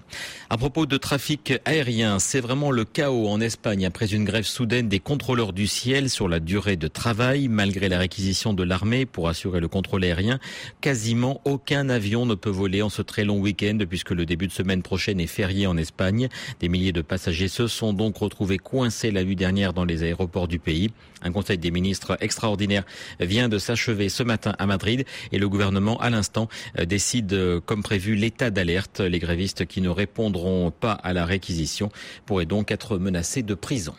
À 0.50 0.56
propos 0.56 0.86
de 0.86 0.96
trafic 0.96 1.54
aérien, 1.64 2.18
c'est 2.18 2.40
vraiment 2.40 2.70
le 2.70 2.84
chaos 2.84 3.28
en 3.28 3.40
Espagne 3.40 3.86
après 3.86 4.14
une 4.14 4.24
grève 4.24 4.44
soudaine 4.44 4.88
des 4.88 5.00
contrôleurs 5.00 5.52
du 5.52 5.66
ciel 5.66 6.10
sur 6.10 6.28
la 6.28 6.40
durée 6.40 6.76
de 6.76 6.88
travail. 6.88 7.48
Malgré 7.48 7.88
la 7.88 7.98
réquisition 7.98 8.54
de 8.54 8.62
l'armée 8.62 9.06
pour 9.06 9.28
assurer 9.28 9.60
le 9.60 9.68
contrôle 9.68 10.04
aérien, 10.04 10.38
quasiment 10.80 11.40
aucun 11.44 11.88
avion 11.88 12.26
ne 12.26 12.34
peut 12.34 12.50
voler 12.50 12.82
en 12.82 12.88
ce 12.88 13.02
très 13.02 13.24
long 13.24 13.38
week-end 13.38 13.78
puisque 13.88 14.10
le 14.10 14.26
début 14.26 14.46
de 14.46 14.52
semaine 14.52 14.82
prochaine 14.82 15.20
est 15.20 15.26
férié 15.26 15.66
en 15.66 15.76
Espagne. 15.76 16.28
Des 16.60 16.68
milliers 16.68 16.92
de 16.92 17.02
passagers 17.02 17.48
se 17.48 17.66
sont 17.66 17.92
donc 17.92 18.16
retrouvés 18.18 18.58
coincés 18.58 19.10
la 19.10 19.24
nuit 19.24 19.36
dernière 19.36 19.72
dans 19.72 19.84
les 19.84 20.02
aéroports 20.02 20.48
du 20.48 20.58
pays. 20.58 20.90
Un 21.22 21.32
conseil 21.32 21.58
des 21.58 21.70
ministres 21.70 21.95
extraordinaire 22.20 22.84
vient 23.20 23.48
de 23.48 23.58
s'achever 23.58 24.08
ce 24.08 24.22
matin 24.22 24.54
à 24.58 24.66
Madrid 24.66 25.04
et 25.32 25.38
le 25.38 25.48
gouvernement, 25.48 25.98
à 26.00 26.10
l'instant, 26.10 26.48
décide, 26.84 27.32
euh, 27.32 27.60
comme 27.60 27.82
prévu, 27.82 28.14
l'état 28.14 28.50
d'alerte. 28.50 29.00
Les 29.00 29.18
grévistes 29.18 29.66
qui 29.66 29.80
ne 29.80 29.88
répondront 29.88 30.70
pas 30.70 30.92
à 30.92 31.12
la 31.12 31.24
réquisition 31.24 31.90
pourraient 32.24 32.46
donc 32.46 32.70
être 32.70 32.98
menacés 32.98 33.42
de 33.42 33.54
prison. 33.54 33.94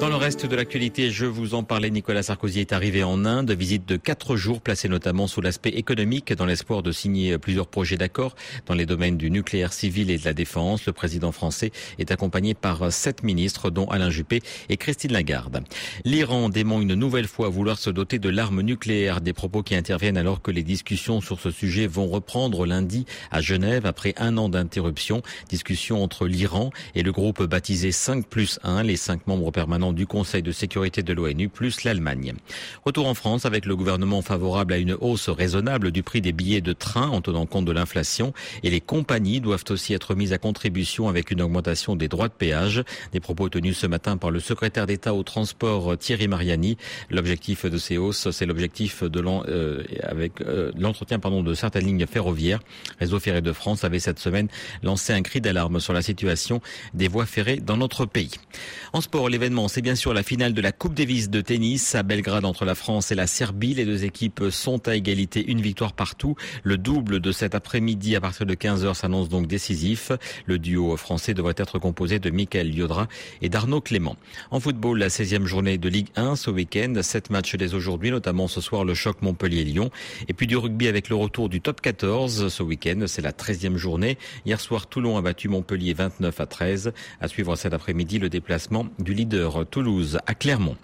Dans 0.00 0.08
le 0.08 0.16
reste 0.16 0.46
de 0.46 0.56
l'actualité, 0.56 1.10
je 1.10 1.26
vous 1.26 1.52
en 1.52 1.62
parlais, 1.62 1.90
Nicolas 1.90 2.22
Sarkozy 2.22 2.60
est 2.60 2.72
arrivé 2.72 3.04
en 3.04 3.26
Inde, 3.26 3.50
visite 3.50 3.86
de 3.86 3.98
quatre 3.98 4.34
jours 4.34 4.62
placée 4.62 4.88
notamment 4.88 5.26
sous 5.26 5.42
l'aspect 5.42 5.68
économique 5.68 6.32
dans 6.32 6.46
l'espoir 6.46 6.82
de 6.82 6.90
signer 6.90 7.36
plusieurs 7.36 7.66
projets 7.66 7.98
d'accord 7.98 8.34
dans 8.64 8.72
les 8.72 8.86
domaines 8.86 9.18
du 9.18 9.30
nucléaire 9.30 9.74
civil 9.74 10.10
et 10.10 10.16
de 10.16 10.24
la 10.24 10.32
défense. 10.32 10.86
Le 10.86 10.94
président 10.94 11.32
français 11.32 11.70
est 11.98 12.12
accompagné 12.12 12.54
par 12.54 12.90
sept 12.90 13.22
ministres 13.22 13.68
dont 13.68 13.84
Alain 13.88 14.08
Juppé 14.08 14.40
et 14.70 14.78
Christine 14.78 15.12
Lagarde. 15.12 15.62
L'Iran 16.06 16.48
dément 16.48 16.80
une 16.80 16.94
nouvelle 16.94 17.28
fois 17.28 17.50
vouloir 17.50 17.78
se 17.78 17.90
doter 17.90 18.18
de 18.18 18.30
l'arme 18.30 18.62
nucléaire, 18.62 19.20
des 19.20 19.34
propos 19.34 19.62
qui 19.62 19.74
interviennent 19.74 20.16
alors 20.16 20.40
que 20.40 20.50
les 20.50 20.62
discussions 20.62 21.20
sur 21.20 21.38
ce 21.40 21.50
sujet 21.50 21.86
vont 21.86 22.06
reprendre 22.06 22.64
lundi 22.64 23.04
à 23.30 23.42
Genève 23.42 23.84
après 23.84 24.14
un 24.16 24.38
an 24.38 24.48
d'interruption. 24.48 25.20
Discussion 25.50 26.02
entre 26.02 26.26
l'Iran 26.26 26.70
et 26.94 27.02
le 27.02 27.12
groupe 27.12 27.42
baptisé 27.42 27.92
5 27.92 28.26
plus 28.26 28.58
1, 28.62 28.82
les 28.82 28.96
cinq 28.96 29.26
membres 29.26 29.50
permanents 29.50 29.89
du 29.92 30.06
Conseil 30.06 30.42
de 30.42 30.52
sécurité 30.52 31.02
de 31.02 31.12
l'ONU, 31.12 31.48
plus 31.48 31.84
l'Allemagne. 31.84 32.34
Retour 32.84 33.06
en 33.06 33.14
France 33.14 33.46
avec 33.46 33.66
le 33.66 33.76
gouvernement 33.76 34.22
favorable 34.22 34.72
à 34.72 34.78
une 34.78 34.96
hausse 35.00 35.28
raisonnable 35.28 35.90
du 35.92 36.02
prix 36.02 36.20
des 36.20 36.32
billets 36.32 36.60
de 36.60 36.72
train 36.72 37.08
en 37.08 37.20
tenant 37.20 37.46
compte 37.46 37.64
de 37.64 37.72
l'inflation 37.72 38.32
et 38.62 38.70
les 38.70 38.80
compagnies 38.80 39.40
doivent 39.40 39.64
aussi 39.70 39.94
être 39.94 40.14
mises 40.14 40.32
à 40.32 40.38
contribution 40.38 41.08
avec 41.08 41.30
une 41.30 41.42
augmentation 41.42 41.96
des 41.96 42.08
droits 42.08 42.28
de 42.28 42.32
péage. 42.32 42.82
Des 43.12 43.20
propos 43.20 43.48
tenus 43.48 43.78
ce 43.78 43.86
matin 43.86 44.16
par 44.16 44.30
le 44.30 44.40
secrétaire 44.40 44.86
d'État 44.86 45.14
au 45.14 45.22
transport 45.22 45.96
Thierry 45.98 46.28
Mariani. 46.28 46.76
L'objectif 47.10 47.66
de 47.66 47.78
ces 47.78 47.98
hausses, 47.98 48.30
c'est 48.30 48.46
l'objectif 48.46 49.02
de 49.02 49.20
euh, 49.20 49.82
euh, 50.40 50.72
l'entretien 50.78 51.18
pardon 51.18 51.42
de 51.42 51.54
certaines 51.54 51.86
lignes 51.86 52.06
ferroviaires. 52.06 52.60
Réseau 52.98 53.20
ferré 53.20 53.40
de 53.40 53.52
France 53.52 53.84
avait 53.84 53.98
cette 53.98 54.18
semaine 54.18 54.48
lancé 54.82 55.12
un 55.12 55.22
cri 55.22 55.40
d'alarme 55.40 55.80
sur 55.80 55.92
la 55.92 56.02
situation 56.02 56.60
des 56.94 57.08
voies 57.08 57.26
ferrées 57.26 57.58
dans 57.58 57.76
notre 57.76 58.06
pays. 58.06 58.32
En 58.92 59.00
sport, 59.00 59.28
l'événement, 59.28 59.68
c'est 59.80 59.84
bien 59.84 59.94
sûr 59.94 60.12
la 60.12 60.22
finale 60.22 60.52
de 60.52 60.60
la 60.60 60.72
Coupe 60.72 60.92
Davis 60.92 61.30
de 61.30 61.40
tennis 61.40 61.94
à 61.94 62.02
Belgrade 62.02 62.44
entre 62.44 62.66
la 62.66 62.74
France 62.74 63.12
et 63.12 63.14
la 63.14 63.26
Serbie. 63.26 63.72
Les 63.72 63.86
deux 63.86 64.04
équipes 64.04 64.50
sont 64.50 64.86
à 64.86 64.94
égalité, 64.94 65.42
une 65.50 65.62
victoire 65.62 65.94
partout. 65.94 66.36
Le 66.64 66.76
double 66.76 67.18
de 67.18 67.32
cet 67.32 67.54
après-midi 67.54 68.14
à 68.14 68.20
partir 68.20 68.44
de 68.44 68.54
15h 68.54 68.92
s'annonce 68.92 69.30
donc 69.30 69.46
décisif. 69.46 70.12
Le 70.44 70.58
duo 70.58 70.98
français 70.98 71.32
devrait 71.32 71.54
être 71.56 71.78
composé 71.78 72.18
de 72.18 72.28
Michael 72.28 72.70
Liodra 72.70 73.08
et 73.40 73.48
d'Arnaud 73.48 73.80
Clément. 73.80 74.16
En 74.50 74.60
football, 74.60 74.98
la 74.98 75.08
16e 75.08 75.46
journée 75.46 75.78
de 75.78 75.88
Ligue 75.88 76.08
1 76.14 76.36
ce 76.36 76.50
week-end. 76.50 76.92
Sept 77.00 77.30
matchs 77.30 77.56
dès 77.56 77.72
aujourd'hui, 77.72 78.10
notamment 78.10 78.48
ce 78.48 78.60
soir 78.60 78.84
le 78.84 78.92
choc 78.92 79.22
Montpellier-Lyon. 79.22 79.90
Et 80.28 80.34
puis 80.34 80.46
du 80.46 80.58
rugby 80.58 80.88
avec 80.88 81.08
le 81.08 81.16
retour 81.16 81.48
du 81.48 81.62
top 81.62 81.80
14 81.80 82.48
ce 82.48 82.62
week-end. 82.62 83.04
C'est 83.06 83.22
la 83.22 83.32
13e 83.32 83.76
journée. 83.76 84.18
Hier 84.44 84.60
soir, 84.60 84.88
Toulon 84.88 85.16
a 85.16 85.22
battu 85.22 85.48
Montpellier 85.48 85.94
29 85.94 86.38
à 86.38 86.44
13. 86.44 86.92
À 87.22 87.28
suivre 87.28 87.56
cet 87.56 87.72
après-midi, 87.72 88.18
le 88.18 88.28
déplacement 88.28 88.86
du 88.98 89.14
leader 89.14 89.69
Toulouse 89.70 90.18
à 90.26 90.34
Clermont. 90.34 90.76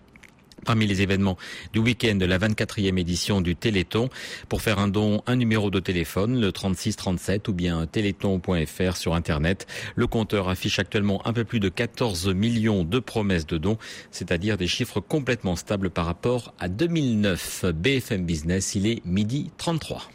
Parmi 0.65 0.87
les 0.87 1.01
événements 1.01 1.37
du 1.73 1.79
week-end, 1.79 2.19
la 2.21 2.39
24e 2.39 2.99
édition 2.99 3.41
du 3.41 3.55
Téléthon. 3.55 4.11
Pour 4.49 4.63
faire 4.63 4.81
un 4.81 4.89
don, 4.89 5.23
un 5.27 5.37
numéro 5.37 5.71
de 5.71 5.79
téléphone, 5.79 6.41
le 6.41 6.51
3637 6.51 7.47
ou 7.49 7.53
bien 7.53 7.87
téléthon.fr 7.87 8.97
sur 8.97 9.15
Internet. 9.15 9.67
Le 9.95 10.07
compteur 10.09 10.49
affiche 10.49 10.81
actuellement 10.81 11.25
un 11.27 11.33
peu 11.33 11.45
plus 11.45 11.61
de 11.61 11.69
14 11.69 12.29
millions 12.35 12.83
de 12.83 12.99
promesses 12.99 13.47
de 13.47 13.59
dons, 13.59 13.79
c'est-à-dire 14.11 14.57
des 14.57 14.67
chiffres 14.67 15.01
complètement 15.01 15.55
stables 15.55 15.91
par 15.91 16.07
rapport 16.07 16.53
à 16.59 16.69
2009. 16.69 17.67
BFM 17.73 18.25
Business, 18.25 18.75
il 18.75 18.87
est 18.87 19.07
midi 19.07 19.53
33. 19.59 20.09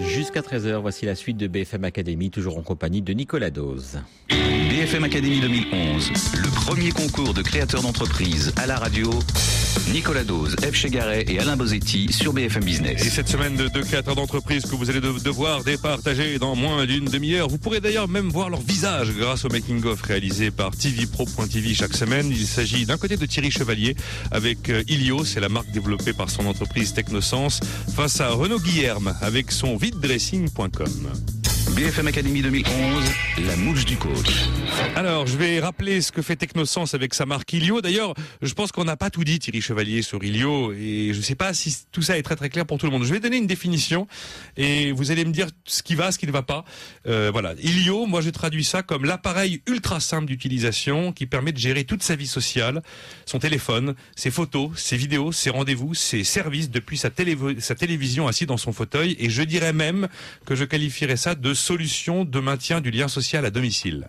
Jusqu'à 0.00 0.40
13h, 0.40 0.80
voici 0.80 1.06
la 1.06 1.14
suite 1.14 1.36
de 1.36 1.46
BFM 1.46 1.84
Academy, 1.84 2.30
toujours 2.30 2.58
en 2.58 2.62
compagnie 2.62 3.02
de 3.02 3.12
Nicolas 3.12 3.50
Dose. 3.50 4.00
BFM 4.28 5.04
Academy 5.04 5.40
2011, 5.40 6.10
le 6.34 6.48
premier 6.54 6.90
concours 6.90 7.34
de 7.34 7.42
créateurs 7.42 7.82
d'entreprise 7.82 8.52
à 8.56 8.66
la 8.66 8.76
radio. 8.76 9.10
Nicolas 9.92 10.24
Dose, 10.24 10.56
F. 10.62 10.74
Chegaray 10.74 11.24
et 11.28 11.38
Alain 11.38 11.56
Bozetti 11.56 12.12
sur 12.12 12.32
BFM 12.32 12.64
Business. 12.64 13.02
cette 13.08 13.28
semaine 13.28 13.56
de 13.56 13.68
deux 13.68 13.82
créateurs 13.82 14.16
d'entreprise 14.16 14.62
que 14.64 14.74
vous 14.74 14.90
allez 14.90 15.00
de- 15.00 15.18
devoir 15.22 15.62
départager 15.64 16.38
dans 16.38 16.56
moins 16.56 16.84
d'une 16.86 17.04
demi-heure. 17.04 17.48
Vous 17.48 17.58
pourrez 17.58 17.80
d'ailleurs 17.80 18.08
même 18.08 18.28
voir 18.28 18.50
leur 18.50 18.60
visage 18.60 19.12
grâce 19.16 19.44
au 19.44 19.48
making-of 19.48 20.00
réalisé 20.02 20.50
par 20.50 20.72
tvpro.tv 20.76 21.74
chaque 21.74 21.94
semaine. 21.94 22.28
Il 22.30 22.46
s'agit 22.46 22.84
d'un 22.86 22.96
côté 22.96 23.16
de 23.16 23.26
Thierry 23.26 23.50
Chevalier 23.50 23.94
avec 24.30 24.68
euh, 24.70 24.82
Ilio, 24.88 25.24
c'est 25.24 25.40
la 25.40 25.48
marque 25.48 25.70
développée 25.70 26.12
par 26.12 26.30
son 26.30 26.46
entreprise 26.46 26.92
Technosense, 26.92 27.60
face 27.94 28.20
à 28.20 28.30
Renaud 28.30 28.58
Guillerme 28.60 29.14
avec 29.20 29.52
son 29.52 29.76
viddressing.com. 29.76 31.10
BFM 31.74 32.06
Academy 32.06 32.42
2011, 32.42 33.04
la 33.46 33.56
mouche 33.56 33.84
du 33.84 33.96
coach. 33.96 34.46
Alors, 34.94 35.26
je 35.26 35.36
vais 35.36 35.58
rappeler 35.60 36.00
ce 36.00 36.12
que 36.12 36.22
fait 36.22 36.36
Technosens 36.36 36.94
avec 36.94 37.12
sa 37.12 37.26
marque 37.26 37.52
Ilio. 37.52 37.80
D'ailleurs, 37.80 38.14
je 38.40 38.52
pense 38.54 38.72
qu'on 38.72 38.84
n'a 38.84 38.96
pas 38.96 39.10
tout 39.10 39.24
dit, 39.24 39.38
Thierry 39.38 39.60
Chevalier, 39.60 40.02
sur 40.02 40.22
Ilio, 40.22 40.72
et 40.72 41.10
je 41.12 41.18
ne 41.18 41.22
sais 41.22 41.34
pas 41.34 41.52
si 41.54 41.76
tout 41.92 42.02
ça 42.02 42.16
est 42.16 42.22
très 42.22 42.36
très 42.36 42.50
clair 42.50 42.66
pour 42.66 42.78
tout 42.78 42.86
le 42.86 42.92
monde. 42.92 43.04
Je 43.04 43.12
vais 43.12 43.20
donner 43.20 43.36
une 43.36 43.46
définition, 43.46 44.06
et 44.56 44.92
vous 44.92 45.10
allez 45.10 45.24
me 45.24 45.32
dire 45.32 45.48
ce 45.64 45.82
qui 45.82 45.94
va, 45.96 46.12
ce 46.12 46.18
qui 46.18 46.26
ne 46.26 46.32
va 46.32 46.42
pas. 46.42 46.64
Euh, 47.06 47.30
voilà, 47.32 47.54
Ilio, 47.60 48.06
moi 48.06 48.20
je 48.20 48.30
traduis 48.30 48.64
ça 48.64 48.82
comme 48.82 49.04
l'appareil 49.04 49.60
ultra 49.66 50.00
simple 50.00 50.26
d'utilisation 50.26 51.12
qui 51.12 51.26
permet 51.26 51.52
de 51.52 51.58
gérer 51.58 51.84
toute 51.84 52.02
sa 52.02 52.16
vie 52.16 52.28
sociale, 52.28 52.82
son 53.26 53.38
téléphone, 53.38 53.94
ses 54.14 54.30
photos, 54.30 54.70
ses 54.76 54.96
vidéos, 54.96 55.32
ses 55.32 55.50
rendez-vous, 55.50 55.94
ses 55.94 56.22
services 56.22 56.70
depuis 56.70 56.96
sa, 56.96 57.10
sa 57.58 57.74
télévision 57.74 58.28
assis 58.28 58.46
dans 58.46 58.56
son 58.56 58.72
fauteuil, 58.72 59.16
et 59.18 59.30
je 59.30 59.42
dirais 59.42 59.72
même 59.72 60.08
que 60.44 60.54
je 60.54 60.64
qualifierais 60.64 61.16
ça 61.16 61.34
de 61.34 61.55
solution 61.56 62.24
de 62.24 62.40
maintien 62.40 62.80
du 62.80 62.90
lien 62.90 63.08
social 63.08 63.44
à 63.44 63.50
domicile. 63.50 64.08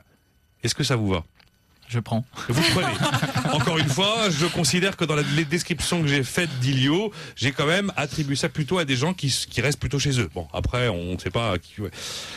Est-ce 0.64 0.76
que 0.76 0.84
ça 0.84 0.96
vous 0.96 1.08
va? 1.08 1.26
Je 1.88 2.00
prends. 2.00 2.26
Vous 2.50 2.62
prenez. 2.74 2.94
Encore 3.54 3.78
une 3.78 3.88
fois, 3.88 4.30
je 4.30 4.46
considère 4.46 4.98
que 4.98 5.06
dans 5.06 5.16
les 5.16 5.46
descriptions 5.46 6.02
que 6.02 6.08
j'ai 6.08 6.24
faites 6.24 6.50
d'Ilio, 6.60 7.12
j'ai 7.36 7.52
quand 7.52 7.66
même 7.66 7.92
attribué 7.96 8.36
ça 8.36 8.50
plutôt 8.50 8.78
à 8.78 8.86
des 8.86 8.96
gens 8.96 9.14
qui, 9.14 9.30
qui 9.50 9.62
restent 9.62 9.80
plutôt 9.80 10.00
chez 10.00 10.20
eux. 10.20 10.30
Bon, 10.34 10.48
après, 10.54 10.90
on 10.90 11.14
ne 11.14 11.18
sait 11.18 11.30
pas 11.30 11.58
qui. 11.58 11.76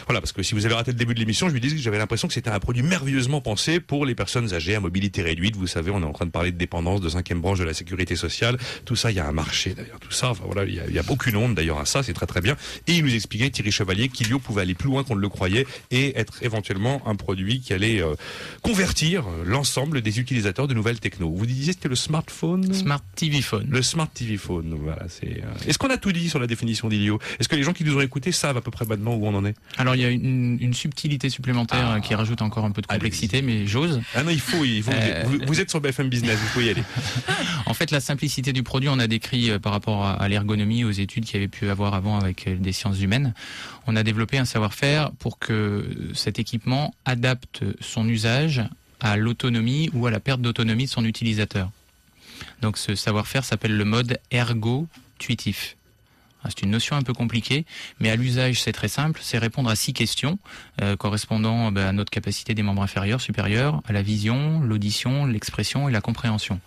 Voilà, 0.06 0.20
parce 0.20 0.32
que 0.32 0.42
si 0.42 0.54
vous 0.54 0.66
avez 0.66 0.74
raté 0.74 0.92
le 0.92 0.96
début 0.96 1.14
de 1.14 1.18
l'émission, 1.18 1.48
je 1.48 1.52
lui 1.52 1.60
disais 1.60 1.76
que 1.76 1.82
j'avais 1.82 1.98
l'impression 1.98 2.28
que 2.28 2.34
c'était 2.34 2.50
un 2.50 2.60
produit 2.60 2.82
merveilleusement 2.82 3.40
pensé 3.40 3.80
pour 3.80 4.06
les 4.06 4.14
personnes 4.14 4.52
âgées 4.54 4.74
à 4.74 4.80
mobilité 4.80 5.22
réduite. 5.22 5.56
Vous 5.56 5.66
savez, 5.66 5.90
on 5.90 6.00
est 6.00 6.06
en 6.06 6.12
train 6.12 6.26
de 6.26 6.30
parler 6.30 6.52
de 6.52 6.58
dépendance, 6.58 7.00
de 7.00 7.08
cinquième 7.08 7.40
branche 7.40 7.58
de 7.58 7.64
la 7.64 7.74
sécurité 7.74 8.16
sociale. 8.16 8.56
Tout 8.84 8.96
ça, 8.96 9.10
il 9.10 9.16
y 9.16 9.20
a 9.20 9.26
un 9.26 9.32
marché 9.32 9.74
d'ailleurs. 9.74 9.98
Tout 10.00 10.12
ça, 10.12 10.30
enfin 10.30 10.44
voilà, 10.46 10.64
il 10.64 10.74
y 10.74 10.98
a, 10.98 11.02
a 11.02 11.04
aucune 11.10 11.36
honte 11.36 11.54
d'ailleurs 11.54 11.78
à 11.78 11.86
ça. 11.86 12.02
C'est 12.02 12.12
très 12.12 12.26
très 12.26 12.40
bien. 12.40 12.56
Et 12.86 12.94
il 12.94 13.04
nous 13.04 13.14
expliquait 13.14 13.50
Thierry 13.50 13.72
Chevalier 13.72 14.08
qu'Ilio 14.08 14.38
pouvait 14.38 14.62
aller 14.62 14.74
plus 14.74 14.88
loin 14.88 15.02
qu'on 15.02 15.16
ne 15.16 15.20
le 15.20 15.28
croyait 15.28 15.66
et 15.90 16.18
être 16.18 16.42
éventuellement 16.42 17.02
un 17.06 17.16
produit 17.16 17.60
qui 17.60 17.72
allait 17.72 18.00
euh, 18.00 18.14
convertir 18.62 19.24
l'ensemble 19.44 20.02
des 20.02 20.20
utilisateurs 20.20 20.68
de 20.68 20.74
nouvelles 20.74 21.00
techno. 21.00 21.30
Vous 21.30 21.46
disiez 21.46 21.72
c'était 21.72 21.88
le 21.88 21.96
smartphone 21.96 22.72
Smart 22.72 23.02
TV 23.14 23.42
Phone. 23.42 23.66
Le 23.70 23.82
Smart 23.82 24.08
TV 24.08 24.36
Phone, 24.36 24.76
voilà. 24.80 25.04
C'est. 25.08 25.42
Euh, 25.42 25.68
Est-ce 25.68 25.78
qu'on 25.78 25.90
a 25.90 25.96
tout 25.96 26.12
dit 26.12 26.28
sur 26.28 26.38
la 26.38 26.46
définition 26.46 26.88
d'Ilio? 26.88 27.18
Est-ce 27.38 27.48
que 27.48 27.56
les 27.56 27.62
gens 27.62 27.72
qui 27.72 27.84
nous 27.84 27.96
ont 27.96 28.00
écoutés 28.00 28.32
savent 28.32 28.56
à 28.56 28.60
peu 28.60 28.70
près 28.70 28.84
maintenant 28.84 29.14
où 29.14 29.26
on 29.26 29.34
en 29.34 29.44
est? 29.44 29.54
Alors 29.78 29.94
il 29.94 30.02
y 30.02 30.04
a 30.04 30.10
une, 30.10 30.58
une 30.60 30.74
subtilité 30.74 31.30
supplémentaire 31.30 31.94
ah. 31.96 32.00
qui 32.00 32.14
rajoute 32.14 32.42
encore 32.42 32.64
un 32.64 32.70
peu 32.70 32.82
de 32.82 32.86
complexité, 32.86 33.42
mais 33.42 33.66
j'ose. 33.66 34.00
Ah 34.14 34.22
non, 34.22 34.30
il 34.30 34.40
faut. 34.40 34.64
Il 34.64 34.82
faut 34.82 34.90
euh... 34.92 35.24
vous, 35.26 35.38
vous, 35.46 35.60
êtes 35.60 35.70
sur 35.70 35.80
BFM 35.80 36.08
Business, 36.08 36.38
vous 36.38 36.48
pouvez 36.52 36.66
y 36.66 36.70
aller. 36.70 36.82
en 37.66 37.74
fait, 37.74 37.90
la 37.90 38.00
simplicité 38.00 38.52
du 38.52 38.62
produit, 38.62 38.88
on 38.88 38.98
a 38.98 39.06
décrit 39.06 39.50
euh, 39.50 39.58
par 39.58 39.72
rapport 39.72 40.04
à, 40.04 40.14
à 40.14 40.28
l'ergonomie, 40.28 40.84
aux 40.84 40.90
études 40.90 41.24
qu'il 41.24 41.34
y 41.34 41.38
avait 41.38 41.48
pu 41.48 41.68
avoir 41.68 41.94
avant 41.94 42.18
avec 42.18 42.48
des 42.60 42.72
sciences 42.72 43.00
humaines. 43.00 43.34
On 43.86 43.96
a 43.96 44.02
développé 44.02 44.38
un 44.38 44.44
savoir-faire 44.44 45.10
pour 45.12 45.38
que 45.38 45.88
cet 46.14 46.38
équipement 46.38 46.94
adapte 47.04 47.64
son 47.80 48.08
usage 48.08 48.62
à 49.00 49.16
l'autonomie 49.16 49.90
ou 49.94 50.06
à 50.06 50.10
la 50.10 50.20
perte 50.20 50.40
d'autonomie 50.40 50.84
de 50.84 50.90
son 50.90 51.04
utilisateur. 51.04 51.70
Donc 52.62 52.78
ce 52.78 52.94
savoir-faire 52.94 53.44
s'appelle 53.44 53.76
le 53.76 53.84
mode 53.84 54.18
ergo-tuitif. 54.30 55.76
C'est 56.46 56.62
une 56.62 56.70
notion 56.70 56.96
un 56.96 57.02
peu 57.02 57.12
compliquée, 57.12 57.66
mais 57.98 58.08
à 58.08 58.16
l'usage 58.16 58.62
c'est 58.62 58.72
très 58.72 58.88
simple, 58.88 59.20
c'est 59.22 59.36
répondre 59.36 59.68
à 59.68 59.76
six 59.76 59.92
questions 59.92 60.38
euh, 60.80 60.96
correspondant 60.96 61.70
bah, 61.70 61.88
à 61.88 61.92
notre 61.92 62.10
capacité 62.10 62.54
des 62.54 62.62
membres 62.62 62.82
inférieurs, 62.82 63.20
supérieurs, 63.20 63.82
à 63.86 63.92
la 63.92 64.00
vision, 64.00 64.60
l'audition, 64.60 65.26
l'expression 65.26 65.88
et 65.88 65.92
la 65.92 66.00
compréhension 66.00 66.58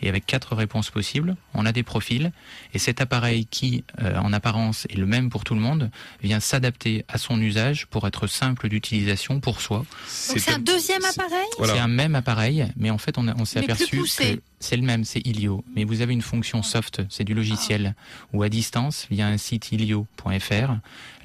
et 0.00 0.08
avec 0.08 0.26
quatre 0.26 0.54
réponses 0.54 0.90
possibles, 0.90 1.36
on 1.54 1.66
a 1.66 1.72
des 1.72 1.82
profils. 1.82 2.32
Et 2.74 2.78
cet 2.78 3.00
appareil 3.00 3.46
qui, 3.46 3.84
euh, 4.02 4.16
en 4.18 4.32
apparence, 4.32 4.86
est 4.90 4.96
le 4.96 5.06
même 5.06 5.30
pour 5.30 5.44
tout 5.44 5.54
le 5.54 5.60
monde, 5.60 5.90
vient 6.22 6.40
s'adapter 6.40 7.04
à 7.08 7.18
son 7.18 7.40
usage 7.40 7.86
pour 7.86 8.06
être 8.06 8.26
simple 8.26 8.68
d'utilisation 8.68 9.40
pour 9.40 9.60
soi. 9.60 9.78
Donc 9.78 10.38
c'est 10.38 10.52
un 10.52 10.58
deuxième 10.58 11.04
appareil? 11.04 11.46
C'est 11.64 11.78
un 11.78 11.88
même 11.88 12.14
appareil, 12.14 12.66
mais 12.76 12.90
en 12.90 12.98
fait 12.98 13.18
on, 13.18 13.26
on 13.28 13.44
s'est 13.44 13.60
aperçu 13.60 14.02
que 14.02 14.40
c'est 14.58 14.76
le 14.76 14.82
même, 14.82 15.04
c'est 15.04 15.20
Ilio, 15.26 15.64
mais 15.74 15.84
vous 15.84 16.00
avez 16.00 16.12
une 16.12 16.22
fonction 16.22 16.62
soft, 16.62 17.02
c'est 17.10 17.24
du 17.24 17.34
logiciel, 17.34 17.94
ou 18.32 18.42
à 18.42 18.48
distance, 18.48 19.06
via 19.10 19.26
un 19.26 19.36
site 19.36 19.70
ilio.fr, 19.72 20.72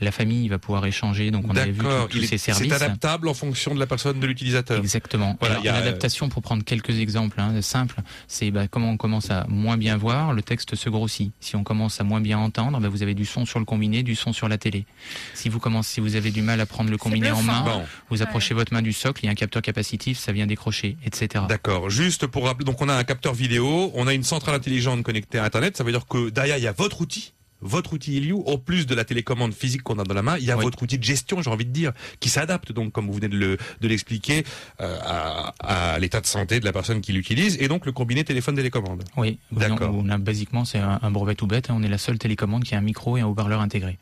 la 0.01 0.11
famille 0.11 0.47
va 0.49 0.59
pouvoir 0.59 0.85
échanger, 0.85 1.31
donc 1.31 1.45
on 1.47 1.55
avait 1.55 1.71
vu 1.71 1.85
tous 2.09 2.23
ces 2.23 2.37
services. 2.37 2.67
C'est 2.67 2.83
adaptable 2.83 3.27
en 3.27 3.33
fonction 3.33 3.73
de 3.73 3.79
la 3.79 3.87
personne, 3.87 4.19
de 4.19 4.27
l'utilisateur. 4.27 4.79
Exactement. 4.79 5.37
Voilà, 5.39 5.55
Alors, 5.55 5.65
y 5.65 5.69
a 5.69 5.71
une 5.77 5.87
adaptation 5.87 6.27
pour 6.29 6.41
prendre 6.41 6.63
quelques 6.63 6.99
exemples 6.99 7.39
hein, 7.39 7.61
simples, 7.61 8.01
c'est 8.27 8.51
bah, 8.51 8.67
comment 8.67 8.89
on 8.89 8.97
commence 8.97 9.31
à 9.31 9.45
moins 9.47 9.77
bien 9.77 9.97
voir, 9.97 10.33
le 10.33 10.41
texte 10.41 10.75
se 10.75 10.89
grossit. 10.89 11.31
Si 11.39 11.55
on 11.55 11.63
commence 11.63 12.01
à 12.01 12.03
moins 12.03 12.21
bien 12.21 12.39
entendre, 12.39 12.79
bah, 12.79 12.89
vous 12.89 13.03
avez 13.03 13.13
du 13.13 13.25
son 13.25 13.45
sur 13.45 13.59
le 13.59 13.65
combiné, 13.65 14.03
du 14.03 14.15
son 14.15 14.33
sur 14.33 14.49
la 14.49 14.57
télé. 14.57 14.85
Si 15.33 15.49
vous 15.49 15.59
commencez, 15.59 15.93
si 15.93 16.01
vous 16.01 16.15
avez 16.15 16.31
du 16.31 16.41
mal 16.41 16.59
à 16.61 16.65
prendre 16.65 16.89
le 16.89 16.97
combiné 16.97 17.31
en 17.31 17.43
main, 17.43 17.61
bon. 17.61 17.83
vous 18.09 18.21
approchez 18.21 18.53
ouais. 18.53 18.61
votre 18.61 18.73
main 18.73 18.81
du 18.81 18.93
socle, 18.93 19.23
il 19.23 19.27
y 19.27 19.29
a 19.29 19.31
un 19.31 19.35
capteur 19.35 19.61
capacitif, 19.61 20.17
ça 20.17 20.31
vient 20.31 20.47
décrocher, 20.47 20.97
etc. 21.05 21.45
D'accord. 21.47 21.89
Juste 21.89 22.27
pour 22.27 22.45
rappeler, 22.45 22.65
donc 22.65 22.81
on 22.81 22.89
a 22.89 22.93
un 22.93 23.03
capteur 23.03 23.20
vidéo, 23.29 23.91
on 23.93 24.07
a 24.07 24.13
une 24.13 24.23
centrale 24.23 24.55
intelligente 24.55 25.03
connectée 25.03 25.37
à 25.37 25.43
Internet, 25.43 25.77
ça 25.77 25.83
veut 25.83 25.91
dire 25.91 26.07
que 26.07 26.29
derrière 26.29 26.57
il 26.57 26.63
y 26.63 26.67
a 26.67 26.71
votre 26.71 27.01
outil 27.01 27.33
votre 27.61 27.93
outil 27.93 28.17
Ilio, 28.17 28.43
en 28.47 28.57
plus 28.57 28.87
de 28.87 28.95
la 28.95 29.05
télécommande 29.05 29.53
physique 29.53 29.83
qu'on 29.83 29.99
a 29.99 30.03
dans 30.03 30.13
la 30.13 30.21
main, 30.21 30.37
il 30.37 30.43
y 30.43 30.51
a 30.51 30.57
oui. 30.57 30.63
votre 30.63 30.81
outil 30.81 30.97
de 30.97 31.03
gestion, 31.03 31.41
j'ai 31.41 31.49
envie 31.49 31.65
de 31.65 31.71
dire, 31.71 31.93
qui 32.19 32.29
s'adapte 32.29 32.71
donc, 32.71 32.91
comme 32.91 33.07
vous 33.07 33.13
venez 33.13 33.29
de 33.29 33.57
l'expliquer, 33.81 34.43
euh, 34.79 34.97
à, 35.01 35.53
à 35.59 35.99
l'état 35.99 36.21
de 36.21 36.25
santé 36.25 36.59
de 36.59 36.65
la 36.65 36.73
personne 36.73 37.01
qui 37.01 37.13
l'utilise, 37.13 37.57
et 37.61 37.67
donc 37.67 37.85
le 37.85 37.91
combiné 37.91 38.23
téléphone-télécommande. 38.23 39.03
Oui, 39.17 39.37
d'accord. 39.51 39.93
On 39.93 40.09
a 40.09 40.17
basiquement, 40.17 40.65
c'est 40.65 40.79
un, 40.79 40.99
un, 41.01 41.11
brevet 41.11 41.35
tout 41.35 41.47
bête, 41.47 41.69
hein, 41.69 41.75
on 41.77 41.83
est 41.83 41.87
la 41.87 41.97
seule 41.97 42.17
télécommande 42.17 42.63
qui 42.63 42.75
a 42.75 42.79
un 42.79 42.81
micro 42.81 43.17
et 43.17 43.21
un 43.21 43.27
haut-parleur 43.27 43.61
intégré. 43.61 43.97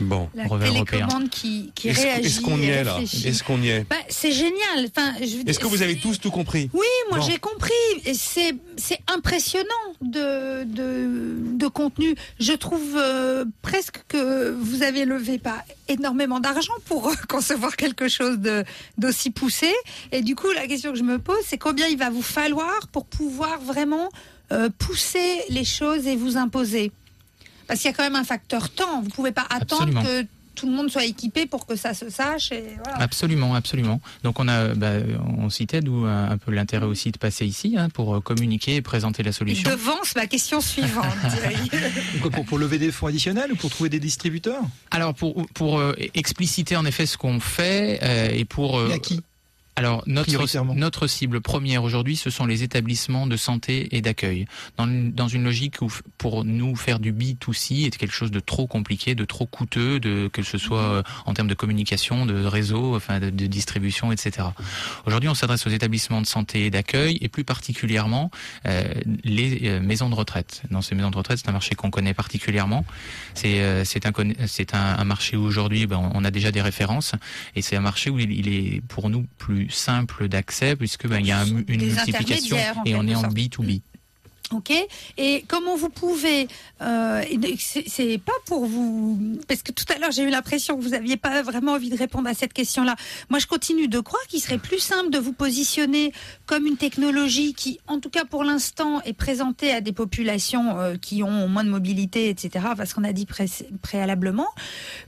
Bon, 0.00 0.28
la 0.34 0.48
télécommande 0.48 1.28
qui, 1.28 1.72
qui 1.74 1.88
est 1.88 1.92
réagit. 1.92 2.26
Est-ce 2.26 2.40
qu'on 2.40 2.58
y 2.58 2.66
est 2.66 2.84
là 2.84 2.98
Est-ce 3.00 3.42
qu'on 3.42 3.60
y 3.60 3.68
est 3.68 3.88
bah, 3.88 3.96
C'est 4.08 4.32
génial. 4.32 4.88
Enfin, 4.96 5.14
Est-ce 5.20 5.58
que 5.58 5.66
vous 5.66 5.82
avez 5.82 5.96
tous 5.98 6.20
tout 6.20 6.30
compris 6.30 6.70
Oui, 6.72 6.86
moi 7.10 7.18
bon. 7.18 7.24
j'ai 7.24 7.38
compris. 7.38 7.72
C'est 8.14 8.54
c'est 8.76 9.00
impressionnant 9.08 9.66
de, 10.00 10.64
de, 10.64 11.36
de 11.56 11.66
contenu. 11.66 12.14
Je 12.38 12.52
trouve 12.52 12.96
euh, 12.96 13.44
presque 13.62 14.02
que 14.08 14.50
vous 14.52 14.82
avez 14.82 15.04
levé 15.04 15.38
pas 15.38 15.64
énormément 15.88 16.40
d'argent 16.40 16.74
pour 16.86 17.08
euh, 17.08 17.14
concevoir 17.28 17.76
quelque 17.76 18.08
chose 18.08 18.38
d'aussi 18.96 19.30
poussé. 19.30 19.72
Et 20.12 20.22
du 20.22 20.34
coup, 20.34 20.50
la 20.52 20.66
question 20.66 20.92
que 20.92 20.98
je 20.98 21.02
me 21.02 21.18
pose, 21.18 21.38
c'est 21.44 21.58
combien 21.58 21.86
il 21.88 21.98
va 21.98 22.10
vous 22.10 22.22
falloir 22.22 22.86
pour 22.92 23.04
pouvoir 23.06 23.60
vraiment 23.60 24.08
euh, 24.52 24.68
pousser 24.78 25.42
les 25.48 25.64
choses 25.64 26.06
et 26.06 26.16
vous 26.16 26.36
imposer? 26.36 26.92
Parce 27.68 27.80
qu'il 27.80 27.90
y 27.90 27.94
a 27.94 27.96
quand 27.96 28.02
même 28.02 28.16
un 28.16 28.24
facteur 28.24 28.70
temps. 28.70 29.00
Vous 29.00 29.08
ne 29.08 29.12
pouvez 29.12 29.32
pas 29.32 29.46
attendre 29.48 29.82
Absolument. 29.82 30.02
que 30.02 30.26
tout 30.58 30.66
le 30.66 30.72
monde 30.72 30.90
soit 30.90 31.04
équipé 31.04 31.46
pour 31.46 31.66
que 31.66 31.76
ça 31.76 31.94
se 31.94 32.10
sache. 32.10 32.50
Et 32.50 32.64
voilà. 32.82 33.00
Absolument, 33.00 33.54
absolument. 33.54 34.00
Donc 34.24 34.40
on 34.40 34.48
a, 34.48 34.74
bah, 34.74 34.94
on 35.38 35.48
citait 35.50 35.80
d'où 35.80 36.04
un, 36.04 36.30
un, 36.30 36.36
peu 36.36 36.50
l'intérêt 36.50 36.86
aussi 36.86 37.12
de 37.12 37.18
passer 37.18 37.46
ici 37.46 37.76
hein, 37.78 37.88
pour 37.90 38.20
communiquer 38.24 38.76
et 38.76 38.82
présenter 38.82 39.22
la 39.22 39.30
solution. 39.30 39.70
Devance 39.70 40.16
ma 40.16 40.26
question 40.26 40.60
suivante. 40.60 41.06
pour, 42.32 42.44
pour, 42.44 42.58
lever 42.58 42.78
des 42.78 42.90
fonds 42.90 43.06
additionnels 43.06 43.52
ou 43.52 43.56
pour 43.56 43.70
trouver 43.70 43.88
des 43.88 44.00
distributeurs? 44.00 44.62
Alors 44.90 45.14
pour, 45.14 45.46
pour 45.54 45.78
euh, 45.78 45.92
expliciter 46.14 46.74
en 46.74 46.84
effet 46.84 47.06
ce 47.06 47.16
qu'on 47.16 47.38
fait 47.38 48.00
euh, 48.02 48.30
et 48.32 48.44
pour. 48.44 48.78
Euh, 48.80 48.88
et 48.88 48.94
à 48.94 48.98
qui? 48.98 49.20
Alors 49.78 50.02
notre, 50.06 50.74
notre 50.74 51.06
cible 51.06 51.40
première 51.40 51.82
aujourd'hui, 51.84 52.16
ce 52.16 52.30
sont 52.30 52.46
les 52.46 52.62
établissements 52.62 53.26
de 53.26 53.36
santé 53.36 53.88
et 53.96 54.00
d'accueil. 54.00 54.46
Dans, 54.76 54.86
dans, 54.86 55.28
une 55.28 55.44
logique 55.44 55.80
où 55.82 55.92
pour 56.18 56.44
nous 56.44 56.74
faire 56.74 56.98
du 56.98 57.12
B2C 57.12 57.86
est 57.86 57.96
quelque 57.96 58.12
chose 58.12 58.30
de 58.30 58.40
trop 58.40 58.66
compliqué, 58.66 59.14
de 59.14 59.24
trop 59.24 59.46
coûteux, 59.46 60.00
de 60.00 60.28
que 60.32 60.42
ce 60.42 60.58
soit 60.58 61.02
en 61.26 61.34
termes 61.34 61.48
de 61.48 61.54
communication, 61.54 62.26
de 62.26 62.44
réseau, 62.44 62.96
enfin 62.96 63.20
de, 63.20 63.30
de 63.30 63.46
distribution, 63.46 64.10
etc. 64.10 64.48
Aujourd'hui, 65.06 65.28
on 65.28 65.34
s'adresse 65.34 65.66
aux 65.66 65.70
établissements 65.70 66.20
de 66.20 66.26
santé 66.26 66.66
et 66.66 66.70
d'accueil 66.70 67.18
et 67.20 67.28
plus 67.28 67.44
particulièrement 67.44 68.30
euh, 68.66 68.82
les 69.24 69.68
euh, 69.68 69.80
maisons 69.80 70.10
de 70.10 70.14
retraite. 70.14 70.62
Dans 70.70 70.82
ces 70.82 70.94
maisons 70.94 71.10
de 71.10 71.16
retraite, 71.16 71.38
c'est 71.38 71.48
un 71.48 71.52
marché 71.52 71.74
qu'on 71.74 71.90
connaît 71.90 72.14
particulièrement. 72.14 72.84
C'est 73.34 73.60
euh, 73.60 73.84
c'est 73.84 74.06
un 74.06 74.12
c'est 74.46 74.74
un, 74.74 74.98
un, 74.98 75.04
marché 75.04 75.36
où 75.36 75.42
aujourd'hui, 75.44 75.86
ben, 75.86 76.10
on 76.14 76.24
a 76.24 76.30
déjà 76.30 76.50
des 76.50 76.62
références 76.62 77.12
et 77.54 77.62
c'est 77.62 77.76
un 77.76 77.80
marché 77.80 78.10
où 78.10 78.18
il, 78.18 78.32
il 78.32 78.48
est 78.48 78.80
pour 78.88 79.10
nous 79.10 79.26
plus 79.38 79.67
simple 79.70 80.28
d'accès 80.28 80.76
puisque 80.76 81.06
ben, 81.06 81.20
il 81.20 81.26
y 81.26 81.32
a 81.32 81.40
un, 81.40 81.46
une 81.46 81.64
multiplication 81.66 82.56
et 82.84 82.94
on 82.94 83.06
est 83.06 83.14
en 83.14 83.22
B2B. 83.22 83.82
Ok. 84.52 84.72
Et 85.16 85.44
comment 85.48 85.76
vous 85.76 85.90
pouvez 85.90 86.48
euh, 86.80 87.22
C'est 87.86 88.18
pas 88.18 88.32
pour 88.46 88.66
vous 88.66 89.18
parce 89.46 89.62
que 89.62 89.72
tout 89.72 89.84
à 89.94 89.98
l'heure 89.98 90.10
j'ai 90.10 90.22
eu 90.22 90.30
l'impression 90.30 90.76
que 90.76 90.82
vous 90.82 90.94
aviez 90.94 91.16
pas 91.16 91.42
vraiment 91.42 91.72
envie 91.72 91.90
de 91.90 91.96
répondre 91.96 92.28
à 92.28 92.34
cette 92.34 92.52
question-là. 92.52 92.96
Moi, 93.30 93.38
je 93.38 93.46
continue 93.46 93.88
de 93.88 94.00
croire 94.00 94.22
qu'il 94.28 94.40
serait 94.40 94.58
plus 94.58 94.78
simple 94.78 95.10
de 95.10 95.18
vous 95.18 95.32
positionner 95.32 96.12
comme 96.46 96.66
une 96.66 96.76
technologie 96.76 97.54
qui, 97.54 97.80
en 97.86 98.00
tout 98.00 98.10
cas 98.10 98.24
pour 98.24 98.44
l'instant, 98.44 99.00
est 99.02 99.12
présentée 99.12 99.72
à 99.72 99.80
des 99.80 99.92
populations 99.92 100.78
euh, 100.78 100.96
qui 100.96 101.22
ont 101.22 101.48
moins 101.48 101.64
de 101.64 101.70
mobilité, 101.70 102.28
etc. 102.28 102.66
Parce 102.76 102.94
qu'on 102.94 103.04
a 103.04 103.12
dit 103.12 103.26
pré 103.26 103.46
préalablement. 103.82 104.48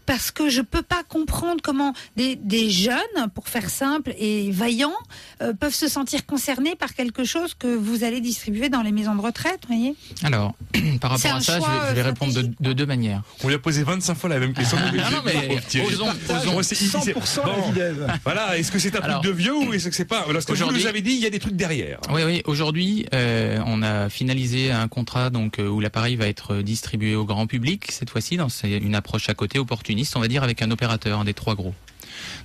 Parce 0.06 0.30
que 0.30 0.48
je 0.48 0.62
peux 0.62 0.82
pas 0.82 1.02
comprendre 1.02 1.60
comment 1.62 1.92
des, 2.16 2.36
des 2.36 2.70
jeunes, 2.70 2.96
pour 3.34 3.48
faire 3.48 3.70
simple 3.70 4.14
et 4.18 4.50
vaillants, 4.50 4.96
euh, 5.42 5.52
peuvent 5.52 5.74
se 5.74 5.88
sentir 5.88 6.26
concernés 6.26 6.74
par 6.74 6.94
quelque 6.94 7.24
chose 7.24 7.54
que 7.54 7.68
vous 7.74 8.04
allez 8.04 8.20
distribuer 8.20 8.68
dans 8.68 8.82
les 8.82 8.92
maisons 8.92 9.14
de 9.14 9.20
retraite, 9.20 9.29
voyez 9.68 9.94
Alors, 10.22 10.54
par 11.00 11.12
rapport 11.12 11.34
à 11.34 11.40
ça, 11.40 11.58
je 11.58 11.64
vais, 11.64 11.66
je 11.90 11.94
vais 11.94 12.00
euh, 12.00 12.04
répondre 12.04 12.32
de, 12.34 12.50
de 12.60 12.72
deux 12.72 12.86
manières. 12.86 13.22
On 13.44 13.48
lui 13.48 13.54
a 13.54 13.58
posé 13.58 13.82
25 13.82 14.14
fois 14.16 14.30
la 14.30 14.38
même 14.38 14.52
question. 14.54 14.78
Ah, 14.80 14.92
non, 14.92 15.10
non, 15.16 15.22
mais 15.24 15.56
osons- 15.82 16.06
osons- 16.28 16.62
C'est- 16.62 16.80
il- 16.80 16.86
il- 16.86 16.90
100% 17.14 17.42
bon. 17.44 17.50
la 17.56 17.66
vie 17.66 17.72
d'Ève. 17.72 18.12
Voilà, 18.24 18.58
est-ce 18.58 18.70
que 18.72 18.78
c'est 18.78 18.94
un 18.96 19.00
Alors- 19.00 19.20
truc 19.20 19.32
de 19.32 19.36
vieux 19.36 19.54
ou 19.54 19.72
est-ce 19.72 19.88
que 19.88 19.94
c'est 19.94 20.04
pas 20.04 20.24
Parce 20.30 20.44
que 20.44 20.52
vous 20.52 20.56
Aujourd'hui- 20.58 20.82
nous 20.82 20.86
avez 20.88 21.00
dit, 21.02 21.12
il 21.12 21.20
y 21.20 21.26
a 21.26 21.30
des 21.30 21.38
trucs 21.38 21.56
derrière. 21.56 21.98
Oui, 22.12 22.22
oui. 22.24 22.42
Aujourd'hui, 22.46 23.06
euh, 23.14 23.60
on 23.66 23.82
a 23.82 24.08
finalisé 24.08 24.70
un 24.70 24.88
contrat 24.88 25.30
donc 25.30 25.58
euh, 25.58 25.68
où 25.68 25.80
l'appareil 25.80 26.16
va 26.16 26.26
être 26.26 26.56
distribué 26.62 27.14
au 27.14 27.24
grand 27.24 27.46
public 27.46 27.86
cette 27.90 28.10
fois-ci. 28.10 28.36
dans 28.36 28.48
c'est 28.48 28.70
une 28.78 28.94
approche 28.94 29.28
à 29.28 29.34
côté 29.34 29.58
opportuniste, 29.58 30.16
on 30.16 30.20
va 30.20 30.28
dire, 30.28 30.42
avec 30.42 30.62
un 30.62 30.70
opérateur, 30.70 31.20
un 31.20 31.24
des 31.24 31.34
trois 31.34 31.54
gros. 31.54 31.74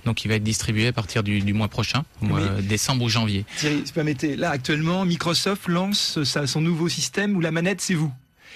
Donc, 0.04 0.24
il 0.24 0.28
va 0.28 0.34
être 0.34 0.44
distribué 0.44 0.86
à 0.88 0.92
partir 0.92 1.22
du, 1.22 1.40
du 1.40 1.52
mois 1.52 1.68
prochain, 1.68 2.04
au 2.22 2.26
mois 2.26 2.40
Mais- 2.40 2.62
décembre 2.62 3.04
ou 3.04 3.08
janvier. 3.08 3.44
Thierry, 3.58 3.78
si 3.78 3.84
vous 3.84 3.92
permettez, 3.92 4.36
là 4.36 4.50
actuellement, 4.50 5.04
Microsoft 5.04 5.68
lance 5.68 6.22
sa- 6.24 6.46
son 6.46 6.60
nouveau 6.60 6.88
système 6.88 7.36
où 7.36 7.40
la 7.40 7.50
manette 7.50 7.80
c'est 7.80 7.94
vous. 7.94 8.12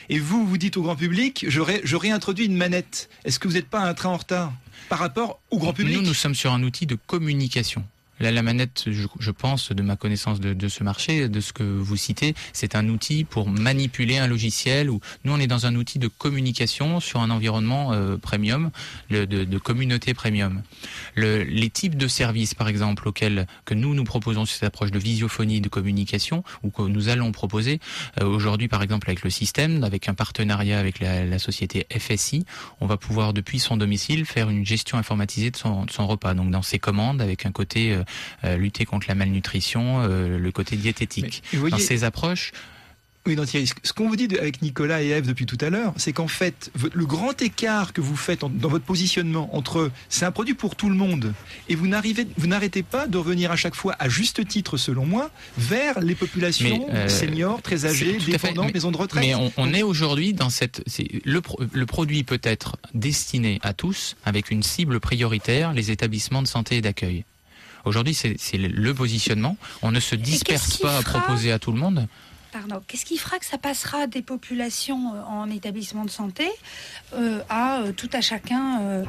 Et 0.08 0.18
vous, 0.18 0.46
vous 0.46 0.58
dites 0.58 0.76
au 0.76 0.82
grand 0.82 0.96
public, 0.96 1.44
je, 1.48 1.60
ré- 1.60 1.80
je 1.84 1.94
réintroduis 1.96 2.46
une 2.46 2.56
manette. 2.56 3.08
Est-ce 3.24 3.38
que 3.38 3.46
vous 3.48 3.54
n'êtes 3.54 3.68
pas 3.68 3.80
un 3.80 3.94
train 3.94 4.08
en 4.08 4.16
retard 4.16 4.52
par 4.88 4.98
rapport 4.98 5.40
au 5.50 5.58
grand 5.58 5.72
public? 5.72 5.96
Nous, 5.96 6.02
nous 6.02 6.14
sommes 6.14 6.34
sur 6.34 6.52
un 6.52 6.62
outil 6.62 6.86
de 6.86 6.96
communication. 7.06 7.84
Là, 8.20 8.30
la 8.30 8.42
manette, 8.42 8.84
je, 8.86 9.30
pense, 9.30 9.72
de 9.72 9.82
ma 9.82 9.96
connaissance 9.96 10.40
de, 10.40 10.68
ce 10.68 10.84
marché, 10.84 11.28
de 11.28 11.40
ce 11.40 11.52
que 11.52 11.62
vous 11.62 11.96
citez, 11.96 12.34
c'est 12.52 12.74
un 12.74 12.88
outil 12.88 13.24
pour 13.24 13.48
manipuler 13.48 14.18
un 14.18 14.26
logiciel. 14.26 14.90
Ou 14.90 15.00
nous, 15.24 15.32
on 15.32 15.38
est 15.38 15.46
dans 15.46 15.66
un 15.66 15.74
outil 15.74 15.98
de 15.98 16.08
communication 16.08 17.00
sur 17.00 17.20
un 17.20 17.30
environnement 17.30 17.92
euh, 17.92 18.16
premium, 18.16 18.70
de, 19.10 19.58
communauté 19.58 20.14
premium. 20.14 20.62
Le- 21.14 21.42
les 21.42 21.70
types 21.70 21.96
de 21.96 22.08
services, 22.08 22.54
par 22.54 22.68
exemple, 22.68 23.08
auxquels 23.08 23.46
que 23.64 23.74
nous 23.74 23.94
nous 23.94 24.04
proposons 24.04 24.44
cette 24.44 24.64
approche 24.64 24.90
de 24.90 24.98
visiophonie, 24.98 25.60
de 25.60 25.68
communication, 25.68 26.44
ou 26.62 26.70
que 26.70 26.82
nous 26.82 27.08
allons 27.08 27.32
proposer 27.32 27.80
euh, 28.20 28.26
aujourd'hui, 28.26 28.68
par 28.68 28.82
exemple, 28.82 29.08
avec 29.08 29.22
le 29.22 29.30
système, 29.30 29.82
avec 29.84 30.08
un 30.08 30.14
partenariat 30.14 30.78
avec 30.78 31.00
la, 31.00 31.24
la 31.24 31.38
société 31.38 31.86
FSI, 31.96 32.44
on 32.80 32.86
va 32.86 32.96
pouvoir 32.96 33.32
depuis 33.32 33.58
son 33.58 33.76
domicile 33.76 34.24
faire 34.26 34.50
une 34.50 34.66
gestion 34.66 34.98
informatisée 34.98 35.50
de 35.50 35.56
son, 35.56 35.86
repas. 36.06 36.34
Donc 36.34 36.50
dans 36.50 36.62
ses 36.62 36.78
commandes, 36.78 37.20
avec 37.22 37.46
un 37.46 37.52
côté 37.52 37.92
euh, 37.92 38.02
lutter 38.56 38.84
contre 38.84 39.06
la 39.08 39.14
malnutrition, 39.14 40.02
euh, 40.02 40.38
le 40.38 40.52
côté 40.52 40.76
diététique. 40.76 41.42
Mais 41.52 41.56
vous 41.58 41.60
voyez- 41.60 41.70
Dans 41.76 41.78
ces 41.88 42.04
approches, 42.04 42.52
Oui, 43.26 43.36
non, 43.36 43.44
Thierry, 43.44 43.66
ce- 43.66 43.92
qu'on 43.92 44.08
vous 44.08 44.16
dit 44.16 44.28
avec 44.38 44.62
Nicolas 44.62 45.02
et 45.02 45.08
Eve 45.08 45.26
depuis 45.26 45.44
tout 45.44 45.58
à 45.60 45.68
l'heure, 45.68 45.92
c'est 45.98 46.14
qu'en 46.14 46.26
fait, 46.26 46.72
le 46.94 47.04
grand 47.04 47.40
écart 47.42 47.92
que 47.92 48.00
vous 48.00 48.16
faites 48.16 48.40
dans 48.40 48.68
votre 48.70 48.86
positionnement 48.86 49.54
entre 49.54 49.90
c'est 50.08 50.24
un 50.24 50.30
produit 50.30 50.54
pour 50.54 50.74
tout 50.74 50.88
le 50.88 50.94
monde 50.94 51.34
et 51.68 51.74
vous 51.74 51.86
n'arrivez, 51.86 52.26
vous 52.38 52.46
n'arrêtez 52.46 52.82
pas 52.82 53.06
de 53.06 53.18
revenir 53.18 53.52
à 53.52 53.56
chaque 53.56 53.74
fois, 53.74 53.94
à 53.98 54.08
juste 54.08 54.48
titre 54.48 54.78
selon 54.78 55.04
moi, 55.04 55.30
vers 55.58 56.00
les 56.00 56.14
populations 56.14 56.86
euh, 56.92 57.08
seniors, 57.10 57.60
très 57.60 57.84
âgées, 57.84 58.16
dépendantes, 58.24 58.68
mais- 58.68 58.72
maisons 58.72 58.90
de 58.90 58.96
retraite. 58.96 59.22
Mais 59.22 59.34
on, 59.34 59.52
on 59.58 59.74
est 59.74 59.82
aujourd'hui 59.82 60.32
dans 60.32 60.48
cette. 60.48 60.82
c'est- 60.86 61.20
Le, 61.26 61.42
pro- 61.42 61.60
le 61.70 61.84
produit 61.84 62.22
peut 62.24 62.40
être 62.42 62.78
destiné 62.94 63.58
à 63.62 63.74
tous 63.74 64.16
avec 64.24 64.50
une 64.50 64.62
cible 64.62 64.98
prioritaire, 64.98 65.74
les 65.74 65.90
établissements 65.90 66.40
de 66.40 66.48
santé 66.48 66.78
et 66.78 66.80
d'accueil. 66.80 67.26
Aujourd'hui, 67.84 68.14
c'est 68.14 68.36
le- 68.58 68.94
positionnement. 68.94 69.56
On 69.82 69.90
ne 69.92 70.00
se 70.00 70.14
disperse 70.14 70.76
pas 70.78 70.98
à 70.98 71.02
proposer 71.02 71.52
à 71.52 71.58
tout 71.58 71.72
le 71.72 71.78
monde. 71.78 72.06
Pardon. 72.52 72.82
Qu'est-ce 72.88 73.04
qui 73.04 73.16
fera 73.16 73.38
que 73.38 73.46
ça 73.46 73.58
passera 73.58 74.06
des 74.08 74.22
populations 74.22 75.14
euh, 75.14 75.22
en 75.22 75.48
établissement 75.50 76.04
de 76.04 76.10
santé 76.10 76.48
euh, 77.14 77.40
à 77.48 77.80
euh, 77.82 77.92
tout 77.92 78.10
à 78.12 78.20
chacun 78.20 78.80
euh, 78.80 79.04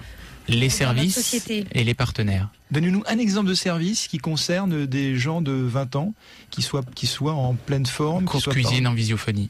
Les 0.48 0.70
services 0.70 1.48
et 1.50 1.84
les 1.84 1.94
partenaires. 1.96 2.50
Donnez-nous 2.70 3.04
un 3.08 3.18
exemple 3.18 3.50
de 3.50 3.56
service 3.56 4.08
qui 4.08 4.20
concerne 4.20 4.86
des 4.86 5.16
gens 5.18 5.42
de 5.42 5.52
20 5.54 5.96
ans 5.96 6.14
qui 6.52 6.62
soient, 6.62 6.84
qui 6.96 7.08
soient 7.08 7.34
en 7.34 7.56
pleine 7.56 7.86
forme. 7.88 8.26
qui 8.26 8.32
Cours 8.32 8.54
cuisine 8.54 8.84
pas- 8.84 8.92
en 8.92 8.94
visiophonie. 8.94 9.50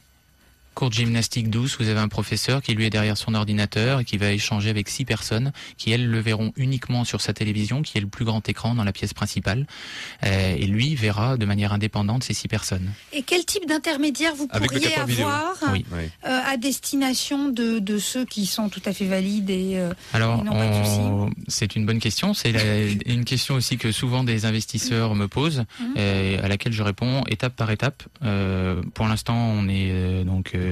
Cours 0.81 0.89
de 0.89 0.95
gymnastique 0.95 1.51
douce, 1.51 1.77
vous 1.79 1.89
avez 1.89 1.99
un 1.99 2.07
professeur 2.07 2.63
qui 2.63 2.73
lui 2.73 2.87
est 2.87 2.89
derrière 2.89 3.15
son 3.15 3.35
ordinateur 3.35 3.99
et 3.99 4.03
qui 4.03 4.17
va 4.17 4.31
échanger 4.31 4.71
avec 4.71 4.89
six 4.89 5.05
personnes 5.05 5.51
qui, 5.77 5.91
elles, 5.91 6.07
le 6.07 6.19
verront 6.19 6.53
uniquement 6.55 7.03
sur 7.03 7.21
sa 7.21 7.33
télévision, 7.33 7.83
qui 7.83 7.99
est 7.99 8.01
le 8.01 8.07
plus 8.07 8.25
grand 8.25 8.49
écran 8.49 8.73
dans 8.73 8.83
la 8.83 8.91
pièce 8.91 9.13
principale. 9.13 9.67
Euh, 10.25 10.55
et 10.57 10.65
lui 10.65 10.95
verra 10.95 11.37
de 11.37 11.45
manière 11.45 11.71
indépendante 11.71 12.23
ces 12.23 12.33
six 12.33 12.47
personnes. 12.47 12.93
Et 13.13 13.21
quel 13.21 13.45
type 13.45 13.67
d'intermédiaire 13.67 14.33
vous 14.35 14.47
pourriez 14.47 14.95
avoir 14.95 15.53
Oui. 15.71 15.85
euh, 16.25 16.39
à 16.47 16.57
destination 16.57 17.49
de, 17.49 17.77
de 17.77 17.99
ceux 17.99 18.25
qui 18.25 18.47
sont 18.47 18.67
tout 18.69 18.81
à 18.87 18.91
fait 18.93 19.05
valides 19.05 19.51
et, 19.51 19.77
euh, 19.77 19.93
Alors, 20.13 20.43
et 20.43 21.31
c'est 21.47 21.75
une 21.75 21.85
bonne 21.85 21.99
question. 21.99 22.33
C'est 22.33 22.53
la- 22.53 22.87
une 23.05 23.23
question 23.25 23.53
aussi 23.53 23.77
que 23.77 23.91
souvent 23.91 24.23
des 24.23 24.45
investisseurs 24.45 25.13
me 25.13 25.27
posent, 25.27 25.63
Mhm. 25.79 25.93
euh, 25.97 26.43
à 26.43 26.47
laquelle 26.47 26.73
je 26.73 26.81
réponds 26.81 27.21
étape 27.29 27.55
par 27.55 27.69
étape. 27.69 28.01
Euh, 28.23 28.81
pour 28.95 29.07
l'instant, 29.07 29.37
on 29.37 29.67
est 29.69 29.91
euh, 29.91 30.23
donc 30.23 30.55
euh, 30.55 30.70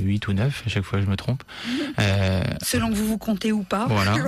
8 0.00 0.28
ou 0.28 0.32
9, 0.32 0.62
à 0.66 0.68
chaque 0.68 0.84
fois 0.84 1.00
je 1.00 1.06
me 1.06 1.16
trompe. 1.16 1.42
Euh, 1.98 2.42
Selon 2.62 2.90
que 2.90 2.94
vous 2.94 3.06
vous 3.06 3.18
comptez 3.18 3.50
ou 3.50 3.62
pas. 3.64 3.86
Voilà. 3.88 4.16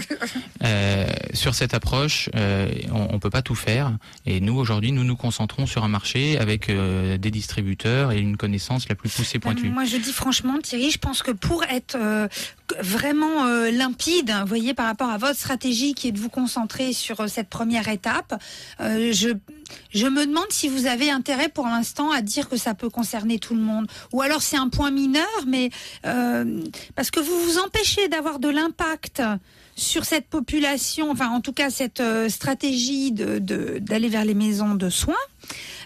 Euh, 0.62 1.06
sur 1.32 1.54
cette 1.54 1.72
approche, 1.72 2.28
euh, 2.34 2.68
on, 2.92 3.14
on 3.14 3.18
peut 3.18 3.30
pas 3.30 3.42
tout 3.42 3.54
faire. 3.54 3.96
Et 4.26 4.40
nous, 4.40 4.58
aujourd'hui, 4.58 4.92
nous 4.92 5.04
nous 5.04 5.16
concentrons 5.16 5.66
sur 5.66 5.84
un 5.84 5.88
marché 5.88 6.38
avec 6.38 6.70
des 6.70 7.30
distributeurs 7.30 8.12
et 8.12 8.18
une 8.18 8.36
connaissance 8.36 8.88
la 8.88 8.94
plus 8.94 9.08
poussée 9.08 9.38
pointue. 9.38 9.70
Moi, 9.70 9.84
je 9.84 9.96
dis 9.96 10.12
franchement, 10.12 10.58
Thierry, 10.62 10.90
je 10.90 10.98
pense 10.98 11.22
que 11.22 11.30
pour 11.30 11.64
être 11.64 11.96
vraiment 12.80 13.46
euh, 13.46 13.70
limpide, 13.70 14.32
vous 14.40 14.46
voyez, 14.46 14.74
par 14.74 14.86
rapport 14.86 15.10
à 15.10 15.18
votre 15.18 15.38
stratégie 15.38 15.94
qui 15.94 16.08
est 16.08 16.12
de 16.12 16.18
vous 16.18 16.28
concentrer 16.28 16.92
sur 16.92 17.20
euh, 17.20 17.26
cette 17.26 17.48
première 17.48 17.88
étape, 17.88 18.40
euh, 18.80 19.12
je, 19.12 20.06
me 20.06 20.26
demande 20.26 20.46
si 20.50 20.68
vous 20.68 20.86
avez 20.86 21.10
intérêt 21.10 21.48
pour 21.48 21.66
l'instant 21.66 22.10
à 22.10 22.22
dire 22.22 22.48
que 22.48 22.56
ça 22.56 22.74
peut 22.74 22.90
concerner 22.90 23.38
tout 23.38 23.54
le 23.54 23.60
monde. 23.60 23.86
Ou 24.12 24.22
alors 24.22 24.42
c'est 24.42 24.56
un 24.56 24.68
point 24.68 24.90
mineur, 24.90 25.26
mais 25.46 25.70
parce 26.94 27.10
que 27.10 27.20
vous 27.20 27.40
vous 27.40 27.58
empêchez 27.58 28.08
d'avoir 28.08 28.38
de 28.38 28.48
l'impact 28.48 29.22
sur 29.76 30.04
cette 30.04 30.26
population, 30.26 31.10
enfin 31.10 31.28
en 31.28 31.40
tout 31.40 31.52
cas 31.52 31.70
cette 31.70 32.02
stratégie 32.28 33.12
de- 33.12 33.78
d'aller 33.78 34.08
vers 34.08 34.24
les 34.24 34.34
maisons 34.34 34.74
de 34.74 34.90
soins, 34.90 35.14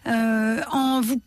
en 0.06 1.00
vous 1.02 1.20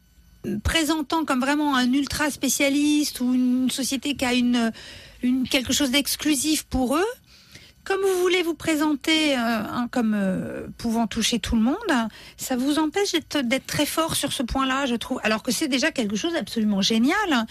présentant 0.64 1.26
comme 1.26 1.40
vraiment 1.40 1.76
un 1.76 1.92
ultra 1.92 2.32
spécialiste 2.32 3.20
ou 3.20 3.34
une 3.34 3.70
société 3.70 4.16
qui 4.16 4.26
a 4.26 4.34
une, 4.34 4.72
une 5.24 5.48
quelque 5.48 5.74
chose 5.74 5.92
d'exclusif 5.92 6.64
pour 6.64 6.96
eux. 6.96 7.06
Comme 7.84 8.02
vous 8.02 8.22
voulez 8.22 8.44
vous 8.44 8.54
présenter 8.54 9.34
hein, 9.34 9.88
comme 9.92 10.14
euh, 10.14 10.68
pouvant 10.78 11.08
toucher 11.08 11.40
tout 11.40 11.56
le 11.56 11.62
monde, 11.62 12.10
ça 12.36 12.58
vous 12.58 12.80
empêche 12.80 13.14
d'être 13.14 13.42
d'être 13.48 13.66
très 13.66 13.86
fort 13.86 14.18
sur 14.18 14.34
ce 14.34 14.44
point-là, 14.44 14.86
je 14.88 14.96
trouve. 14.96 15.22
Alors 15.24 15.42
que 15.42 15.54
c'est 15.54 15.70
déjà 15.70 15.92
quelque 15.92 16.18
chose 16.18 16.34
d'absolument 16.34 16.82
génial. 16.82 17.46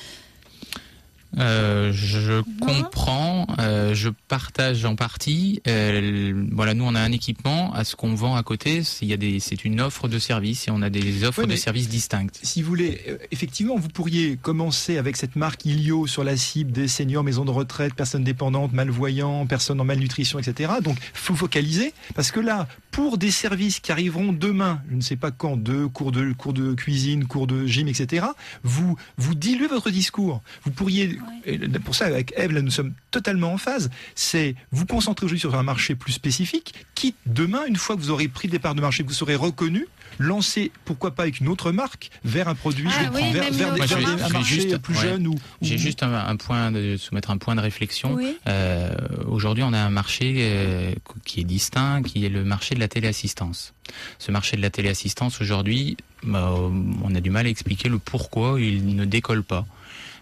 Euh, 1.39 1.93
je 1.93 2.41
comprends, 2.61 3.47
euh, 3.59 3.95
je 3.95 4.09
partage 4.29 4.85
en 4.85 4.97
partie. 4.97 5.61
Euh, 5.69 6.47
voilà, 6.53 6.75
nous 6.75 6.85
on 6.85 6.95
a 6.95 7.01
un 7.01 7.13
équipement. 7.13 7.73
À 7.75 7.85
ce 7.85 7.95
qu'on 7.97 8.15
vend 8.15 8.37
à 8.37 8.43
côté, 8.43 8.83
c'est- 8.83 9.05
il 9.05 9.09
y 9.09 9.13
a 9.13 9.17
des, 9.17 9.39
c'est 9.41 9.65
une 9.65 9.81
offre 9.81 10.09
de 10.09 10.19
services 10.19 10.69
et 10.69 10.71
on 10.71 10.83
a 10.83 10.91
des 10.91 11.25
offres 11.25 11.43
Ouais, 11.43 11.47
de 11.47 11.57
services 11.57 11.89
distinctes. 11.89 12.39
Si 12.43 12.63
vous 12.63 12.69
voulez, 12.69 13.03
euh, 13.09 13.19
effectivement, 13.33 13.77
vous 13.77 13.89
pourriez 13.89 14.37
commencer 14.41 14.97
avec 14.99 15.17
cette 15.17 15.37
marque 15.37 15.65
Ilio 15.65 16.07
sur 16.07 16.25
la 16.25 16.37
cible 16.37 16.73
des 16.73 16.89
seniors, 16.89 17.23
maisons 17.25 17.45
de 17.45 17.51
retraite, 17.51 17.95
personnes 17.95 18.25
dépendantes, 18.25 18.73
malvoyants, 18.73 19.47
personnes 19.47 19.81
en 19.81 19.85
malnutrition, 19.85 20.39
etc. 20.39 20.73
Donc, 20.83 20.97
faut 21.15 21.35
focaliser 21.35 21.93
parce 22.15 22.31
que 22.31 22.41
là, 22.41 22.67
pour 22.91 23.19
des 23.19 23.31
services 23.31 23.81
qui 23.81 23.93
arriveront 23.93 24.33
demain, 24.33 24.81
je 24.91 24.97
ne 24.97 25.01
sais 25.03 25.17
pas 25.17 25.31
quand, 25.31 25.57
de 25.63 25.85
cours 25.87 26.13
de 26.13 26.33
cours 26.33 26.53
de 26.55 26.73
cuisine, 26.75 27.27
cours 27.27 27.47
de 27.47 27.67
gym, 27.67 27.89
etc. 27.89 28.27
Vous 28.63 28.97
vous 29.19 29.35
diluez 29.35 29.67
votre 29.67 29.91
discours. 29.91 30.41
Vous 30.65 30.71
pourriez, 30.71 31.19
et 31.45 31.59
pour 31.59 31.95
ça, 31.95 32.07
avec 32.07 32.33
Eve, 32.37 32.53
là, 32.53 32.63
nous 32.63 32.71
sommes 32.71 32.93
totalement 33.11 33.53
en 33.53 33.59
phase. 33.59 33.91
C'est 34.15 34.55
vous 34.73 34.87
concentrer 34.87 35.25
aujourd'hui 35.27 35.41
sur 35.41 35.55
un 35.55 35.63
marché 35.63 35.95
plus 35.95 36.13
spécifique, 36.13 36.75
quitte 36.95 37.17
demain, 37.27 37.65
une 37.69 37.77
fois 37.77 37.97
que 37.97 38.01
vous 38.01 38.11
aurez 38.11 38.29
pris 38.29 38.49
des 38.49 38.59
parts 38.59 38.75
de 38.75 38.81
marché, 38.81 39.03
que 39.03 39.09
vous 39.09 39.15
serez 39.15 39.35
reconnu, 39.37 39.87
lancer, 40.19 40.73
pourquoi 40.85 41.11
pas 41.15 41.25
avec 41.25 41.41
une 41.41 41.49
autre 41.49 41.73
marque, 41.73 42.11
vers 42.25 42.49
un 42.49 42.55
produit, 42.55 42.89
Ah 42.91 43.11
oui, 43.15 43.33
vers, 43.33 43.53
vers 43.53 43.73
des- 43.73 43.77
Moi, 43.79 43.87
je 43.87 43.95
vers 43.95 43.99
des- 43.99 44.05
je 44.05 44.11
un 44.11 44.17
vais 44.29 44.33
marché 44.33 44.55
juste- 44.63 44.79
plus 44.79 44.95
ouais. 44.95 45.01
jeune 45.03 45.27
ou, 45.27 45.35
J'ai 45.63 45.75
ou- 45.75 45.79
juste 45.79 46.03
un, 46.03 46.15
un 46.15 46.37
point 46.37 46.71
de 46.73 46.97
soumettre 46.97 47.31
un 47.31 47.39
point 47.39 47.55
de 47.55 47.61
réflexion. 47.61 48.15
Oui. 48.15 48.37
Euh, 48.49 48.91
Aujourd'hui, 49.27 49.63
on 49.65 49.73
a 49.73 49.79
un 49.79 49.91
marché 49.91 50.37
euh, 50.39 50.93
qui 51.25 51.41
est 51.41 51.45
distinct, 51.45 52.03
qui 52.03 52.25
est 52.25 52.29
le 52.31 52.45
marché 52.45 52.75
de 52.75 52.81
la 52.81 52.89
téléassistance. 52.89 53.75
Ce 54.19 54.31
marché 54.31 54.57
de 54.57 54.63
la 54.63 54.71
téléassistance 54.71 55.41
aujourd'hui, 55.41 55.97
bah, 56.23 56.55
on 57.03 57.15
a 57.15 57.21
du 57.21 57.31
mal 57.31 57.47
à 57.47 57.49
expliquer 57.49 57.89
le 57.89 57.99
pourquoi 57.99 58.61
il 58.61 58.95
ne 58.97 59.05
décolle 59.05 59.43
pas. 59.43 59.67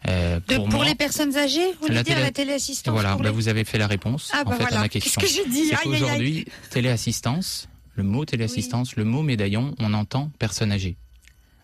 Euh, 0.08 0.38
De- 0.48 0.56
pour 0.56 0.64
pour 0.68 0.74
moi, 0.76 0.84
les 0.84 0.94
personnes 0.94 1.36
âgées, 1.36 1.64
vous 1.80 1.86
voulez 1.86 1.94
dire 1.94 2.04
télé- 2.04 2.20
la 2.20 2.30
téléassistance 2.30 2.92
Voilà, 2.92 3.16
bah, 3.16 3.24
les- 3.24 3.30
vous 3.30 3.48
avez 3.48 3.64
fait 3.64 3.78
la 3.78 3.86
réponse 3.86 4.30
Ah, 4.34 4.42
en 4.44 4.50
bah 4.50 4.56
fait 4.56 4.74
à 4.74 4.80
ma 4.80 4.88
question. 4.88 5.20
Qu'est-ce 5.20 5.36
que 5.40 5.48
aïe, 5.50 5.70
aïe. 5.72 5.78
qu'aujourd'hui, 5.82 6.44
téléassistance, 6.70 7.68
le 7.94 8.02
mot 8.02 8.24
téléassistance, 8.24 8.96
le 8.96 9.04
mot 9.04 9.22
médaillon, 9.22 9.74
on 9.78 9.94
entend 9.94 10.30
personne 10.38 10.72
âgée 10.72 10.96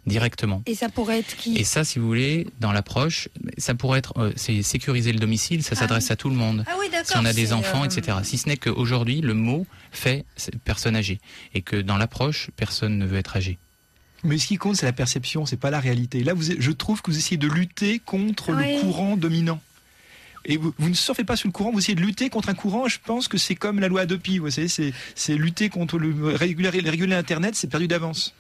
directement. 0.06 0.62
Et 0.64 0.74
ça 0.74 0.88
pourrait 0.88 1.18
être 1.18 1.36
qui? 1.36 1.56
Et 1.58 1.64
ça, 1.64 1.84
si 1.84 1.98
vous 1.98 2.06
voulez, 2.06 2.46
dans 2.60 2.72
l'approche, 2.72 3.28
ça 3.58 3.74
pourrait 3.74 3.98
être, 3.98 4.14
euh, 4.18 4.32
c'est 4.36 4.62
sécuriser 4.62 5.12
le 5.12 5.18
domicile, 5.18 5.62
ça 5.62 5.74
s'adresse 5.74 6.10
à 6.10 6.16
tout 6.16 6.30
le 6.30 6.34
monde. 6.36 6.64
Ah 6.66 6.76
oui, 6.80 6.86
d'accord, 6.90 7.06
Si 7.12 7.18
on 7.18 7.24
a 7.26 7.34
des 7.34 7.52
enfants, 7.52 7.82
euh, 7.82 7.86
etc. 7.86 8.16
Si 8.22 8.38
ce 8.38 8.48
n'est 8.48 8.56
qu'aujourd'hui, 8.56 9.20
le 9.20 9.34
mot 9.34 9.66
fait 9.92 10.24
personne 10.64 10.96
âgée. 10.96 11.20
Et 11.52 11.60
que 11.60 11.76
dans 11.76 11.98
l'approche, 11.98 12.48
personne 12.56 12.96
ne 12.96 13.04
veut 13.04 13.18
être 13.18 13.36
âgé. 13.36 13.58
Mais 14.24 14.38
ce 14.38 14.46
qui 14.46 14.56
compte, 14.56 14.76
c'est 14.76 14.86
la 14.86 14.92
perception, 14.92 15.46
c'est 15.46 15.56
pas 15.56 15.70
la 15.70 15.80
réalité. 15.80 16.22
Là, 16.22 16.34
vous, 16.34 16.42
je 16.58 16.70
trouve 16.72 17.00
que 17.02 17.10
vous 17.10 17.16
essayez 17.16 17.36
de 17.38 17.48
lutter 17.48 17.98
contre 17.98 18.52
Oui. 18.54 18.74
le 18.76 18.80
courant 18.80 19.16
dominant. 19.16 19.60
Et 20.44 20.56
vous, 20.56 20.74
vous 20.78 20.88
ne 20.88 20.94
surfez 20.94 21.24
pas 21.24 21.36
sur 21.36 21.48
le 21.48 21.52
courant, 21.52 21.70
vous 21.70 21.78
essayez 21.80 21.94
de 21.94 22.00
lutter 22.00 22.30
contre 22.30 22.48
un 22.48 22.54
courant. 22.54 22.88
Je 22.88 22.98
pense 23.04 23.28
que 23.28 23.38
c'est 23.38 23.54
comme 23.54 23.78
la 23.78 23.88
loi 23.88 24.02
Adopi. 24.02 24.38
Vous 24.38 24.50
savez, 24.50 24.68
c'est, 24.68 25.34
lutter 25.34 25.68
contre 25.68 25.98
le 25.98 26.34
réguler, 26.34 26.68
réguler 26.70 27.14
Internet, 27.14 27.54
c'est 27.56 27.68
perdu 27.68 27.88
d'avance. 27.88 28.34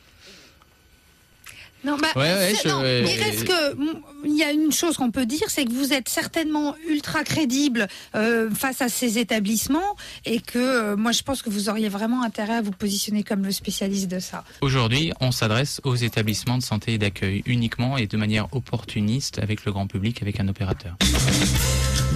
Non, 1.84 1.96
bah, 1.96 2.08
Ouais, 2.16 2.22
ouais, 2.22 2.54
c'est- 2.54 2.68
je- 2.68 2.74
non, 2.74 2.82
ouais. 2.82 3.04
il 3.06 3.22
reste 3.22 3.44
que 3.44 3.74
mm, 3.74 4.00
il 4.26 4.36
y 4.36 4.42
a 4.42 4.52
une 4.52 4.70
chose 4.72 4.96
qu'on 4.98 5.10
peut 5.10 5.24
dire, 5.26 5.44
c'est 5.48 5.64
que 5.64 5.72
vous 5.72 5.92
êtes 5.92 6.08
certainement 6.08 6.74
ultra 6.88 7.24
crédible 7.24 7.88
euh, 8.14 8.50
face 8.50 8.82
à 8.82 8.88
ces 8.88 9.18
établissements 9.18 9.96
et 10.26 10.40
que 10.40 10.58
euh, 10.58 10.96
moi 10.96 11.12
je 11.12 11.22
pense 11.22 11.40
que 11.42 11.48
vous 11.50 11.68
auriez 11.70 11.88
vraiment 11.88 12.22
intérêt 12.22 12.56
à 12.56 12.60
vous 12.62 12.70
positionner 12.72 13.22
comme 13.22 13.44
le 13.44 13.52
spécialiste 13.52 14.08
de 14.08 14.18
ça. 14.20 14.44
Aujourd'hui, 14.60 15.12
on 15.20 15.32
s'adresse 15.32 15.80
aux 15.84 15.94
établissements 15.96 16.58
de 16.58 16.62
santé 16.62 16.92
et 16.94 16.98
d'accueil 16.98 17.42
uniquement 17.46 17.96
et 17.96 18.06
de 18.06 18.16
manière 18.16 18.46
opportuniste 18.54 19.38
avec 19.38 19.64
le 19.64 19.72
grand 19.72 19.86
public, 19.86 20.20
avec 20.22 20.38
un 20.40 20.48
opérateur. 20.48 20.96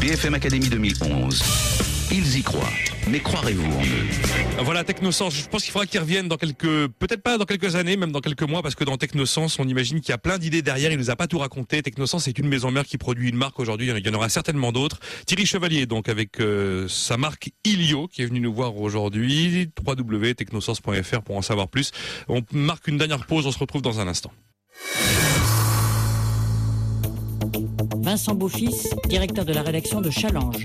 BFM 0.01 0.35
Académie 0.35 0.69
2011. 0.69 1.43
Ils 2.11 2.39
y 2.39 2.43
croient. 2.43 2.73
Mais 3.09 3.21
croirez-vous 3.21 3.65
en 3.65 3.83
eux 3.83 4.63
Voilà, 4.63 4.85
Technosens, 4.85 5.31
je 5.31 5.49
pense 5.49 5.63
qu'il 5.63 5.73
faudra 5.73 5.87
qu'ils 5.87 6.01
reviennent 6.01 6.29
dans 6.29 6.37
quelques, 6.37 6.89
peut-être 6.89 7.23
pas 7.23 7.39
dans 7.39 7.45
quelques 7.45 7.77
années, 7.77 7.97
même 7.97 8.13
dans 8.13 8.21
quelques 8.21 8.43
mois, 8.43 8.63
parce 8.63 8.75
que 8.75 8.85
dans 8.85 8.97
Technosens, 8.97 9.59
on 9.59 9.67
imagine 9.67 10.01
qu'il 10.01 10.11
y 10.11 10.13
a 10.13 10.19
plein 10.19 10.39
d'idées 10.39 10.63
derrière, 10.63 10.93
il 10.93 10.99
nous 10.99 11.11
a 11.11 11.17
pas 11.17 11.27
tout 11.27 11.39
raconté. 11.39 11.83
Technosens, 11.83 12.25
c'est 12.25 12.39
une 12.39 12.49
maison 12.49 12.71
mère 12.71 12.85
qui 12.85 12.99
produit 12.99 13.29
une 13.29 13.37
marque 13.37 13.59
aujourd'hui, 13.59 13.91
il 13.95 14.07
y 14.07 14.11
en 14.11 14.15
aura 14.15 14.29
certainement 14.29 14.73
d'autres. 14.73 15.01
Thierry 15.27 15.47
Chevalier, 15.47 15.87
donc, 15.87 16.09
avec 16.09 16.41
euh, 16.41 16.87
sa 16.89 17.17
marque 17.17 17.51
Ilio, 17.65 18.09
qui 18.09 18.23
est 18.23 18.27
venu 18.27 18.41
nous 18.41 18.55
voir 18.55 18.77
aujourd'hui, 18.77 19.71
www.technosens.fr 19.87 21.23
pour 21.23 21.37
en 21.37 21.43
savoir 21.43 21.69
plus. 21.69 21.91
On 22.29 22.43
marque 22.53 22.89
une 22.89 22.99
dernière 22.99 23.27
pause, 23.27 23.47
on 23.47 23.53
se 23.53 23.59
retrouve 23.59 23.83
dans 23.83 24.01
un 24.01 24.09
instant. 24.09 24.33
Vincent 27.99 28.35
Beaufils, 28.35 28.89
directeur 29.09 29.45
de 29.45 29.53
la 29.53 29.63
rédaction 29.63 30.01
de 30.01 30.11
Challenge. 30.11 30.65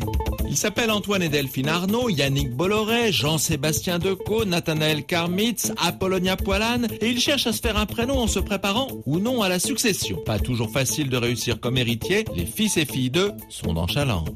Ils 0.50 0.58
s'appellent 0.58 0.92
Antoine 0.92 1.22
et 1.22 1.30
Delphine 1.30 1.70
Arnaud, 1.70 2.10
Yannick 2.10 2.56
Bolloré, 2.56 3.12
Jean-Sébastien 3.12 4.00
Decaux, 4.00 4.46
Nathanaël 4.46 5.06
Karmitz, 5.06 5.74
Apollonia 5.78 6.36
Poilane, 6.36 6.88
et 7.02 7.10
ils 7.10 7.20
cherchent 7.20 7.48
à 7.48 7.54
se 7.54 7.62
faire 7.62 7.78
un 7.78 7.86
prénom 7.86 8.18
en 8.18 8.28
se 8.28 8.40
préparant 8.40 8.88
ou 9.06 9.20
non 9.20 9.42
à 9.42 9.50
la 9.50 9.60
succession. 9.60 10.18
Pas 10.26 10.40
toujours 10.40 10.72
facile 10.72 11.10
de 11.10 11.18
réussir 11.18 11.60
comme 11.60 11.78
héritier, 11.78 12.26
les 12.36 12.46
fils 12.46 12.78
et 12.78 12.86
filles 12.86 13.12
d'eux 13.12 13.32
sont 13.50 13.74
dans 13.74 13.88
Challenge. 13.88 14.30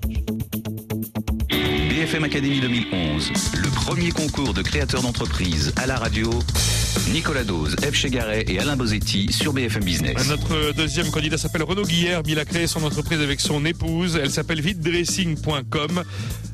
BFM 1.90 2.24
Académie 2.26 2.60
2011. 2.60 3.32
Le 3.56 3.70
premier 3.74 4.12
concours 4.12 4.54
de 4.54 4.62
créateurs 4.62 5.02
d'entreprise 5.02 5.74
à 5.78 5.88
la 5.88 5.96
radio. 5.96 6.30
Nicolas 7.12 7.44
Dose, 7.44 7.76
Eve 7.84 7.94
Chegaray 7.94 8.46
et 8.48 8.60
Alain 8.60 8.76
Bozetti 8.76 9.32
sur 9.32 9.54
BFM 9.54 9.84
Business. 9.84 10.28
Notre 10.28 10.74
deuxième 10.74 11.10
candidat 11.12 11.38
s'appelle 11.38 11.64
Renaud 11.64 11.84
Guillère. 11.84 12.22
Il 12.26 12.40
a 12.40 12.46
créé 12.46 12.68
son 12.68 12.84
entreprise 12.84 13.22
avec 13.22 13.40
son 13.40 13.66
épouse. 13.66 14.20
Elle 14.22 14.32
s'appelle 14.32 14.62
vitedressing.com. 14.62 16.04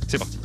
C'est 0.07 0.17
parti. 0.17 0.37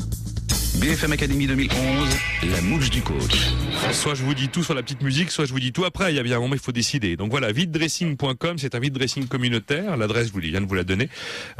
BFM 0.77 1.12
Académie 1.12 1.47
2011. 1.47 2.09
La 2.51 2.61
mouche 2.61 2.91
du 2.91 3.01
coach. 3.01 3.53
Soit 3.93 4.14
je 4.14 4.22
vous 4.22 4.35
dis 4.35 4.49
tout 4.49 4.64
sur 4.64 4.75
la 4.75 4.83
petite 4.83 5.03
musique, 5.03 5.31
soit 5.31 5.45
je 5.45 5.53
vous 5.53 5.61
dis 5.61 5.72
tout 5.72 5.85
après. 5.85 6.12
Il 6.12 6.16
y 6.16 6.18
a 6.18 6.22
bien 6.22 6.37
un 6.37 6.41
moment, 6.41 6.55
il 6.55 6.61
faut 6.61 6.72
décider. 6.72 7.16
Donc 7.16 7.31
voilà, 7.31 7.53
videdressing.com, 7.53 8.59
c'est 8.59 8.75
un 8.75 8.81
vide 8.81 8.95
dressing 8.95 9.27
communautaire. 9.27 9.97
L'adresse, 9.97 10.29
je 10.29 10.33
vous 10.33 10.41
viens 10.41 10.61
de 10.61 10.66
vous 10.66 10.75
la 10.75 10.83
donner. 10.83 11.09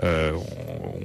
Euh, 0.03 0.33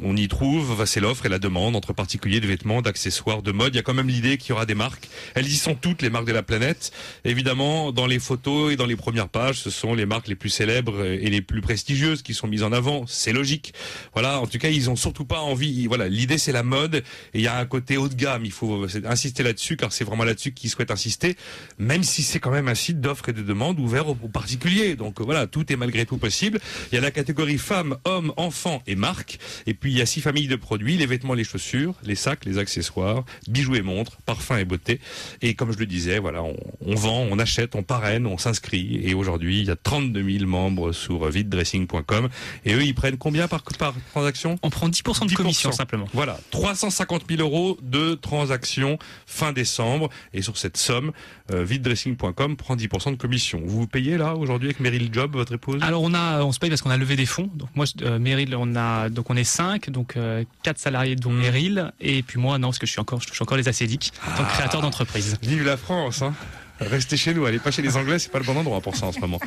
on, 0.04 0.16
y 0.16 0.28
trouve, 0.28 0.84
c'est 0.86 1.00
l'offre 1.00 1.28
et 1.28 1.30
la 1.30 1.38
demande 1.38 1.76
entre 1.76 1.94
particuliers 1.94 2.40
de 2.40 2.48
vêtements, 2.48 2.82
d'accessoires, 2.82 3.44
de 3.44 3.52
mode. 3.52 3.76
Il 3.76 3.78
y 3.78 3.80
a 3.80 3.84
quand 3.84 3.94
même 3.94 4.08
l'idée 4.08 4.38
qu'il 4.38 4.50
y 4.50 4.54
aura 4.54 4.66
des 4.66 4.76
marques. 4.76 5.08
Elles 5.36 5.48
y 5.48 5.56
sont 5.56 5.76
toutes, 5.76 6.02
les 6.02 6.10
marques 6.10 6.28
de 6.28 6.34
la 6.34 6.44
planète. 6.44 6.92
Évidemment, 7.26 7.92
dans 7.92 8.08
les 8.08 8.20
photos 8.20 8.74
et 8.74 8.76
dans 8.76 8.88
les 8.88 8.96
premières 8.96 9.30
pages, 9.30 9.60
ce 9.60 9.70
sont 9.70 9.94
les 9.94 10.08
marques 10.08 10.30
les 10.30 10.36
plus 10.36 10.50
célèbres 10.50 11.06
et 11.06 11.30
les 11.30 11.42
plus 11.42 11.62
prestigieuses 11.62 12.24
qui 12.24 12.34
sont 12.34 12.48
mises 12.48 12.64
en 12.64 12.72
avant. 12.72 13.06
C'est 13.08 13.34
logique. 13.34 13.74
Voilà. 14.14 14.40
En 14.40 14.48
tout 14.48 14.58
cas, 14.58 14.70
ils 14.70 14.90
ont 14.90 14.96
surtout 14.96 15.26
pas 15.26 15.42
envie. 15.42 15.86
Voilà. 15.86 16.08
L'idée, 16.08 16.40
c'est 16.40 16.54
la 16.54 16.64
mode 16.64 16.96
et 16.96 17.04
il 17.36 17.42
y 17.42 17.48
a 17.48 17.58
un 17.58 17.66
côté 17.66 17.99
haut 18.00 18.10
de 18.10 18.16
gamme. 18.16 18.46
Il 18.46 18.52
faut 18.52 18.86
insister 19.06 19.44
là-dessus 19.44 19.78
car 19.78 19.92
c'est 19.92 20.04
vraiment 20.04 20.24
là-dessus 20.24 20.52
qu'ils 20.52 20.70
souhaitent 20.70 20.92
insister, 20.92 21.36
même 21.78 22.04
si 22.04 22.24
c'est 22.24 22.40
quand 22.40 22.52
même 22.52 22.68
un 22.68 22.76
site 22.76 23.02
d'offres 23.02 23.30
et 23.30 23.34
de 23.34 23.42
demandes 23.42 23.80
ouvert 23.80 24.08
aux, 24.08 24.18
aux 24.22 24.30
particuliers. 24.30 24.96
Donc 24.96 25.20
euh, 25.20 25.24
voilà, 25.24 25.48
tout 25.48 25.72
est 25.72 25.76
malgré 25.76 26.06
tout 26.06 26.18
possible. 26.18 26.60
Il 26.92 26.96
y 26.96 26.98
a 26.98 27.02
la 27.02 27.12
catégorie 27.12 27.58
femmes, 27.58 27.98
hommes, 28.06 28.34
enfants 28.38 28.82
et 28.88 28.96
marques. 28.96 29.40
Et 29.68 29.74
puis 29.74 29.92
il 29.92 29.98
y 29.98 30.02
a 30.02 30.06
six 30.06 30.22
familles 30.22 30.48
de 30.48 30.56
produits 30.56 30.98
les 30.98 31.06
vêtements, 31.06 31.34
les 31.34 31.44
chaussures, 31.44 31.96
les 32.04 32.16
sacs, 32.16 32.46
les 32.46 32.58
accessoires, 32.58 33.24
bijoux 33.48 33.76
et 33.76 33.82
montres, 33.82 34.18
parfums 34.26 34.58
et 34.60 34.66
beauté. 34.66 35.00
Et 35.42 35.54
comme 35.54 35.72
je 35.72 35.78
le 35.78 35.86
disais, 35.86 36.20
voilà, 36.20 36.44
on, 36.44 36.56
on 36.86 36.96
vend, 36.96 37.28
on 37.30 37.40
achète, 37.40 37.76
on 37.76 37.84
parraine, 37.84 38.26
on 38.26 38.38
s'inscrit. 38.38 39.00
Et 39.04 39.14
aujourd'hui, 39.14 39.60
il 39.60 39.66
y 39.68 39.72
a 39.72 39.76
32 39.76 40.24
000 40.40 40.46
membres 40.46 40.92
sur 40.92 41.30
videdressing.com. 41.30 42.30
Et 42.66 42.74
eux, 42.74 42.84
ils 42.84 42.96
prennent 42.96 43.18
combien 43.18 43.48
par, 43.48 43.64
par 43.64 43.94
transaction? 44.12 44.58
On 44.64 44.70
prend 44.70 44.90
10% 44.90 45.30
de 45.30 45.36
commission 45.36 45.72
simplement. 45.72 46.08
Voilà, 46.14 46.40
350 46.52 47.24
000 47.30 47.42
euros 47.42 47.78
de 47.90 48.16
transactions 48.16 49.00
fin 49.26 49.54
décembre. 49.54 50.10
Et 50.34 50.42
sur 50.42 50.58
cette 50.58 50.78
somme, 50.78 51.12
euh, 51.52 51.64
videdressing.com 51.64 52.58
prend 52.58 52.76
10% 52.76 53.12
de 53.12 53.16
commission. 53.16 53.62
Vous 53.64 53.80
vous 53.80 53.88
payez 53.88 54.18
là 54.18 54.36
aujourd'hui 54.36 54.68
avec 54.68 54.80
Meryl 54.80 55.10
Job, 55.12 55.32
votre 55.34 55.54
épouse? 55.54 55.82
Alors 55.82 56.04
on 56.04 56.14
a, 56.14 56.44
on 56.44 56.52
se 56.52 56.60
paye 56.60 56.70
parce 56.70 56.82
qu'on 56.82 56.90
a 56.90 56.98
levé 56.98 57.16
des 57.16 57.26
fonds. 57.26 57.50
Donc 57.56 57.70
moi, 57.76 57.86
euh, 58.02 58.20
Meryl, 58.20 58.56
on 58.56 58.76
a, 58.76 59.10
donc 59.10 59.30
on 59.30 59.36
est 59.36 59.44
cinq, 59.44 59.90
donc 59.90 60.18
euh, 60.18 60.44
quatre 60.64 60.80
salariés 60.80 61.16
dont 61.16 61.30
Mm. 61.30 61.42
Meryl, 61.42 61.92
et 62.00 62.24
puis 62.24 62.40
moi 62.40 62.58
non, 62.58 62.70
parce 62.70 62.80
que 62.80 62.86
je 62.86 62.92
suis 62.92 63.00
encore, 63.02 63.22
je 63.22 63.28
touche 63.28 63.42
encore 63.42 63.58
les 63.58 63.68
acédiques, 63.68 64.12
en 64.28 64.38
tant 64.38 64.44
que 64.44 64.52
créateur 64.52 64.82
d'entreprise. 64.82 65.38
Vive 65.42 65.64
la 65.64 65.78
France, 65.78 66.22
hein 66.22 66.34
Restez 66.80 67.18
chez 67.18 67.34
nous, 67.34 67.46
allez 67.46 67.60
pas 67.60 67.72
chez 67.72 67.82
les 67.82 67.98
Anglais, 67.98 68.20
c'est 68.20 68.32
pas 68.32 68.40
le 68.40 68.46
bon 68.46 68.56
endroit 68.56 68.80
pour 68.82 68.96
ça 68.96 69.06
en 69.08 69.12
ce 69.12 69.20
moment. 69.20 69.40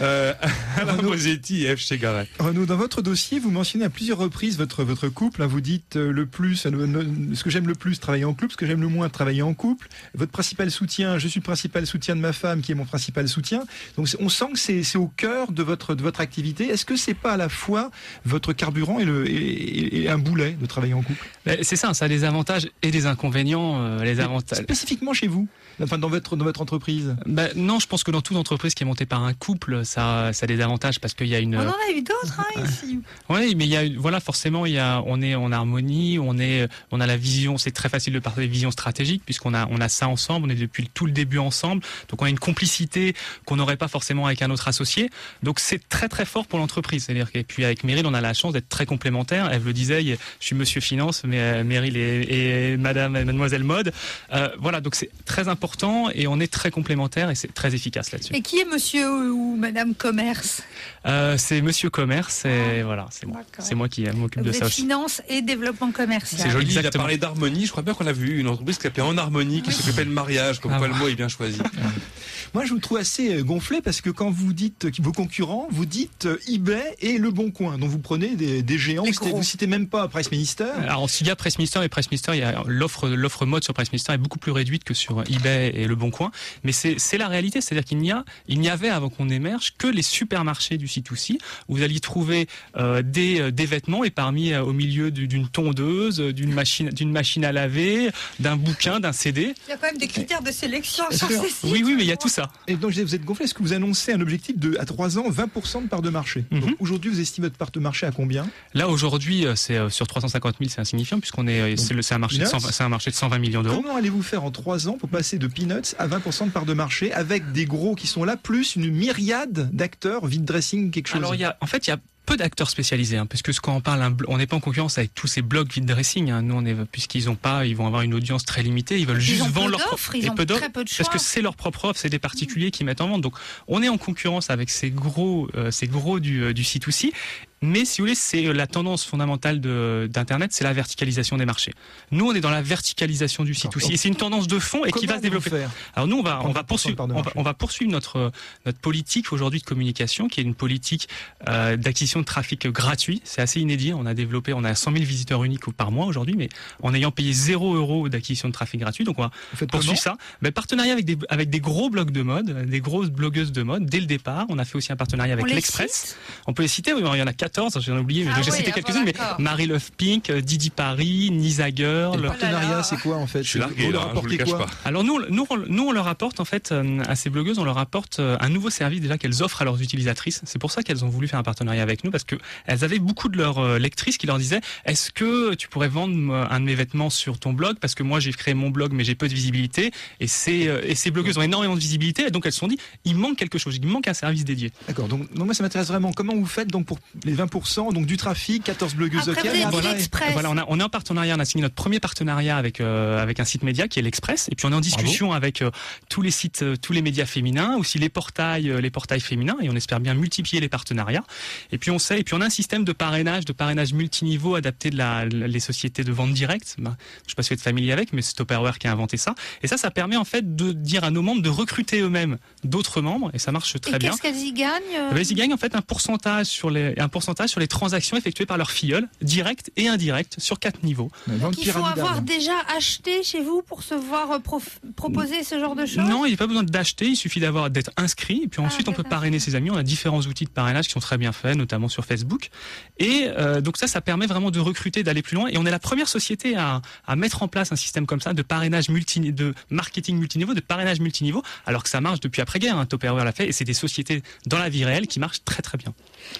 Euh, 0.00 0.32
Alain 0.76 0.96
Bosetti 0.96 1.66
et 1.66 1.76
F. 1.76 1.80
Chegaray. 1.80 2.26
Renaud, 2.38 2.66
dans 2.66 2.76
votre 2.76 3.02
dossier, 3.02 3.38
vous 3.38 3.50
mentionnez 3.50 3.84
à 3.84 3.90
plusieurs 3.90 4.18
reprises 4.18 4.56
votre, 4.56 4.84
votre 4.84 5.08
couple. 5.08 5.42
hein. 5.42 5.46
vous 5.46 5.60
dites 5.60 5.96
euh, 5.96 6.10
le 6.12 6.26
plus, 6.26 6.66
euh, 6.66 7.04
ce 7.34 7.44
que 7.44 7.50
j'aime 7.50 7.66
le 7.66 7.74
plus, 7.74 8.00
travailler 8.00 8.24
en 8.24 8.32
couple, 8.34 8.52
ce 8.52 8.56
que 8.56 8.66
j'aime 8.66 8.80
le 8.80 8.88
moins, 8.88 9.08
travailler 9.08 9.42
en 9.42 9.54
couple. 9.54 9.88
Votre 10.14 10.32
principal 10.32 10.70
soutien, 10.70 11.18
je 11.18 11.28
suis 11.28 11.40
le 11.40 11.44
principal 11.44 11.86
soutien 11.86 12.16
de 12.16 12.20
ma 12.20 12.32
femme, 12.32 12.62
qui 12.62 12.72
est 12.72 12.74
mon 12.74 12.86
principal 12.86 13.28
soutien. 13.28 13.64
Donc 13.96 14.08
on 14.20 14.28
sent 14.28 14.46
que 14.54 14.58
c'est 14.58 14.82
c'est 14.82 14.98
au 14.98 15.08
cœur 15.08 15.52
de 15.52 15.62
votre, 15.62 15.94
de 15.94 16.02
votre 16.02 16.20
activité. 16.20 16.68
Est-ce 16.68 16.84
que 16.86 16.96
c'est 16.96 17.14
pas 17.14 17.32
à 17.32 17.36
la 17.36 17.48
fois 17.48 17.90
votre 18.24 18.52
carburant 18.52 18.98
et, 18.98 19.04
le, 19.04 19.28
et, 19.28 20.02
et 20.04 20.08
un 20.08 20.18
boulet 20.18 20.56
de 20.60 20.66
travailler 20.66 20.94
en 20.94 21.02
couple? 21.02 21.24
Mais 21.44 21.58
C'est 21.62 21.76
ça, 21.76 21.92
ça 21.94 22.06
a 22.06 22.08
des 22.08 22.24
avantages 22.24 22.68
et 22.82 22.90
des 22.90 23.06
inconvénients. 23.06 23.78
euh, 23.82 24.04
les 24.04 24.20
avantages. 24.20 24.58
Spécifiquement 24.62 25.12
chez 25.12 25.26
vous, 25.26 25.48
enfin 25.82 25.98
dans 25.98 26.08
votre, 26.08 26.36
dans 26.36 26.44
votre 26.44 26.60
entreprise 26.60 27.16
Ben, 27.26 27.50
non, 27.56 27.78
je 27.78 27.86
pense 27.86 28.04
que 28.04 28.10
dans 28.10 28.20
toute 28.20 28.36
entreprise 28.36 28.74
qui 28.74 28.82
est 28.82 28.86
montée 28.86 29.06
par 29.06 29.22
un 29.22 29.34
couple, 29.34 29.84
ça, 29.84 30.32
ça 30.32 30.44
a 30.44 30.46
des 30.46 30.60
avantages 30.60 31.00
parce 31.00 31.14
qu'il 31.14 31.28
y 31.28 31.34
a 31.34 31.38
une. 31.38 31.56
On 31.56 31.60
en 31.60 31.70
a 31.70 31.92
eu 31.94 32.02
d'autres 32.02 32.40
hein, 32.40 32.64
ici. 32.64 33.00
Oui, 33.28 33.54
mais 33.54 33.64
il 33.64 33.70
y 33.70 33.76
a, 33.76 33.82
voilà, 33.98 34.20
forcément, 34.20 34.66
il 34.66 34.72
y 34.72 34.78
a, 34.78 35.02
on 35.06 35.22
est 35.22 35.34
en 35.34 35.52
harmonie, 35.52 36.18
on 36.18 36.38
est, 36.38 36.68
on 36.90 37.00
a 37.00 37.06
la 37.06 37.16
vision. 37.16 37.58
C'est 37.58 37.70
très 37.70 37.88
facile 37.88 38.14
de 38.14 38.18
parler 38.18 38.46
de 38.46 38.52
vision 38.52 38.70
stratégique 38.70 39.22
puisqu'on 39.24 39.54
a, 39.54 39.66
on 39.70 39.80
a 39.80 39.88
ça 39.88 40.08
ensemble. 40.08 40.46
On 40.46 40.50
est 40.50 40.54
depuis 40.54 40.88
tout 40.92 41.06
le 41.06 41.12
début 41.12 41.38
ensemble, 41.38 41.82
donc 42.08 42.22
on 42.22 42.24
a 42.24 42.30
une 42.30 42.38
complicité 42.38 43.14
qu'on 43.44 43.56
n'aurait 43.56 43.76
pas 43.76 43.88
forcément 43.88 44.26
avec 44.26 44.42
un 44.42 44.50
autre 44.50 44.68
associé. 44.68 45.10
Donc 45.42 45.60
c'est 45.60 45.88
très 45.88 46.08
très 46.08 46.24
fort 46.24 46.46
pour 46.46 46.58
l'entreprise. 46.58 47.04
C'est-à-dire 47.04 47.30
que 47.30 47.38
puis 47.42 47.64
avec 47.64 47.84
Meryl, 47.84 48.06
on 48.06 48.14
a 48.14 48.20
la 48.20 48.34
chance 48.34 48.52
d'être 48.52 48.68
très 48.68 48.86
complémentaires. 48.86 49.48
Elle 49.52 49.62
le 49.62 49.72
disait, 49.72 50.02
je 50.02 50.16
suis 50.40 50.56
Monsieur 50.56 50.80
Finance, 50.80 51.22
mais 51.24 51.38
euh, 51.40 51.64
Meryl 51.64 51.96
est, 51.96 52.72
est 52.72 52.76
Madame, 52.76 53.12
Mademoiselle 53.12 53.64
Mode. 53.64 53.92
Euh, 54.32 54.48
voilà, 54.58 54.80
donc 54.80 54.94
c'est 54.94 55.10
très 55.24 55.46
important 55.48 55.67
et 56.14 56.26
on 56.26 56.40
est 56.40 56.52
très 56.52 56.70
complémentaires 56.70 57.30
et 57.30 57.34
c'est 57.34 57.52
très 57.52 57.74
efficace 57.74 58.12
là-dessus. 58.12 58.34
Et 58.34 58.42
qui 58.42 58.58
est 58.58 58.64
monsieur 58.64 59.30
ou 59.32 59.56
madame 59.56 59.94
commerce 59.94 60.62
Euh, 61.06 61.36
c'est 61.38 61.62
Monsieur 61.62 61.90
Commerce 61.90 62.44
et 62.44 62.82
voilà, 62.82 63.06
c'est 63.10 63.26
moi. 63.26 63.40
Moi 63.74 63.88
qui 63.88 64.06
euh, 64.06 64.12
m'occupe 64.12 64.42
de 64.42 64.52
ça 64.52 64.66
aussi. 64.66 64.82
finance 64.82 65.22
et 65.28 65.42
développement 65.42 65.90
commercial. 65.92 66.40
C'est 66.42 66.50
joli, 66.50 66.66
il 66.66 66.76
a 66.76 66.80
Exactement. 66.80 67.04
parlé 67.04 67.16
d'harmonie. 67.18 67.66
Je 67.66 67.70
crois 67.70 67.82
bien 67.82 67.94
qu'on 67.94 68.06
a 68.06 68.12
vu 68.12 68.38
une 68.40 68.48
entreprise 68.48 68.76
qui 68.76 68.82
s'appelait 68.82 69.02
En 69.02 69.16
Harmonie, 69.16 69.62
qui 69.62 69.72
s'occupait 69.72 70.04
de 70.04 70.10
mariage, 70.10 70.60
comme 70.60 70.72
Ah 70.74 70.78
quoi 70.78 70.88
le 70.88 70.94
mot 70.94 71.08
est 71.08 71.14
bien 71.14 71.28
choisi. 71.28 71.58
Moi, 72.54 72.64
je 72.64 72.72
vous 72.72 72.78
trouve 72.78 72.96
assez 72.98 73.36
euh, 73.36 73.42
gonflé 73.44 73.80
parce 73.82 74.00
que 74.00 74.08
quand 74.10 74.30
vous 74.30 74.52
dites 74.52 74.86
vos 75.00 75.12
concurrents, 75.12 75.68
vous 75.70 75.84
dites 75.86 76.26
eBay 76.48 76.96
et 77.00 77.18
Le 77.18 77.30
Bon 77.30 77.50
Coin, 77.50 77.76
dont 77.78 77.86
vous 77.88 77.98
prenez 77.98 78.36
des, 78.36 78.62
des 78.62 78.78
géants. 78.78 79.04
Vous 79.04 79.12
citez, 79.12 79.30
vous 79.30 79.42
citez 79.42 79.66
même 79.66 79.86
pas 79.86 80.08
Price 80.08 80.30
Minister. 80.32 80.64
Alors, 80.82 81.08
s'il 81.10 81.26
y 81.26 81.30
a 81.30 81.36
Pressminister 81.36 81.82
et 81.84 81.88
Pressminister, 81.88 82.32
il 82.34 82.38
y 82.40 82.42
a 82.42 82.62
l'offre, 82.66 83.08
l'offre 83.08 83.44
mode 83.46 83.64
sur 83.64 83.74
Pressminister 83.74 84.12
est 84.14 84.18
beaucoup 84.18 84.38
plus 84.38 84.52
réduite 84.52 84.84
que 84.84 84.94
sur 84.94 85.22
eBay 85.30 85.57
et 85.66 85.86
Le 85.86 85.94
Bon 85.94 86.10
Coin. 86.10 86.30
Mais 86.64 86.72
c'est, 86.72 86.98
c'est 86.98 87.18
la 87.18 87.28
réalité. 87.28 87.60
C'est-à-dire 87.60 87.84
qu'il 87.84 87.98
n'y 87.98 88.10
a, 88.12 88.24
il 88.48 88.60
n'y 88.60 88.68
avait 88.68 88.88
avant 88.88 89.08
qu'on 89.10 89.28
émerge 89.28 89.74
que 89.78 89.86
les 89.86 90.02
supermarchés 90.02 90.78
du 90.78 90.86
C2C 90.86 91.38
où 91.68 91.76
vous 91.76 91.82
alliez 91.82 92.00
trouver 92.00 92.48
euh, 92.76 93.02
des, 93.02 93.40
euh, 93.40 93.50
des 93.50 93.66
vêtements 93.66 94.04
et 94.04 94.10
parmi, 94.10 94.52
euh, 94.52 94.62
au 94.62 94.72
milieu 94.72 95.10
du- 95.10 95.28
d'une 95.28 95.48
tondeuse, 95.48 96.18
d'une 96.20 96.52
machine, 96.52 96.88
d'une 96.90 97.10
machine 97.12 97.44
à 97.44 97.52
laver, 97.52 98.10
d'un 98.40 98.56
bouquin, 98.56 99.00
d'un 99.00 99.12
CD. 99.12 99.54
Il 99.66 99.70
y 99.70 99.72
a 99.72 99.76
quand 99.76 99.86
même 99.88 99.98
des 99.98 100.06
critères 100.08 100.42
de 100.42 100.50
sélection 100.50 101.04
sur 101.10 101.28
ces 101.28 101.48
sites. 101.48 101.56
Oui, 101.64 101.82
oui, 101.84 101.94
mais 101.96 102.02
il 102.04 102.08
y 102.08 102.12
a 102.12 102.16
tout 102.16 102.28
ça. 102.28 102.50
Et 102.66 102.74
donc 102.76 102.92
vous 102.92 103.14
êtes 103.14 103.24
gonflé. 103.24 103.44
Est-ce 103.44 103.54
que 103.54 103.62
vous 103.62 103.72
annoncez 103.72 104.12
un 104.12 104.20
objectif 104.20 104.58
de 104.58 104.76
à 104.78 104.84
3 104.84 105.18
ans 105.18 105.28
20% 105.30 105.82
de 105.84 105.88
part 105.88 106.02
de 106.02 106.10
marché? 106.10 106.44
Mhm. 106.50 106.74
Aujourd'hui, 106.80 107.10
vous 107.10 107.20
estimez 107.20 107.46
votre 107.48 107.56
part 107.58 107.70
de 107.70 107.80
marché 107.80 108.06
à 108.06 108.10
combien? 108.12 108.48
Là 108.74 108.88
aujourd'hui, 108.88 109.44
c'est 109.56 109.76
euh, 109.76 109.88
sur 109.90 110.06
350 110.06 110.56
000, 110.60 110.70
c'est 110.70 110.80
insignifiant 110.80 111.18
puisqu'on 111.20 111.46
est, 111.46 111.76
c'est 111.76 111.94
le- 111.94 112.02
c'est 112.02 112.14
un 112.14 112.18
marché 112.18 112.38
de 112.38 112.42
peanuts 112.44 112.50
120 112.60 112.72
c'est 112.72 112.84
un 112.84 112.88
marché 112.88 113.10
de 113.10 113.16
120 113.16 113.38
millions 113.38 113.62
d'euros. 113.62 113.80
Comment 113.82 113.96
allez-vous 113.96 114.22
faire 114.22 114.44
en 114.44 114.50
3 114.50 114.88
ans 114.88 114.92
pour 114.98 115.08
passer 115.08 115.38
de 115.38 115.46
peanuts 115.48 115.94
à 115.98 116.06
20% 116.06 116.46
de 116.46 116.50
part 116.50 116.66
de 116.66 116.74
marché 116.74 117.12
avec 117.12 117.52
des 117.52 117.64
gros 117.64 117.94
qui 117.94 118.06
sont 118.06 118.24
là, 118.24 118.36
plus 118.36 118.76
une 118.76 118.90
myriade 118.90 119.70
d'acteurs, 119.72 120.26
vide 120.26 120.44
dressing, 120.44 120.90
quelque 120.90 121.08
chose. 121.08 121.18
Alors 121.18 121.34
y 121.34 121.46
en 121.46 121.66
fait, 121.66 121.86
il 121.86 121.90
y 121.90 121.92
a 121.92 121.98
peu 122.28 122.36
d'acteurs 122.36 122.68
spécialisés, 122.70 123.16
hein, 123.16 123.26
parce 123.26 123.42
que 123.42 123.50
quand 123.60 123.74
on 123.74 123.80
parle, 123.80 124.14
on 124.28 124.38
n'est 124.38 124.46
pas 124.46 124.56
en 124.56 124.60
concurrence 124.60 124.98
avec 124.98 125.14
tous 125.14 125.26
ces 125.26 125.42
blogs 125.42 125.72
vide 125.72 125.86
dressing. 125.86 126.30
Hein, 126.30 126.42
nous, 126.42 126.54
on 126.54 126.64
est, 126.66 126.74
puisqu'ils 126.92 127.30
ont 127.30 127.34
pas, 127.36 127.64
ils 127.64 127.74
vont 127.74 127.86
avoir 127.86 128.02
une 128.02 128.14
audience 128.14 128.44
très 128.44 128.62
limitée. 128.62 128.98
Ils 128.98 129.06
veulent 129.06 129.16
Ils 129.16 129.22
juste 129.24 129.46
vendre 129.48 129.70
leur 129.70 129.80
propre- 129.80 130.14
ils 130.14 130.26
et 130.26 130.30
ont 130.30 130.34
peu 130.34 130.44
d'offres, 130.46 130.60
très 130.60 130.70
peu 130.70 130.84
de 130.84 130.88
parce 130.90 130.96
choix. 131.08 131.14
que 131.14 131.18
c'est 131.18 131.40
leur 131.42 131.56
propre 131.56 131.86
offre, 131.86 131.98
c'est 132.00 132.10
des 132.10 132.18
particuliers 132.18 132.70
qui 132.70 132.84
mettent 132.84 133.00
en 133.00 133.08
vente. 133.08 133.22
Donc, 133.22 133.34
on 133.66 133.82
est 133.82 133.88
en 133.88 133.98
concurrence 133.98 134.50
avec 134.50 134.68
ces 134.70 134.90
gros, 134.90 135.48
euh, 135.56 135.70
ces 135.70 135.86
gros 135.86 136.20
du, 136.20 136.42
euh, 136.42 136.52
du 136.52 136.62
C2C. 136.64 137.12
Mais 137.60 137.84
si 137.84 138.00
vous 138.00 138.04
voulez, 138.04 138.14
c'est 138.14 138.46
euh, 138.46 138.52
la 138.52 138.68
tendance 138.68 139.04
fondamentale 139.04 139.60
de- 139.60 140.08
d'Internet, 140.12 140.52
c'est 140.52 140.62
la 140.62 140.72
verticalisation 140.72 141.36
des 141.38 141.44
marchés. 141.44 141.72
Nous, 142.12 142.24
on 142.24 142.32
est 142.32 142.40
dans 142.40 142.50
la 142.52 142.62
verticalisation 142.62 143.42
du 143.42 143.52
C2C. 143.52 143.92
Et 143.92 143.96
c'est 143.96 144.06
une 144.06 144.14
tendance 144.14 144.46
de 144.46 144.60
fond 144.60 144.84
et 144.84 144.92
qui 144.92 145.06
va 145.06 145.16
se 145.16 145.22
développer. 145.22 145.50
Alors 145.96 146.06
nous, 146.06 146.18
on 146.18 146.22
va, 146.22 146.40
on 146.44 146.52
va 146.52 146.60
20% 146.60 146.62
de 146.62 146.66
poursuivre, 146.66 147.00
on 147.02 147.06
va, 147.08 147.14
marché. 147.14 147.30
on 147.34 147.42
va 147.42 147.54
poursuivre 147.54 147.90
notre 147.90 148.30
notre 148.64 148.78
politique 148.78 149.32
aujourd'hui 149.32 149.58
de 149.58 149.64
communication, 149.64 150.28
qui 150.28 150.38
est 150.38 150.44
une 150.44 150.54
politique 150.54 151.08
euh, 151.48 151.76
d'acquisition 151.76 152.17
de 152.20 152.24
trafic 152.24 152.66
gratuit. 152.68 153.20
C'est 153.24 153.40
assez 153.40 153.60
inédit. 153.60 153.92
On 153.94 154.06
a 154.06 154.14
développé, 154.14 154.52
on 154.52 154.64
a 154.64 154.74
100 154.74 154.92
000 154.92 155.04
visiteurs 155.04 155.44
uniques 155.44 155.70
par 155.72 155.90
mois 155.90 156.06
aujourd'hui, 156.06 156.34
mais 156.36 156.48
en 156.82 156.94
ayant 156.94 157.10
payé 157.10 157.32
0 157.32 157.74
euros 157.74 158.08
d'acquisition 158.08 158.48
de 158.48 158.52
trafic 158.52 158.80
gratuit. 158.80 159.04
Donc 159.04 159.18
on 159.18 159.22
va 159.22 159.30
poursuivre 159.70 159.98
ça. 159.98 160.16
Ben, 160.42 160.52
partenariat 160.52 160.92
avec 160.92 161.04
des 161.04 161.16
avec 161.28 161.50
des 161.50 161.60
gros 161.60 161.90
blogs 161.90 162.10
de 162.10 162.22
mode, 162.22 162.66
des 162.68 162.80
grosses 162.80 163.10
blogueuses 163.10 163.52
de 163.52 163.62
mode 163.62 163.86
dès 163.86 164.00
le 164.00 164.06
départ. 164.06 164.46
On 164.48 164.58
a 164.58 164.64
fait 164.64 164.76
aussi 164.76 164.92
un 164.92 164.96
partenariat 164.96 165.34
avec 165.34 165.46
l'Express. 165.48 166.16
On 166.46 166.52
peut 166.54 166.62
les 166.62 166.68
citer. 166.68 166.92
Oui, 166.92 167.02
il 167.12 167.18
y 167.18 167.22
en 167.22 167.26
a 167.26 167.32
14. 167.32 167.78
J'en 167.80 167.96
ai 167.96 168.00
oublié, 168.00 168.24
mais 168.24 168.30
Ah 168.34 168.42
j'ai 168.42 168.50
oui, 168.50 168.56
cité 168.58 168.70
ah 168.72 168.74
quelques-unes. 168.80 169.04
bon, 169.04 169.12
Mais. 169.38 169.42
Marie 169.42 169.66
Love 169.66 169.90
Pink, 169.96 170.30
euh, 170.30 170.40
Didi 170.40 170.70
Paris, 170.70 171.30
Nisa 171.30 171.70
Girl. 171.74 172.14
Et 172.18 172.22
le 172.22 172.28
partenariat, 172.28 172.82
c'est 172.82 172.98
quoi 173.00 173.16
en 173.16 173.26
fait 173.26 173.42
Je 173.42 173.48
suis 173.48 173.58
largué, 173.58 173.86
Vous 173.86 173.92
leur 173.92 174.02
hein, 174.08 174.10
je 174.14 174.20
vous 174.20 174.26
le 174.26 174.34
apportez 174.34 174.36
cache 174.38 174.48
quoi 174.48 174.66
pas. 174.66 174.72
Alors 174.84 175.04
nous, 175.04 175.20
nous, 175.30 175.46
on- 175.50 175.56
nous, 175.68 175.82
on 175.88 175.92
leur 175.92 176.08
apporte 176.08 176.40
en 176.40 176.44
fait 176.44 176.72
euh, 176.72 177.02
à 177.06 177.14
ces 177.16 177.30
blogueuses, 177.30 177.58
on 177.58 177.64
leur 177.64 177.78
apporte 177.78 178.18
euh, 178.20 178.36
un 178.40 178.48
nouveau 178.48 178.70
service 178.70 179.00
déjà 179.00 179.18
qu'elles 179.18 179.42
offrent 179.42 179.62
à 179.62 179.64
leurs 179.64 179.80
utilisatrices. 179.82 180.40
C'est 180.44 180.58
pour 180.58 180.70
ça 180.70 180.82
qu'elles 180.82 181.04
ont 181.04 181.08
voulu 181.08 181.28
faire 181.28 181.38
un 181.38 181.42
partenariat 181.42 181.82
avec 181.82 182.04
nous 182.04 182.07
parce 182.10 182.24
que 182.24 182.36
elles 182.66 182.84
avaient 182.84 182.98
beaucoup 182.98 183.28
de 183.28 183.36
leurs 183.36 183.58
euh, 183.58 183.78
lectrices 183.78 184.18
qui 184.18 184.26
leur 184.26 184.38
disaient 184.38 184.60
Est-ce 184.84 185.10
que 185.10 185.54
tu 185.54 185.68
pourrais 185.68 185.88
vendre 185.88 186.14
euh, 186.32 186.44
un 186.50 186.60
de 186.60 186.64
mes 186.64 186.74
vêtements 186.74 187.10
sur 187.10 187.38
ton 187.38 187.52
blog? 187.52 187.76
Parce 187.80 187.94
que 187.94 188.02
moi 188.02 188.20
j'ai 188.20 188.32
créé 188.32 188.54
mon 188.54 188.70
blog 188.70 188.92
mais 188.92 189.04
j'ai 189.04 189.14
peu 189.14 189.28
de 189.28 189.34
visibilité 189.34 189.90
et 190.20 190.26
ces 190.26 190.68
euh, 190.68 190.80
et 190.84 190.94
ces 190.94 191.10
blogueuses 191.10 191.38
ont 191.38 191.42
énormément 191.42 191.74
de 191.74 191.80
visibilité 191.80 192.26
et 192.26 192.30
donc 192.30 192.46
elles 192.46 192.52
se 192.52 192.58
sont 192.60 192.68
dit 192.68 192.78
il 193.04 193.16
manque 193.16 193.36
quelque 193.36 193.58
chose, 193.58 193.76
il 193.76 193.86
manque 193.86 194.08
un 194.08 194.14
service 194.14 194.44
dédié. 194.44 194.72
D'accord. 194.86 195.08
Donc, 195.08 195.28
moi, 195.34 195.54
ça 195.54 195.62
m'intéresse 195.62 195.88
vraiment. 195.88 196.12
Comment 196.12 196.34
vous 196.34 196.46
faites 196.46 196.68
donc 196.68 196.86
pour 196.86 196.98
les 197.24 197.34
20% 197.34 197.92
donc 197.92 198.06
du 198.06 198.16
trafic, 198.16 198.64
14 198.64 198.94
blogueuses 198.94 199.28
Après, 199.28 199.52
dit 199.52 199.64
voilà, 199.70 199.90
et- 199.90 199.94
l'Express. 199.94 200.32
Voilà, 200.32 200.50
on, 200.50 200.56
a, 200.58 200.64
on 200.68 200.80
est 200.80 200.82
en 200.82 200.88
partenariat, 200.88 201.34
on 201.36 201.40
a 201.40 201.44
signé 201.44 201.62
notre 201.62 201.74
premier 201.74 202.00
partenariat 202.00 202.56
avec 202.56 202.80
euh, 202.80 203.22
avec 203.22 203.40
un 203.40 203.44
site 203.44 203.62
média 203.62 203.88
qui 203.88 203.98
est 203.98 204.02
l'Express, 204.02 204.48
et 204.50 204.54
puis 204.54 204.66
on 204.66 204.72
est 204.72 204.74
en 204.74 204.80
discussion 204.80 205.32
avec 205.32 205.62
euh, 205.62 205.70
tous 206.08 206.22
les 206.22 206.30
sites, 206.30 206.62
euh, 206.62 206.76
tous 206.76 206.92
les 206.92 207.02
médias 207.02 207.26
féminins, 207.26 207.76
aussi 207.76 207.98
les 207.98 208.08
portails, 208.08 208.70
euh, 208.70 208.80
les 208.80 208.90
portails 208.90 209.20
féminins, 209.20 209.56
et 209.60 209.68
on 209.70 209.76
espère 209.76 210.00
bien 210.00 210.14
multiplier 210.14 210.60
les 210.60 210.68
partenariats. 210.68 211.24
Et 211.72 211.78
puis 211.78 211.90
on 211.90 211.97
et 212.18 212.24
puis 212.24 212.34
on 212.34 212.40
a 212.40 212.46
un 212.46 212.50
système 212.50 212.84
de 212.84 212.92
parrainage, 212.92 213.44
de 213.44 213.52
parrainage 213.52 213.92
multiniveau 213.92 214.54
adapté 214.54 214.90
de 214.90 214.96
la, 214.96 215.24
les 215.26 215.60
sociétés 215.60 216.04
de 216.04 216.12
vente 216.12 216.32
directe. 216.32 216.76
Ben, 216.78 216.96
je 217.24 217.30
sais 217.30 217.34
pas 217.34 217.42
si 217.42 217.50
vous 217.50 217.54
êtes 217.54 217.60
familier 217.60 217.92
avec, 217.92 218.12
mais 218.12 218.22
c'est 218.22 218.34
Tupperware 218.34 218.78
qui 218.78 218.86
a 218.86 218.92
inventé 218.92 219.16
ça. 219.16 219.34
Et 219.62 219.66
ça, 219.68 219.76
ça 219.76 219.90
permet 219.90 220.16
en 220.16 220.24
fait 220.24 220.56
de 220.56 220.72
dire 220.72 221.04
à 221.04 221.10
nos 221.10 221.22
membres 221.22 221.42
de 221.42 221.48
recruter 221.48 222.00
eux-mêmes 222.00 222.38
d'autres 222.64 223.00
membres, 223.00 223.30
et 223.34 223.38
ça 223.38 223.52
marche 223.52 223.80
très 223.80 223.96
Et 223.96 223.98
bien. 223.98 224.10
qu'est-ce 224.10 224.22
qu'elles 224.22 224.36
y 224.36 224.52
gagnent 224.52 224.82
euh 224.96 225.08
Eh 225.10 225.14
ben, 225.14 225.20
ils 225.20 225.30
y 225.32 225.34
gagnent 225.34 225.54
en 225.54 225.58
fait 225.58 225.74
un 225.74 225.82
pourcentage 225.82 226.46
sur 226.46 226.70
les 226.70 226.94
un 226.98 227.08
pourcentage 227.08 227.50
sur 227.50 227.60
les 227.60 227.68
transactions 227.68 228.16
effectuées 228.16 228.46
par 228.46 228.58
leurs 228.58 228.70
filleuls, 228.70 229.08
directes 229.22 229.70
et 229.76 229.88
indirectes, 229.88 230.36
sur 230.38 230.58
quatre 230.58 230.82
niveaux. 230.82 231.10
Vente 231.26 231.56
Il 231.60 231.70
faut 231.70 231.84
avoir 231.84 232.22
déjà 232.22 232.52
acheté 232.76 233.22
chez 233.22 233.40
vous 233.40 233.62
pour 233.62 233.82
se 233.82 233.94
voir 233.94 234.30
euh, 234.32 234.38
prof- 234.38 234.80
proposer 234.96 235.42
ce 235.44 235.58
genre 235.58 235.74
de 235.76 235.86
choses 235.86 235.98
Non, 235.98 236.24
il 236.24 236.28
n'y 236.28 236.34
a 236.34 236.36
pas 236.36 236.46
besoin 236.46 236.62
d'acheter, 236.62 237.06
il 237.08 237.16
suffit 237.16 237.40
d'avoir 237.40 237.70
d'être 237.70 237.90
inscrit. 237.96 238.42
Et 238.44 238.48
puis 238.48 238.60
ensuite, 238.60 238.88
on 238.88 238.92
peut 238.92 239.02
parrainer 239.02 239.38
ses 239.38 239.54
amis. 239.54 239.70
On 239.70 239.76
a 239.76 239.82
différents 239.82 240.20
outils 240.20 240.44
de 240.44 240.50
parrainage 240.50 240.86
qui 240.86 240.92
sont 240.92 241.00
très 241.00 241.18
bien 241.18 241.32
faits, 241.32 241.56
notamment 241.56 241.87
sur 241.88 242.04
Facebook. 242.04 242.50
Et 242.98 243.26
euh, 243.28 243.60
donc 243.60 243.76
ça, 243.76 243.86
ça 243.86 244.00
permet 244.00 244.26
vraiment 244.26 244.50
de 244.50 244.60
recruter, 244.60 245.02
d'aller 245.02 245.22
plus 245.22 245.34
loin. 245.36 245.48
Et 245.48 245.58
on 245.58 245.66
est 245.66 245.70
la 245.70 245.78
première 245.78 246.08
société 246.08 246.56
à, 246.56 246.82
à 247.06 247.16
mettre 247.16 247.42
en 247.42 247.48
place 247.48 247.72
un 247.72 247.76
système 247.76 248.06
comme 248.06 248.20
ça 248.20 248.32
de 248.34 248.42
parrainage 248.42 248.88
multi, 248.88 249.20
de 249.20 249.54
marketing 249.70 250.18
multiniveau, 250.18 250.54
de 250.54 250.60
parrainage 250.60 251.00
multiniveau, 251.00 251.42
alors 251.66 251.82
que 251.82 251.88
ça 251.90 252.00
marche 252.00 252.20
depuis 252.20 252.40
après-guerre. 252.42 252.76
Hein, 252.78 252.86
Tupperware 252.86 253.24
l'a 253.24 253.32
fait, 253.32 253.48
et 253.48 253.52
c'est 253.52 253.64
des 253.64 253.74
sociétés 253.74 254.22
dans 254.46 254.58
la 254.58 254.68
vie 254.68 254.84
réelle 254.84 255.06
qui 255.06 255.20
marchent 255.20 255.44
très 255.44 255.62
très 255.62 255.78
bien. 255.78 255.94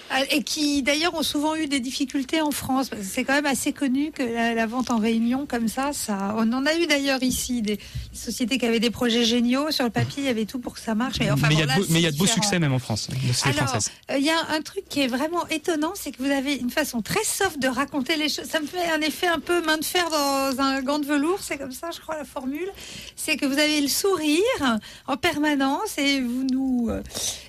Ah, 0.09 0.21
Et 0.31 0.43
qui 0.43 0.83
d'ailleurs 0.83 1.13
ont 1.15 1.23
souvent 1.23 1.55
eu 1.55 1.67
des 1.67 1.79
difficultés 1.79 2.41
en 2.41 2.51
France. 2.51 2.91
C'est 3.01 3.23
quand 3.23 3.33
même 3.33 3.45
assez 3.45 3.73
connu 3.73 4.11
que 4.11 4.23
la, 4.23 4.53
la 4.53 4.65
vente 4.67 4.91
en 4.91 4.97
réunion 4.99 5.45
comme 5.45 5.67
ça, 5.67 5.91
ça, 5.93 6.35
on 6.37 6.51
en 6.53 6.65
a 6.65 6.75
eu 6.75 6.87
d'ailleurs 6.87 7.23
ici 7.23 7.61
des 7.61 7.79
sociétés 8.13 8.57
qui 8.57 8.65
avaient 8.65 8.79
des 8.79 8.89
projets 8.89 9.23
géniaux 9.25 9.71
sur 9.71 9.83
le 9.85 9.89
papier, 9.89 10.23
il 10.23 10.25
y 10.25 10.29
avait 10.29 10.45
tout 10.45 10.59
pour 10.59 10.73
que 10.73 10.79
ça 10.79 10.95
marche. 10.95 11.17
Mais, 11.19 11.31
enfin, 11.31 11.47
mais 11.47 11.55
il 11.55 11.59
y 11.59 11.63
a 11.63 11.67
de 11.67 11.73
beaux- 11.79 11.85
mais 11.89 11.99
il 11.99 12.03
y 12.03 12.05
a 12.05 12.09
c'est 12.09 12.13
de 12.13 12.17
beaux 12.17 12.25
différent. 12.25 12.43
succès 12.43 12.59
même 12.59 12.73
en 12.73 12.79
France, 12.79 13.09
françaises. 13.33 13.91
euh, 14.11 14.17
il 14.17 14.25
y 14.25 14.29
a 14.29 14.37
un 14.51 14.61
truc 14.61 14.83
qui 14.89 15.01
est 15.01 15.07
vraiment 15.07 15.28
étonnant, 15.49 15.93
c'est 15.95 16.11
que 16.11 16.21
vous 16.21 16.31
avez 16.31 16.55
une 16.55 16.69
façon 16.69 17.01
très 17.01 17.23
soft 17.23 17.59
de 17.59 17.67
raconter 17.67 18.15
les 18.15 18.29
choses. 18.29 18.45
Ça 18.45 18.59
me 18.59 18.67
fait 18.67 18.89
un 18.91 19.01
effet 19.01 19.27
un 19.27 19.39
peu 19.39 19.61
main 19.63 19.77
de 19.77 19.85
fer 19.85 20.09
dans 20.09 20.61
un 20.61 20.81
gant 20.81 20.99
de 20.99 21.05
velours, 21.05 21.39
c'est 21.41 21.57
comme 21.57 21.71
ça, 21.71 21.89
je 21.93 21.99
crois, 21.99 22.17
la 22.17 22.25
formule. 22.25 22.69
C'est 23.15 23.37
que 23.37 23.45
vous 23.45 23.57
avez 23.57 23.81
le 23.81 23.87
sourire 23.87 24.77
en 25.07 25.17
permanence 25.17 25.97
et 25.97 26.21
vous 26.21 26.43
nous, 26.43 26.87
euh, 26.89 27.01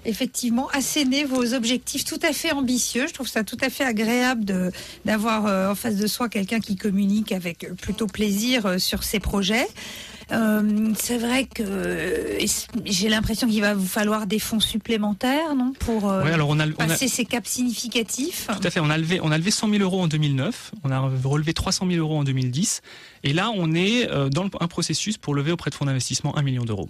effectivement, 0.04 0.68
assénez 0.72 1.24
vos 1.24 1.54
objectifs 1.54 2.04
tout 2.04 2.20
à 2.22 2.32
fait 2.32 2.52
ambitieux. 2.52 3.06
Je 3.06 3.14
trouve 3.14 3.28
ça 3.28 3.44
tout 3.44 3.58
à 3.60 3.70
fait 3.70 3.84
agréable 3.84 4.72
d'avoir 5.04 5.46
euh, 5.46 5.70
en 5.70 5.74
face 5.74 5.96
de 5.96 6.06
soi 6.06 6.28
quelqu'un 6.28 6.60
qui 6.60 6.76
communique 6.76 7.32
avec 7.32 7.64
euh, 7.64 7.74
plutôt 7.74 8.06
plaisir 8.06 8.80
sur 8.80 9.02
ses 9.04 9.20
projets. 9.20 9.66
Euh, 10.32 10.92
c'est 10.98 11.18
vrai 11.18 11.44
que 11.46 11.62
euh, 11.64 12.38
j'ai 12.84 13.08
l'impression 13.08 13.48
qu'il 13.48 13.60
va 13.60 13.74
vous 13.74 13.86
falloir 13.86 14.26
des 14.26 14.38
fonds 14.38 14.60
supplémentaires, 14.60 15.54
non, 15.54 15.72
pour 15.78 16.08
euh, 16.10 16.22
Ouais, 16.24 16.32
alors 16.32 16.48
on 16.50 16.58
a- 16.60 16.66
on 16.66 16.70
a- 16.70 16.86
passer 16.86 17.08
ces 17.08 17.24
caps 17.24 17.48
significatifs. 17.48 18.46
Tout 18.48 18.66
à 18.66 18.70
fait. 18.70 18.80
On 18.80 18.90
a 18.90 18.98
levé, 18.98 19.20
on 19.22 19.32
a 19.32 19.38
levé 19.38 19.50
100 19.50 19.68
000 19.70 19.82
euros 19.82 20.00
en 20.00 20.06
2009. 20.08 20.72
On 20.84 20.90
a 20.90 20.98
relevé 21.24 21.52
300 21.54 21.86
000 21.90 21.98
euros 21.98 22.18
en 22.18 22.24
2010. 22.24 22.82
Et 23.24 23.32
là, 23.32 23.50
on 23.54 23.74
est 23.74 24.08
dans 24.30 24.48
un 24.60 24.68
processus 24.68 25.18
pour 25.18 25.34
lever 25.34 25.52
auprès 25.52 25.70
de 25.70 25.74
fonds 25.74 25.84
d'investissement 25.86 26.36
1 26.36 26.42
million 26.42 26.64
d'euros. 26.64 26.88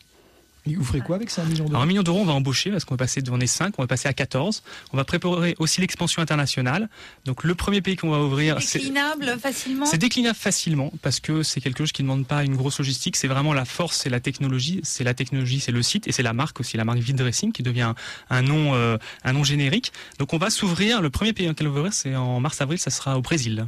Vous 0.66 0.84
ferez 0.84 1.00
quoi 1.00 1.16
avec 1.16 1.30
ça, 1.30 1.42
un 1.42 1.46
million 1.46 1.64
Alors, 1.64 1.70
d'euros 1.70 1.82
un 1.82 1.86
million 1.86 2.02
d'euros, 2.02 2.20
on 2.20 2.24
va 2.24 2.32
embaucher 2.32 2.70
parce 2.70 2.84
qu'on 2.84 2.94
va 2.94 2.98
passer 2.98 3.22
de, 3.22 3.30
on 3.30 3.40
est 3.40 3.46
5, 3.46 3.74
on 3.78 3.82
va 3.82 3.86
passer 3.86 4.08
à 4.08 4.12
14. 4.12 4.62
On 4.92 4.96
va 4.96 5.04
préparer 5.04 5.54
aussi 5.58 5.80
l'expansion 5.80 6.22
internationale. 6.22 6.88
Donc, 7.24 7.44
le 7.44 7.54
premier 7.54 7.80
pays 7.80 7.96
qu'on 7.96 8.10
va 8.10 8.20
ouvrir, 8.20 8.60
c'est, 8.60 8.78
Déclinable 8.78 9.38
facilement. 9.40 9.86
c'est 9.86 9.98
déclinable 9.98 10.36
facilement 10.36 10.92
parce 11.02 11.20
que 11.20 11.42
c'est 11.42 11.60
quelque 11.60 11.78
chose 11.78 11.92
qui 11.92 12.02
ne 12.02 12.08
demande 12.08 12.26
pas 12.26 12.44
une 12.44 12.56
grosse 12.56 12.78
logistique. 12.78 13.16
C'est 13.16 13.28
vraiment 13.28 13.52
la 13.54 13.64
force, 13.64 13.96
c'est 13.98 14.10
la 14.10 14.20
technologie, 14.20 14.80
c'est 14.82 15.04
la 15.04 15.14
technologie, 15.14 15.60
c'est 15.60 15.72
le 15.72 15.82
site 15.82 16.06
et 16.08 16.12
c'est 16.12 16.22
la 16.22 16.32
marque 16.32 16.60
aussi, 16.60 16.76
la 16.76 16.84
marque 16.84 16.98
Vide 16.98 17.16
Dressing 17.16 17.52
qui 17.52 17.62
devient 17.62 17.82
un, 17.82 17.94
un 18.28 18.42
nom, 18.42 18.74
euh, 18.74 18.98
un 19.24 19.32
nom 19.32 19.44
générique. 19.44 19.92
Donc 20.18 20.32
on 20.34 20.38
va 20.38 20.50
s'ouvrir. 20.50 21.00
Le 21.00 21.10
premier 21.10 21.32
pays 21.32 21.48
auquel 21.48 21.68
on 21.68 21.72
va 21.72 21.78
ouvrir, 21.80 21.92
c'est 21.92 22.14
en 22.14 22.40
mars-avril, 22.40 22.78
ça 22.78 22.90
sera 22.90 23.16
au 23.18 23.22
Brésil. 23.22 23.66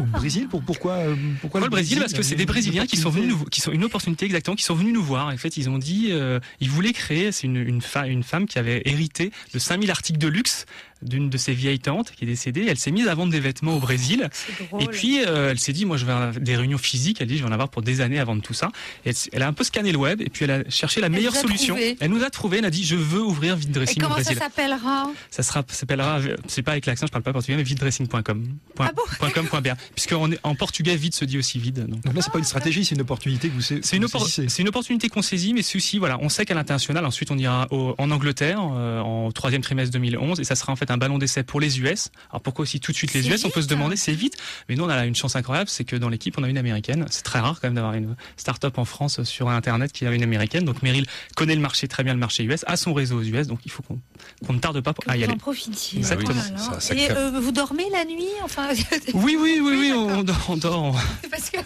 Au 0.00 0.02
Brésil 0.04 0.48
pour, 0.48 0.62
Pourquoi, 0.62 0.92
euh, 0.94 1.14
pourquoi 1.14 1.38
Pourquoi 1.40 1.60
le 1.60 1.68
Brésil 1.68 1.98
Parce 2.00 2.12
que 2.12 2.22
c'est 2.22 2.34
des 2.34 2.46
Brésiliens 2.46 2.86
qui 2.86 2.96
sont 2.96 3.10
venus 3.10 3.30
nous, 3.30 3.44
qui 3.44 3.60
sont 3.60 3.72
une 3.72 3.84
opportunité 3.84 4.24
exactement, 4.26 4.56
qui 4.56 4.64
sont 4.64 4.74
venus 4.74 4.92
nous 4.92 5.02
voir. 5.02 5.28
En 5.28 5.36
fait, 5.36 5.56
ils 5.56 5.68
ont 5.70 5.78
dit, 5.78 6.08
euh, 6.10 6.40
ils 6.60 6.70
voulaient 6.70 6.92
créer. 6.92 7.30
C'est 7.32 7.46
une, 7.46 7.56
une, 7.56 7.80
fa- 7.80 8.06
une 8.08 8.22
femme 8.22 8.46
qui 8.46 8.58
avait 8.58 8.82
hérité 8.86 9.30
de 9.52 9.58
5000 9.58 9.90
articles 9.90 10.18
de 10.18 10.28
luxe 10.28 10.66
d'une 11.04 11.30
de 11.30 11.36
ses 11.38 11.52
vieilles 11.54 11.78
tantes 11.78 12.12
qui 12.16 12.24
est 12.24 12.26
décédée. 12.26 12.66
Elle 12.68 12.78
s'est 12.78 12.90
mise 12.90 13.06
à 13.08 13.14
vendre 13.14 13.30
des 13.32 13.40
vêtements 13.40 13.76
au 13.76 13.80
Brésil. 13.80 14.28
drôle. 14.68 14.82
Et 14.82 14.86
puis 14.86 15.22
euh, 15.26 15.50
elle 15.50 15.58
s'est 15.58 15.72
dit, 15.72 15.84
moi 15.84 15.96
je 15.96 16.04
vais 16.06 16.12
avoir 16.12 16.32
des 16.32 16.56
réunions 16.56 16.78
physiques. 16.78 17.18
Elle 17.20 17.28
dit, 17.28 17.36
je 17.38 17.42
vais 17.42 17.48
en 17.48 17.52
avoir 17.52 17.68
pour 17.68 17.82
des 17.82 18.00
années 18.00 18.18
à 18.18 18.24
vendre 18.24 18.42
tout 18.42 18.54
ça. 18.54 18.70
Et 19.06 19.12
elle, 19.32 19.42
a 19.42 19.46
un 19.48 19.52
peu 19.52 19.64
scanné 19.64 19.92
le 19.92 19.98
web 19.98 20.20
et 20.20 20.30
puis 20.30 20.44
elle 20.44 20.50
a 20.50 20.68
cherché 20.70 21.00
la 21.00 21.06
Elle 21.06 21.12
meilleure 21.12 21.34
solution. 21.36 21.74
trouvé. 21.74 21.96
Elle 22.00 22.10
nous 22.10 22.24
a 22.24 22.30
trouvé. 22.30 22.58
Elle 22.58 22.64
a 22.64 22.70
dit, 22.70 22.84
je 22.84 22.96
veux 22.96 23.22
ouvrir 23.22 23.56
Vide 23.56 23.70
Et 23.70 23.72
Dressing 23.72 24.02
au 24.02 24.06
comment 24.06 24.16
ça 24.16 24.22
Brésil. 24.22 24.38
s'appellera? 24.38 25.10
Ça 25.30 25.42
sera, 25.42 25.64
ça 25.68 25.74
s'appellera, 25.80 26.20
c'est 26.46 26.62
pas 26.62 26.72
avec 26.72 26.86
l'accent, 26.86 27.06
je 27.06 27.12
parle 27.12 27.22
pas 27.24 27.32
portugais, 27.32 27.56
mais 27.56 27.62
videdressing.com. 27.62 28.22
Com, 28.22 29.60
BR. 29.62 29.70
Puisqu'en 29.94 30.28
en 30.42 30.54
portugais, 30.54 30.96
vide 30.96 31.14
se 31.14 31.24
dit 31.24 31.38
aussi 31.38 31.58
vide. 31.58 31.86
Donc, 31.86 32.00
Donc 32.02 32.14
là, 32.14 32.22
c'est 32.22 32.32
pas 32.32 32.38
une 32.38 32.44
stratégie, 32.44 32.84
c'est 32.84 32.94
une 32.94 33.00
opportunité 33.00 33.48
que 33.48 33.54
vous 33.54 33.60
c'est 33.60 33.96
une, 33.96 34.04
vous 34.04 34.08
oppor- 34.08 34.20
saisissez. 34.24 34.48
c'est 34.48 34.62
une 34.62 34.68
opportunité 34.68 35.08
qu'on 35.08 35.22
saisit, 35.22 35.54
mais 35.54 35.62
c'est 35.62 35.76
aussi, 35.76 35.98
voilà, 35.98 36.18
on 36.20 36.28
sait 36.28 36.44
qu'à 36.44 36.54
l'international, 36.54 37.04
ensuite 37.04 37.30
on 37.30 37.38
ira 37.38 37.66
au- 37.70 37.94
en 37.98 38.10
Angleterre, 38.10 38.60
euh, 38.72 39.00
en 39.00 39.30
troisième 39.32 39.62
trimestre 39.62 39.92
2011, 39.92 40.40
et 40.40 40.44
ça 40.44 40.54
sera 40.54 40.72
en 40.72 40.76
fait 40.76 40.90
un 40.90 40.93
un 40.94 40.98
ballon 40.98 41.18
d'essai 41.18 41.42
pour 41.42 41.60
les 41.60 41.80
US. 41.80 42.08
Alors 42.30 42.40
pourquoi 42.40 42.62
aussi 42.62 42.80
tout 42.80 42.92
de 42.92 42.96
suite 42.96 43.12
les 43.14 43.28
US 43.28 43.44
On 43.44 43.50
peut 43.50 43.62
se 43.62 43.66
demander, 43.68 43.94
hein. 43.94 44.00
c'est 44.02 44.12
vite. 44.12 44.36
Mais 44.68 44.76
nous, 44.76 44.84
on 44.84 44.88
a 44.88 45.04
une 45.04 45.14
chance 45.14 45.36
incroyable, 45.36 45.68
c'est 45.68 45.84
que 45.84 45.96
dans 45.96 46.08
l'équipe, 46.08 46.36
on 46.38 46.42
a 46.44 46.48
une 46.48 46.58
américaine. 46.58 47.04
C'est 47.10 47.22
très 47.24 47.40
rare 47.40 47.60
quand 47.60 47.68
même 47.68 47.74
d'avoir 47.74 47.94
une 47.94 48.16
start-up 48.36 48.78
en 48.78 48.84
France 48.84 49.22
sur 49.24 49.48
Internet 49.50 49.92
qui 49.92 50.06
a 50.06 50.12
une 50.12 50.22
américaine. 50.22 50.64
Donc 50.64 50.82
Meryl 50.82 51.06
connaît 51.36 51.54
le 51.54 51.60
marché 51.60 51.88
très 51.88 52.04
bien, 52.04 52.14
le 52.14 52.20
marché 52.20 52.44
US, 52.44 52.64
a 52.66 52.76
son 52.76 52.94
réseau 52.94 53.18
aux 53.18 53.22
US. 53.22 53.46
Donc 53.46 53.60
il 53.66 53.70
faut 53.70 53.82
qu'on 53.82 54.52
ne 54.52 54.58
tarde 54.58 54.80
pas 54.80 54.94
à 55.06 55.16
y 55.16 55.18
vous 55.18 55.24
aller. 55.24 55.32
en 55.34 55.36
profitiez. 55.38 55.98
Exactement. 55.98 56.34
Là. 56.34 56.58
Ça- 56.58 56.80
ça 56.80 56.94
Et 56.94 57.10
euh, 57.10 57.40
vous 57.40 57.52
dormez 57.52 57.84
la 57.90 58.04
nuit? 58.04 58.28
Enfin, 58.42 58.68
Oui, 59.14 59.36
oui, 59.38 59.60
oui, 59.62 59.76
oui, 59.80 59.92
on 59.92 60.22
dort, 60.22 60.46
on 60.48 60.56
dort. 60.56 60.82
on- 60.82 60.92
parce 61.30 61.50
que 61.50 61.58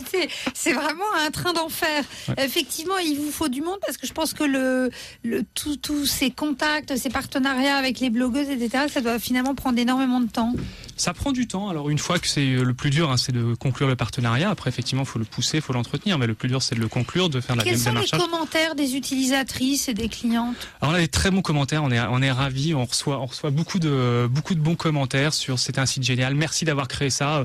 c'est- 0.54 0.72
vraiment 0.72 1.04
un 1.20 1.30
train 1.30 1.52
d'enfer. 1.52 2.04
Effectivement, 2.38 2.98
il 2.98 3.16
vous 3.18 3.30
faut 3.30 3.48
du 3.48 3.60
monde 3.62 3.78
parce 3.84 3.96
que 3.96 4.06
je 4.06 4.12
pense 4.12 4.32
que 4.34 4.44
le, 4.44 4.90
le 5.24 5.42
tout- 5.54 5.76
tous 5.76 6.06
ces 6.06 6.30
contacts, 6.30 6.96
ces 6.96 7.10
partenariats 7.10 7.76
avec 7.76 8.00
les 8.00 8.10
blogueuses, 8.10 8.48
etc., 8.48 8.84
ça 8.92 9.00
doit 9.00 9.07
finalement 9.18 9.54
prendre 9.54 9.78
énormément 9.78 10.20
de 10.20 10.28
temps. 10.28 10.54
Ça 10.96 11.14
prend 11.14 11.32
du 11.32 11.46
temps. 11.46 11.68
Alors 11.68 11.90
une 11.90 11.98
fois 11.98 12.18
que 12.18 12.26
c'est 12.26 12.54
euh, 12.54 12.64
le 12.64 12.74
plus 12.74 12.90
dur, 12.90 13.10
hein, 13.10 13.16
c'est 13.16 13.32
de 13.32 13.54
conclure 13.54 13.88
le 13.88 13.96
partenariat. 13.96 14.50
Après, 14.50 14.68
effectivement, 14.68 15.02
il 15.02 15.08
faut 15.08 15.18
le 15.18 15.24
pousser, 15.24 15.58
il 15.58 15.62
faut 15.62 15.72
l'entretenir. 15.72 16.18
Mais 16.18 16.26
le 16.26 16.34
plus 16.34 16.48
dur, 16.48 16.60
c'est 16.62 16.74
de 16.74 16.80
le 16.80 16.88
conclure, 16.88 17.30
de 17.30 17.40
faire 17.40 17.56
la 17.56 17.62
Quels 17.62 17.78
même 17.78 18.04
sont 18.04 18.16
les 18.16 18.22
commentaires 18.22 18.74
des 18.74 18.96
utilisatrices 18.96 19.88
et 19.88 19.94
des 19.94 20.08
clientes? 20.08 20.56
Alors 20.80 20.92
on 20.92 20.96
a 20.96 21.00
des 21.00 21.08
très 21.08 21.30
bons 21.30 21.42
commentaires, 21.42 21.84
on 21.84 21.90
est 21.90 22.00
on 22.00 22.20
est 22.20 22.32
ravis, 22.32 22.74
on 22.74 22.84
reçoit 22.84 23.20
on 23.20 23.26
reçoit 23.26 23.50
beaucoup 23.50 23.78
de 23.78 24.28
beaucoup 24.30 24.54
de 24.54 24.60
bons 24.60 24.74
commentaires 24.74 25.32
sur 25.32 25.58
c'était 25.58 25.80
un 25.80 25.86
site 25.86 26.02
génial, 26.02 26.34
merci 26.34 26.64
d'avoir 26.64 26.88
créé 26.88 27.10
ça. 27.10 27.44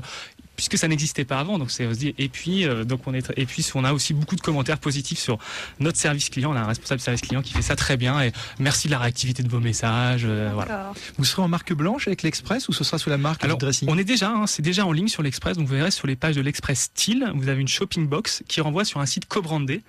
Puisque 0.56 0.78
ça 0.78 0.86
n'existait 0.88 1.24
pas 1.24 1.40
avant, 1.40 1.58
donc 1.58 1.70
c'est 1.70 1.86
on 1.86 1.92
se 1.94 1.98
dit. 1.98 2.14
Et 2.18 2.28
puis, 2.28 2.64
euh, 2.66 2.84
donc 2.84 3.06
on 3.06 3.14
est, 3.14 3.32
et 3.36 3.44
puis 3.46 3.66
on 3.74 3.84
a 3.84 3.92
aussi 3.92 4.14
beaucoup 4.14 4.36
de 4.36 4.40
commentaires 4.40 4.78
positifs 4.78 5.18
sur 5.18 5.38
notre 5.80 5.98
service 5.98 6.28
client. 6.30 6.52
On 6.52 6.56
a 6.56 6.60
un 6.60 6.66
responsable 6.66 7.00
service 7.00 7.22
client 7.22 7.42
qui 7.42 7.52
fait 7.52 7.62
ça 7.62 7.74
très 7.76 7.96
bien. 7.96 8.20
Et 8.22 8.32
merci 8.58 8.86
de 8.86 8.92
la 8.92 8.98
réactivité 8.98 9.42
de 9.42 9.48
vos 9.48 9.60
messages. 9.60 10.22
euh, 10.24 10.50
voilà. 10.54 10.92
Vous 11.18 11.24
serez 11.24 11.42
en 11.42 11.48
marque 11.48 11.72
blanche 11.72 12.06
avec 12.06 12.22
l'Express 12.22 12.68
ou 12.68 12.72
ce 12.72 12.84
sera 12.84 12.98
sous 12.98 13.10
la 13.10 13.18
marque 13.18 13.42
Alors, 13.44 13.58
dressing? 13.58 13.88
on 13.90 13.98
est 13.98 14.04
déjà, 14.04 14.30
hein, 14.30 14.46
c'est 14.46 14.62
déjà 14.62 14.86
en 14.86 14.92
ligne 14.92 15.08
sur 15.08 15.22
l'Express. 15.22 15.56
Donc, 15.56 15.66
vous 15.66 15.74
verrez 15.74 15.90
sur 15.90 16.06
les 16.06 16.16
pages 16.16 16.36
de 16.36 16.40
l'Express 16.40 16.80
Style, 16.82 17.30
vous 17.34 17.48
avez 17.48 17.60
une 17.60 17.68
shopping 17.68 18.06
box 18.06 18.42
qui 18.48 18.60
renvoie 18.60 18.84
sur 18.84 19.00
un 19.00 19.06
site 19.06 19.26
co-brandé, 19.26 19.82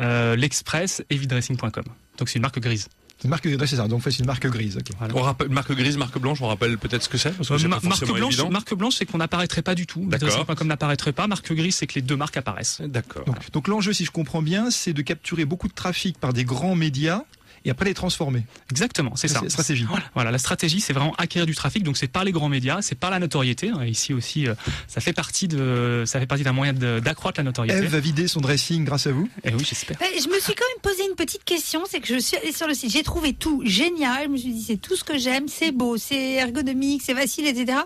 euh, 0.00 0.34
l'Express 0.36 1.02
evidressing.com. 1.10 1.84
Donc, 2.18 2.28
c'est 2.28 2.36
une 2.36 2.42
marque 2.42 2.58
grise. 2.60 2.88
C'est 3.18 3.24
une 3.24 3.30
marque 3.30 3.46
grise, 3.48 3.58
c'est 3.70 3.76
ça. 3.76 3.88
Donc, 3.88 4.02
c'est 4.04 4.18
une 4.18 4.26
marque 4.26 4.46
grise. 4.46 4.76
ok. 4.76 5.10
On 5.14 5.22
rappelle 5.22 5.48
marque 5.48 5.72
grise, 5.72 5.96
marque 5.96 6.18
blanche, 6.18 6.42
on 6.42 6.48
rappelle 6.48 6.76
peut-être 6.76 7.02
ce 7.02 7.08
que 7.08 7.16
c'est 7.16 7.30
parce 7.32 7.48
que 7.48 7.54
Euh, 7.54 7.68
pas 7.68 7.80
marque 7.82 8.04
blanche, 8.04 8.34
évident. 8.34 8.50
marque 8.50 8.74
blanche, 8.74 8.94
c'est 8.96 9.06
qu'on 9.06 9.16
n'apparaîtrait 9.18 9.62
pas 9.62 9.74
du 9.74 9.86
tout. 9.86 10.04
D'accord. 10.06 10.28
Dressing.com 10.28 10.66
n'apparaîtrait 10.66 11.12
pas. 11.12 11.26
Marque 11.26 11.50
grise, 11.54 11.76
c'est 11.76 11.86
que 11.86 11.94
les 11.94 12.02
deux 12.02 12.16
marques 12.16 12.36
apparaissent. 12.36 12.82
D'accord. 12.84 13.24
Donc, 13.24 13.50
donc 13.52 13.68
l'enjeu, 13.68 13.92
si 13.94 14.04
je 14.04 14.10
comprends 14.10 14.42
bien, 14.42 14.70
c'est 14.70 14.92
de 14.92 15.00
capturer 15.02 15.46
beaucoup 15.46 15.68
de 15.68 15.72
trafic 15.72 16.18
par 16.18 16.34
des 16.34 16.44
grands 16.44 16.74
médias 16.74 17.22
et 17.66 17.70
après 17.70 17.84
les 17.84 17.94
transformer. 17.94 18.44
Exactement, 18.70 19.14
c'est 19.16 19.28
ça. 19.28 19.40
La 19.42 19.50
stratégie. 19.50 19.84
Voilà, 19.84 20.04
voilà, 20.14 20.30
la 20.30 20.38
stratégie, 20.38 20.80
c'est 20.80 20.92
vraiment 20.92 21.14
acquérir 21.18 21.46
du 21.46 21.54
trafic. 21.54 21.82
Donc, 21.82 21.96
c'est 21.96 22.06
par 22.06 22.24
les 22.24 22.32
grands 22.32 22.48
médias, 22.48 22.80
c'est 22.80 22.94
par 22.94 23.10
la 23.10 23.18
notoriété. 23.18 23.68
hein. 23.70 23.84
Ici 23.84 24.14
aussi, 24.14 24.46
euh, 24.46 24.54
ça 24.88 25.00
fait 25.00 25.12
partie 25.12 25.48
de, 25.48 26.04
ça 26.06 26.20
fait 26.20 26.26
partie 26.26 26.44
d'un 26.44 26.52
moyen 26.52 26.72
d'accroître 26.72 27.40
la 27.40 27.44
notoriété. 27.44 27.78
Eve 27.78 27.86
va 27.90 28.00
vider 28.00 28.28
son 28.28 28.40
dressing 28.40 28.84
grâce 28.84 29.06
à 29.06 29.12
vous. 29.12 29.28
Et 29.44 29.50
oui, 29.52 29.64
j'espère. 29.68 29.98
Ben, 29.98 30.06
je 30.14 30.28
me 30.28 30.38
suis 30.40 30.54
quand 30.54 30.64
même 30.74 30.82
posé 30.82 31.02
une 31.08 31.16
petite 31.16 31.44
question, 31.44 31.82
c'est 31.90 32.00
que 32.00 32.08
je 32.08 32.18
suis 32.20 32.36
allée 32.36 32.52
sur 32.52 32.66
le 32.68 32.74
site, 32.74 32.92
j'ai 32.92 33.02
trouvé 33.02 33.32
tout 33.32 33.62
génial, 33.66 34.24
je 34.24 34.28
me 34.28 34.36
suis 34.36 34.52
dit 34.52 34.62
c'est 34.62 34.76
tout 34.80 34.94
ce 34.96 35.02
que 35.04 35.18
j'aime, 35.18 35.48
c'est 35.48 35.72
beau, 35.72 35.96
c'est 35.96 36.34
ergonomique, 36.34 37.02
c'est 37.04 37.14
facile, 37.14 37.46
etc. 37.46 37.78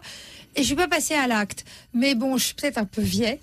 Et 0.57 0.63
je 0.63 0.67
suis 0.67 0.75
pas 0.75 0.89
passée 0.89 1.15
à 1.15 1.27
l'acte. 1.29 1.65
Mais 1.93 2.15
bon, 2.15 2.39
je 2.39 2.45
suis 2.47 2.55
peut-être 2.55 2.79
un 2.79 2.85
peu 2.85 3.03
vieille. 3.03 3.41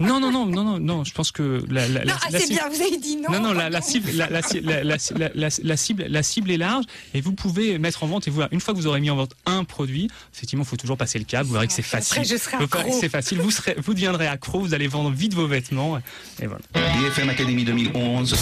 Non, 0.00 0.20
non, 0.20 0.30
non, 0.30 0.44
non, 0.46 0.64
non, 0.64 0.78
non. 0.78 1.04
Je 1.04 1.12
pense 1.14 1.32
que 1.32 1.64
la, 1.70 1.88
la, 1.88 2.00
non, 2.00 2.06
la- 2.06 2.16
ah, 2.22 2.30
la 2.30 2.38
c'est 2.38 2.46
cible- 2.46 2.58
bien, 2.60 2.68
vous 2.68 2.82
avez 2.82 2.96
dit 2.98 3.16
non. 3.16 3.30
Non, 3.32 3.40
non, 3.40 3.52
la, 3.52 3.70
la 3.70 3.80
cible, 3.80 4.10
la, 4.12 4.28
la, 4.28 4.40
la, 4.62 4.84
la, 4.84 4.96
la- 5.14 5.30
la- 5.34 5.48
la 5.62 5.76
cible, 5.76 6.04
la 6.08 6.22
cible 6.22 6.50
est 6.50 6.56
large 6.58 6.84
et 7.14 7.20
vous 7.20 7.32
pouvez 7.32 7.78
mettre 7.78 8.02
en 8.04 8.06
vente 8.06 8.28
et 8.28 8.30
vous, 8.30 8.42
une 8.52 8.60
fois 8.60 8.74
que 8.74 8.78
vous 8.78 8.86
aurez 8.86 9.00
mis 9.00 9.08
en 9.10 9.16
vente 9.16 9.32
un 9.46 9.64
produit, 9.64 10.08
effectivement, 10.34 10.64
il 10.64 10.68
faut 10.68 10.76
toujours 10.76 10.96
passer 10.98 11.18
le 11.18 11.24
cap. 11.24 11.46
Vous 11.46 11.54
verrez 11.54 11.66
que 11.66 11.72
c'est 11.72 11.82
facile. 11.82 12.18
Après, 12.20 12.28
je 12.28 12.36
serai 12.36 12.56
accro. 12.62 12.98
C'est 13.00 13.08
facile. 13.08 13.38
Vous 13.40 13.50
serez, 13.50 13.76
vous 13.82 13.94
deviendrez 13.94 14.26
accro. 14.26 14.60
Vous 14.60 14.74
allez 14.74 14.88
vendre 14.88 15.10
vite 15.10 15.32
vos 15.34 15.46
vêtements 15.46 15.98
et 16.42 16.46
voilà. 16.46 16.60
BFM 16.74 17.30
Academy 17.30 17.64
2011, 17.64 18.36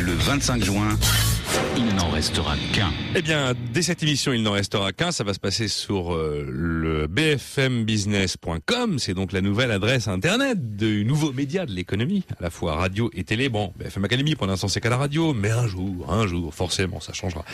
le 0.00 0.12
25 0.12 0.62
juin, 0.64 0.98
il 1.76 1.86
n'en 1.96 2.10
restera 2.10 2.54
qu'un. 2.72 2.92
Eh 3.16 3.22
bien, 3.22 3.54
dès 3.72 3.82
cette 3.82 4.02
émission, 4.02 4.32
il 4.32 4.42
n'en 4.42 4.52
restera 4.52 4.92
qu'un. 4.92 5.10
Ça 5.12 5.24
va 5.24 5.34
se 5.34 5.40
passer 5.40 5.66
sur 5.68 6.14
euh, 6.14 6.44
le 6.48 7.06
bfmbusiness.com. 7.08 8.59
C'est 8.98 9.14
donc 9.14 9.32
la 9.32 9.40
nouvelle 9.40 9.72
adresse 9.72 10.06
internet 10.06 10.76
du 10.76 11.04
nouveau 11.04 11.32
média 11.32 11.66
de 11.66 11.72
l'économie, 11.72 12.24
à 12.38 12.42
la 12.42 12.50
fois 12.50 12.76
radio 12.76 13.10
et 13.14 13.24
télé. 13.24 13.48
Bon, 13.48 13.72
BFM 13.76 14.04
Academy, 14.04 14.36
pour 14.36 14.46
l'instant, 14.46 14.68
c'est 14.68 14.80
qu'à 14.80 14.90
la 14.90 14.96
radio, 14.96 15.32
mais 15.34 15.50
un 15.50 15.66
jour, 15.66 16.12
un 16.12 16.26
jour, 16.26 16.54
forcément, 16.54 17.00
ça 17.00 17.12
changera. 17.12 17.44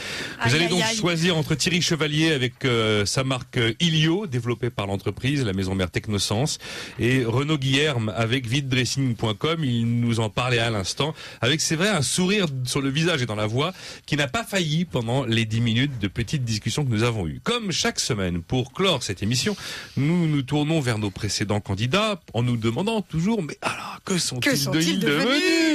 Vous 0.44 0.54
Aïe, 0.54 0.61
allez 0.61 0.68
donc 0.68 0.82
aïe. 0.82 0.96
choisir 0.96 1.36
entre 1.36 1.54
Thierry 1.54 1.80
Chevalier 1.80 2.32
avec 2.32 2.64
euh, 2.64 3.07
sa 3.07 3.24
marque 3.24 3.57
euh, 3.57 3.72
Ilio, 3.80 4.26
développée 4.26 4.68
par 4.70 4.86
l'entreprise, 4.86 5.42
la 5.44 5.52
maison 5.54 5.74
mère 5.74 5.90
Technosense, 5.90 6.59
et 6.98 7.24
Renaud 7.24 7.59
Guillerme 7.59 8.12
avec 8.14 8.46
viddressing.com. 8.46 9.64
Il 9.64 10.00
nous 10.00 10.20
en 10.20 10.28
parlait 10.28 10.59
à 10.59 10.70
l'instant, 10.70 11.14
avec, 11.40 11.61
c'est 11.61 11.76
vrai, 11.76 11.88
un 11.88 12.02
sourire 12.02 12.46
sur 12.64 12.80
le 12.82 12.90
visage 12.90 13.22
et 13.22 13.26
dans 13.26 13.36
la 13.36 13.46
voix 13.46 13.72
qui 14.04 14.16
n'a 14.16 14.28
pas 14.28 14.44
failli 14.44 14.84
pendant 14.84 15.24
les 15.24 15.44
10 15.44 15.61
minutes 15.61 15.98
de 15.98 16.09
petite 16.09 16.44
discussion 16.44 16.84
que 16.84 16.90
nous 16.90 17.02
avons 17.04 17.26
eues. 17.26 17.40
Comme 17.42 17.72
chaque 17.72 18.00
semaine, 18.00 18.42
pour 18.42 18.72
clore 18.72 19.02
cette 19.02 19.22
émission, 19.22 19.57
nous 19.96 20.26
nous 20.26 20.42
tournons 20.42 20.80
vers 20.80 20.95
nos 20.99 21.11
précédents 21.11 21.61
candidats 21.61 22.20
en 22.34 22.42
nous 22.42 22.57
demandant 22.57 23.03
toujours, 23.03 23.42
mais 23.42 23.59
alors, 23.62 24.01
que 24.05 24.18
sont-ils 24.18 25.01
devenus? 25.01 25.65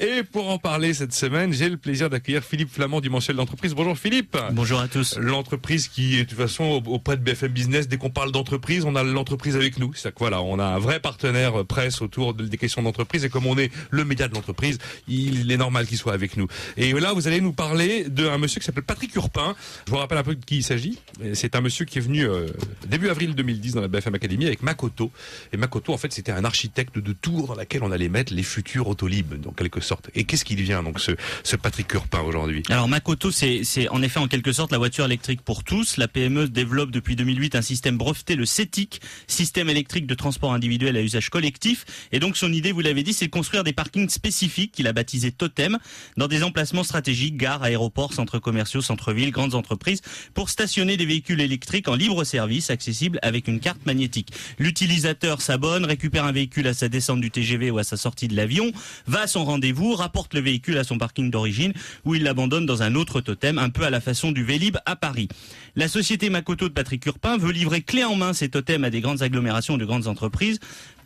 Et 0.00 0.22
pour 0.22 0.48
en 0.50 0.58
parler 0.58 0.94
cette 0.94 1.12
semaine, 1.12 1.52
j'ai 1.52 1.68
le 1.68 1.76
plaisir 1.76 2.10
d'accueillir 2.10 2.42
Philippe 2.44 2.70
Flamand 2.72 3.00
du 3.00 3.10
Mensuel 3.10 3.36
d'entreprise. 3.36 3.74
Bonjour 3.74 3.96
Philippe. 3.98 4.36
Bonjour 4.52 4.80
à 4.80 4.88
tous. 4.88 5.16
L'entreprise 5.18 5.88
qui 5.88 6.16
est 6.18 6.24
de 6.24 6.28
toute 6.30 6.38
façon 6.38 6.64
au- 6.64 6.90
auprès 6.94 7.16
de 7.16 7.22
BFM 7.22 7.52
Business, 7.52 7.88
dès 7.88 7.96
qu'on 7.96 8.10
parle 8.10 8.32
d'entreprise, 8.32 8.84
on 8.84 8.96
a 8.96 9.02
l'entreprise 9.02 9.56
avec 9.56 9.78
nous. 9.78 9.92
C'est-à-dire 9.94 10.14
que 10.14 10.18
voilà, 10.20 10.42
on 10.42 10.58
a 10.58 10.64
un 10.64 10.78
vrai 10.78 11.00
partenaire 11.00 11.60
euh, 11.60 11.64
presse 11.64 12.00
autour 12.02 12.34
de- 12.34 12.46
des 12.46 12.56
questions 12.58 12.82
d'entreprise 12.82 13.24
et 13.24 13.28
comme 13.28 13.46
on 13.46 13.56
est 13.58 13.70
le 13.90 14.04
média 14.04 14.28
de 14.28 14.34
l'entreprise, 14.34 14.78
il 15.08 15.50
est 15.50 15.56
normal 15.56 15.86
qu'il 15.86 15.98
soit 15.98 16.12
avec 16.12 16.36
nous. 16.36 16.46
Et 16.76 16.92
là, 16.92 17.12
vous 17.12 17.26
allez 17.28 17.40
nous 17.40 17.52
parler 17.52 18.04
d'un 18.08 18.38
monsieur 18.38 18.60
qui 18.60 18.66
s'appelle 18.66 18.84
Patrick 18.84 19.14
Urpin. 19.14 19.54
Je 19.86 19.90
vous 19.92 19.98
rappelle 19.98 20.18
un 20.18 20.22
peu 20.22 20.34
de 20.34 20.44
qui 20.44 20.56
il 20.58 20.62
s'agit. 20.62 20.98
C'est 21.34 21.54
un 21.54 21.60
monsieur 21.60 21.84
qui 21.84 21.98
est 21.98 22.02
venu 22.02 22.24
euh, 22.26 22.46
début 22.86 23.08
avril 23.08 23.34
2010 23.34 23.74
dans 23.74 23.80
la 23.80 23.88
BFM 23.88 24.14
Academy 24.14 24.46
avec 24.46 24.62
Makoto. 24.62 25.10
Et 25.52 25.56
Makoto, 25.56 25.92
en 25.92 25.98
fait, 25.98 26.12
c'était 26.12 26.32
un 26.32 26.44
architecte 26.44 26.98
de 26.98 27.12
tour 27.12 27.46
dans 27.48 27.54
laquelle 27.54 27.82
on 27.82 27.90
allait 27.92 28.08
mettre 28.08 28.32
les 28.34 28.42
futurs 28.42 28.88
autolib, 28.88 29.34
en 29.46 29.52
quelque 29.52 29.80
sorte. 29.80 30.10
Et 30.14 30.24
qu'est-ce 30.24 30.44
qu'il 30.44 30.62
vient, 30.62 30.82
donc, 30.82 31.00
ce, 31.00 31.12
ce 31.44 31.56
Patrick 31.56 31.92
Urpin 31.92 32.20
aujourd'hui? 32.20 32.62
Alors 32.68 32.88
Makoto, 32.88 33.30
c'est 33.30 33.88
en 33.90 34.02
effet 34.02 34.18
en 34.18 34.28
quelque 34.28 34.52
sorte 34.52 34.72
la 34.72 34.78
voiture 34.78 35.04
électrique 35.04 35.42
pour 35.42 35.64
tous. 35.64 35.96
La 35.96 36.08
PME 36.08 36.48
développe 36.48 36.90
depuis 36.90 37.16
2008 37.16 37.54
un 37.54 37.62
système 37.62 37.96
breveté, 37.96 38.36
le 38.36 38.46
CETIC, 38.46 39.00
système 39.26 39.68
électrique 39.68 40.06
de 40.06 40.14
transport 40.14 40.52
individuel 40.52 40.96
à 40.96 41.02
usage 41.02 41.30
collectif. 41.30 41.84
Et 42.12 42.18
donc 42.20 42.36
son 42.36 42.52
idée, 42.52 42.72
vous 42.72 42.80
l'avez 42.80 43.02
dit, 43.02 43.12
c'est 43.12 43.26
de 43.26 43.30
construire 43.30 43.64
des 43.64 43.72
parkings 43.72 44.08
spécifiques 44.08 44.72
qu'il 44.72 44.86
a 44.86 44.92
baptisé 44.92 45.32
Totem 45.32 45.78
dans 46.16 46.28
des 46.28 46.42
emplacements 46.42 46.84
stratégiques, 46.84 47.36
gares, 47.36 47.62
aéroports, 47.62 48.12
centres 48.12 48.38
commerciaux, 48.38 48.80
centres-villes, 48.80 49.30
grandes 49.30 49.54
entreprises, 49.54 50.02
pour 50.34 50.50
stationner 50.50 50.96
des 50.96 51.06
véhicules 51.06 51.40
électriques 51.40 51.88
en 51.88 51.94
libre 51.94 52.24
service, 52.24 52.70
accessibles 52.70 53.18
avec 53.22 53.48
une 53.48 53.60
carte 53.60 53.84
magnétique. 53.86 54.32
L'utilisateur 54.58 55.40
s'abonne, 55.40 55.84
récupère 55.84 56.24
un 56.24 56.32
véhicule 56.32 56.66
à 56.66 56.74
sa 56.74 56.88
descente 56.88 57.20
du 57.20 57.30
TGV 57.30 57.70
ou 57.70 57.78
à 57.78 57.84
sa 57.84 57.96
sortie 57.96 58.28
de 58.28 58.36
l'avion, 58.36 58.72
va 59.06 59.26
son 59.30 59.44
rendez-vous, 59.44 59.94
rapporte 59.94 60.34
le 60.34 60.40
véhicule 60.40 60.76
à 60.76 60.84
son 60.84 60.98
parking 60.98 61.30
d'origine 61.30 61.72
où 62.04 62.14
il 62.14 62.24
l'abandonne 62.24 62.66
dans 62.66 62.82
un 62.82 62.94
autre 62.94 63.20
totem, 63.20 63.58
un 63.58 63.70
peu 63.70 63.84
à 63.84 63.90
la 63.90 64.00
façon 64.00 64.32
du 64.32 64.44
Vélib 64.44 64.76
à 64.84 64.96
Paris. 64.96 65.28
La 65.76 65.88
société 65.88 66.28
Makoto 66.30 66.68
de 66.68 66.74
Patrick 66.74 67.06
Urpin 67.06 67.38
veut 67.38 67.52
livrer 67.52 67.82
clé 67.82 68.04
en 68.04 68.16
main 68.16 68.32
ces 68.32 68.48
totems 68.48 68.84
à 68.84 68.90
des 68.90 69.00
grandes 69.00 69.22
agglomérations 69.22 69.78
de 69.78 69.84
grandes 69.84 70.08
entreprises 70.08 70.58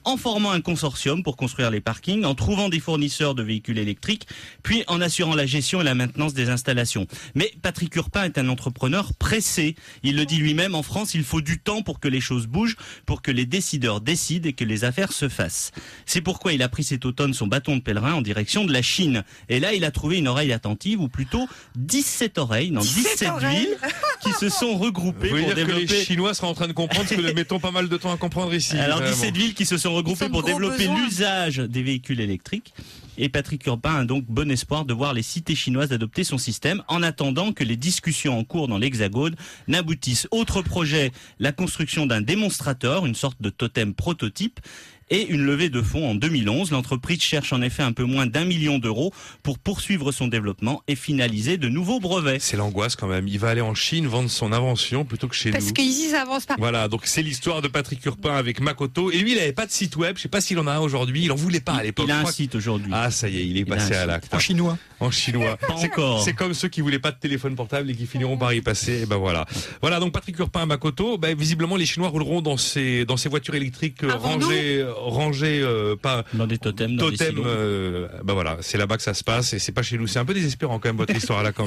en 0.04 0.16
formant 0.16 0.50
un 0.50 0.60
consortium 0.60 1.22
pour 1.22 1.36
construire 1.36 1.70
les 1.70 1.80
parkings, 1.80 2.24
en 2.24 2.34
trouvant 2.34 2.68
des 2.68 2.80
fournisseurs 2.80 3.34
de 3.34 3.42
véhicules 3.42 3.78
électriques, 3.78 4.26
puis 4.62 4.84
en 4.86 5.00
assurant 5.00 5.34
la 5.34 5.46
gestion 5.46 5.80
et 5.80 5.84
la 5.84 5.94
maintenance 5.94 6.34
des 6.34 6.50
installations. 6.50 7.06
Mais 7.34 7.52
Patrick 7.62 7.94
Urpin 7.96 8.24
est 8.24 8.38
un 8.38 8.48
entrepreneur 8.48 9.12
pressé. 9.14 9.74
Il 10.02 10.16
le 10.16 10.26
dit 10.26 10.36
lui-même, 10.36 10.74
en 10.74 10.82
France, 10.82 11.14
il 11.14 11.24
faut 11.24 11.40
du 11.40 11.58
temps 11.58 11.82
pour 11.82 12.00
que 12.00 12.08
les 12.08 12.20
choses 12.20 12.46
bougent, 12.46 12.76
pour 13.06 13.22
que 13.22 13.30
les 13.30 13.46
décideurs 13.46 14.00
décident 14.00 14.48
et 14.48 14.52
que 14.52 14.64
les 14.64 14.84
affaires 14.84 15.12
se 15.12 15.28
fassent. 15.28 15.72
C'est 16.06 16.20
pourquoi 16.20 16.52
il 16.52 16.62
a 16.62 16.68
pris 16.68 16.84
cet 16.84 17.04
automne 17.04 17.34
son 17.34 17.46
bâton 17.46 17.76
de 17.76 17.82
pèlerin 17.82 18.14
en 18.14 18.22
direction 18.22 18.64
de 18.64 18.72
la 18.72 18.82
Chine. 18.82 19.24
Et 19.48 19.60
là, 19.60 19.72
il 19.74 19.84
a 19.84 19.90
trouvé 19.90 20.18
une 20.18 20.28
oreille 20.28 20.52
attentive, 20.52 21.00
ou 21.00 21.08
plutôt 21.08 21.48
17 21.76 22.38
oreilles 22.38 22.70
dans 22.70 22.80
17 22.80 23.28
oreilles 23.28 23.56
villes 23.56 23.76
qui 24.20 24.32
se 24.32 24.48
sont 24.48 24.76
regroupées 24.76 25.28
Vous 25.28 25.36
voulez 25.36 25.44
pour 25.44 25.54
dire 25.54 25.66
que 25.66 25.72
les 25.72 25.76
développer... 25.84 26.04
Chinois 26.04 26.34
seraient 26.34 26.48
en 26.48 26.54
train 26.54 26.68
de 26.68 26.72
comprendre 26.72 27.08
ce 27.08 27.14
que 27.14 27.20
nous 27.20 27.34
mettons 27.34 27.60
pas 27.60 27.70
mal 27.70 27.88
de 27.88 27.96
temps 27.96 28.12
à 28.12 28.16
comprendre 28.16 28.54
ici. 28.54 28.76
Alors 28.76 28.98
vraiment. 28.98 29.14
17 29.14 29.36
villes 29.36 29.54
qui 29.54 29.66
se 29.66 29.76
sont 29.76 29.93
ont 29.98 30.28
pour 30.28 30.42
développer 30.42 30.88
l'usage 30.88 31.58
des 31.58 31.82
véhicules 31.82 32.20
électriques. 32.20 32.74
Et 33.16 33.28
Patrick 33.28 33.64
Urbain 33.66 33.94
a 33.94 34.04
donc 34.04 34.24
bon 34.24 34.50
espoir 34.50 34.84
de 34.84 34.92
voir 34.92 35.14
les 35.14 35.22
cités 35.22 35.54
chinoises 35.54 35.92
adopter 35.92 36.24
son 36.24 36.38
système 36.38 36.82
en 36.88 37.02
attendant 37.02 37.52
que 37.52 37.62
les 37.62 37.76
discussions 37.76 38.36
en 38.36 38.42
cours 38.42 38.66
dans 38.66 38.78
l'Hexagone 38.78 39.36
n'aboutissent. 39.68 40.26
Autre 40.32 40.62
projet, 40.62 41.12
la 41.38 41.52
construction 41.52 42.06
d'un 42.06 42.20
démonstrateur, 42.20 43.06
une 43.06 43.14
sorte 43.14 43.40
de 43.40 43.50
totem 43.50 43.94
prototype. 43.94 44.58
Et 45.10 45.26
une 45.26 45.42
levée 45.44 45.68
de 45.68 45.82
fonds 45.82 46.10
en 46.10 46.14
2011. 46.14 46.70
L'entreprise 46.70 47.20
cherche 47.22 47.52
en 47.52 47.62
effet 47.62 47.82
un 47.82 47.92
peu 47.92 48.04
moins 48.04 48.26
d'un 48.26 48.44
million 48.44 48.78
d'euros 48.78 49.12
pour 49.42 49.58
poursuivre 49.58 50.12
son 50.12 50.28
développement 50.28 50.82
et 50.88 50.94
finaliser 50.94 51.56
de 51.56 51.68
nouveaux 51.68 52.00
brevets. 52.00 52.40
C'est 52.40 52.56
l'angoisse 52.56 52.96
quand 52.96 53.06
même. 53.06 53.28
Il 53.28 53.38
va 53.38 53.50
aller 53.50 53.60
en 53.60 53.74
Chine 53.74 54.06
vendre 54.06 54.30
son 54.30 54.52
invention 54.52 55.04
plutôt 55.04 55.28
que 55.28 55.34
chez 55.34 55.50
Parce 55.50 55.66
nous. 55.66 55.72
qu'ici, 55.72 56.10
ça 56.10 56.22
avance 56.22 56.46
pas. 56.46 56.56
Voilà, 56.58 56.88
donc 56.88 57.02
c'est 57.04 57.22
l'histoire 57.22 57.62
de 57.62 57.68
Patrick 57.68 58.04
Urpin 58.04 58.34
avec 58.34 58.60
Makoto. 58.60 59.10
Et 59.10 59.18
lui, 59.18 59.32
il 59.32 59.38
avait 59.38 59.52
pas 59.52 59.66
de 59.66 59.70
site 59.72 59.96
web. 59.96 60.16
Je 60.16 60.22
sais 60.22 60.28
pas 60.28 60.40
s'il 60.40 60.58
en 60.58 60.66
a 60.66 60.72
un 60.72 60.80
aujourd'hui. 60.80 61.24
Il 61.24 61.32
en 61.32 61.36
voulait 61.36 61.60
pas 61.60 61.74
à 61.74 61.82
l'époque. 61.82 62.06
Il 62.08 62.12
a 62.12 62.20
un 62.20 62.26
site 62.26 62.54
aujourd'hui. 62.54 62.92
Ah, 62.94 63.10
ça 63.10 63.28
y 63.28 63.38
est, 63.38 63.46
il 63.46 63.58
est 63.58 63.64
passé 63.64 63.94
à 63.94 64.06
l'acte. 64.06 64.32
En 64.34 64.38
chinois. 64.38 64.78
En 65.00 65.10
chinois. 65.10 65.56
Pas 65.56 65.74
encore. 65.74 66.22
C'est 66.22 66.32
comme 66.34 66.54
ceux 66.54 66.68
qui 66.68 66.80
voulaient 66.80 66.98
pas 66.98 67.10
de 67.12 67.18
téléphone 67.18 67.54
portable 67.54 67.90
et 67.90 67.94
qui 67.94 68.06
finiront 68.06 68.36
par 68.36 68.52
y 68.52 68.60
passer. 68.60 69.02
Et 69.02 69.06
ben 69.06 69.16
voilà. 69.16 69.44
Voilà, 69.80 70.00
donc 70.00 70.12
Patrick 70.12 70.38
Urpin 70.38 70.62
à 70.62 70.66
Makoto. 70.66 71.18
Ben, 71.18 71.36
visiblement, 71.36 71.76
les 71.76 71.86
Chinois 71.86 72.08
rouleront 72.08 72.42
dans 72.42 72.56
ces, 72.56 73.04
dans 73.04 73.16
ces 73.16 73.28
voitures 73.28 73.54
électriques 73.54 74.04
euh, 74.04 74.10
Avant 74.10 74.38
rangées, 74.38 74.84
rangées, 74.96 75.60
euh, 75.62 75.96
pas, 75.96 76.24
Dans 76.34 76.46
des 76.46 76.58
totems, 76.58 76.96
dans 76.96 77.10
des 77.10 77.16
euh, 77.22 78.08
ben 78.24 78.34
voilà, 78.34 78.56
c'est 78.60 78.78
là-bas 78.78 78.96
que 78.96 79.02
ça 79.02 79.14
se 79.14 79.24
passe 79.24 79.52
et 79.52 79.58
c'est 79.58 79.72
pas 79.72 79.82
chez 79.82 79.98
nous. 79.98 80.06
C'est 80.06 80.18
un 80.18 80.24
peu 80.24 80.34
désespérant 80.34 80.78
quand 80.78 80.88
même 80.88 80.96
votre 80.96 81.14
histoire 81.14 81.38
à 81.40 81.42
la 81.42 81.52
con. 81.52 81.64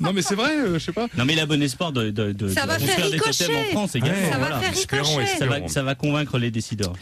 non 0.00 0.12
mais 0.12 0.22
c'est 0.22 0.34
vrai, 0.34 0.50
euh, 0.56 0.74
je 0.78 0.84
sais 0.84 0.92
pas. 0.92 1.06
Non 1.16 1.24
mais 1.24 1.34
il 1.34 1.40
a 1.40 1.46
bon 1.46 1.62
espoir 1.62 1.92
de, 1.92 2.10
de, 2.10 2.32
de, 2.32 2.48
Ça 2.48 2.62
de 2.62 2.68
va 2.68 2.78
faire 2.78 3.10
des 3.10 3.18
totems 3.18 3.56
en 3.56 3.64
France 3.72 3.94
également. 3.96 4.14
Ouais, 4.18 4.30
Ça 4.30 4.38
va 4.38 4.48
voilà. 4.48 4.68
Espérons. 4.70 5.20
Ça 5.38 5.46
va, 5.46 5.68
ça 5.68 5.82
va 5.82 5.94
convaincre 5.94 6.38
les 6.38 6.50
décideurs. 6.50 6.92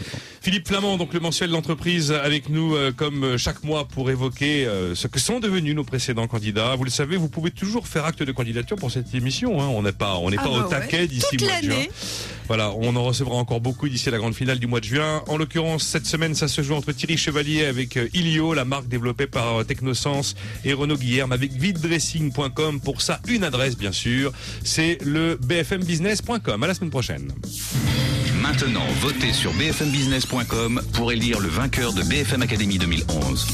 Philippe 0.41 0.69
Flamand, 0.69 0.97
donc 0.97 1.13
le 1.15 1.21
mensuel 1.21 1.51
d'entreprise 1.51 2.13
avec 2.13 2.49
nous 2.49 2.75
euh, 2.75 2.93
comme 2.93 3.37
chaque 3.39 3.63
mois 3.65 3.87
pour 3.87 4.11
évoquer 4.11 4.67
euh, 4.67 4.95
ce 4.95 5.07
que 5.07 5.19
sont 5.21 5.41
devenus 5.41 5.75
nos 5.75 5.85
précédents 5.85 6.27
candidats. 6.27 6.75
Vous 6.77 6.85
le 6.85 6.91
savez, 6.91 7.17
vous 7.17 7.29
pouvez 7.29 7.51
toujours 7.51 7.87
faire 7.87 8.05
acte 8.05 8.23
de 8.23 8.33
candidature 8.33 8.77
pour 8.77 8.91
cette 8.91 9.15
émission. 9.15 9.61
hein. 9.61 9.67
On 9.69 9.83
n'est 9.83 9.93
pas, 9.93 10.17
on 10.17 10.31
n'est 10.31 10.37
Ah 10.39 10.43
pas 10.45 10.49
bah 10.51 10.57
au 10.59 10.63
ouais. 10.65 10.69
taquet 10.71 11.07
d'ici 11.07 11.37
mois 11.41 11.61
de 11.61 11.65
juin. 11.67 11.85
Voilà, 12.49 12.73
on 12.77 12.95
en 12.97 13.05
recevra 13.05 13.37
encore 13.37 13.61
beaucoup 13.61 13.89
d'ici 13.89 14.11
la 14.11 14.19
grande 14.19 14.35
finale 14.35 14.59
du 14.59 14.67
mois 14.67 14.81
de 14.81 14.85
juin. 14.85 15.23
En 15.29 15.37
l'occurrence, 15.37 15.62
cette 15.79 16.07
semaine, 16.07 16.35
ça 16.35 16.49
se 16.49 16.63
joue 16.63 16.75
entre 16.75 16.93
Thierry 16.93 17.17
Chevalier 17.17 17.65
avec 17.65 17.97
euh, 17.97 18.09
Ilio, 18.15 18.55
la 18.55 18.65
marque 18.65 18.89
développée 18.89 19.27
par 19.27 19.61
euh, 19.61 19.65
Technosense, 19.65 20.35
et 20.65 20.73
Renaud 20.73 20.97
Guillerme 20.97 21.33
avec 21.33 21.53
viddressing.com. 21.53 22.81
Pour 22.81 23.03
ça, 23.03 23.21
une 23.29 23.45
adresse, 23.45 23.77
bien 23.77 23.93
sûr. 23.93 24.33
C'est 24.65 24.99
le 25.03 25.39
bfmbusiness.com. 25.41 26.63
À 26.63 26.67
la 26.67 26.75
semaine 26.75 26.91
prochaine. 26.91 27.33
Maintenant, 28.41 28.87
votez 29.01 29.33
sur 29.33 29.53
bfmbusiness.com 29.53 30.83
pour 30.95 31.13
élire 31.13 31.41
le 31.41 31.49
vainqueur 31.49 31.93
de 31.93 32.03
BFM 32.03 32.43
Academy 32.43 32.79
2011. 32.79 33.47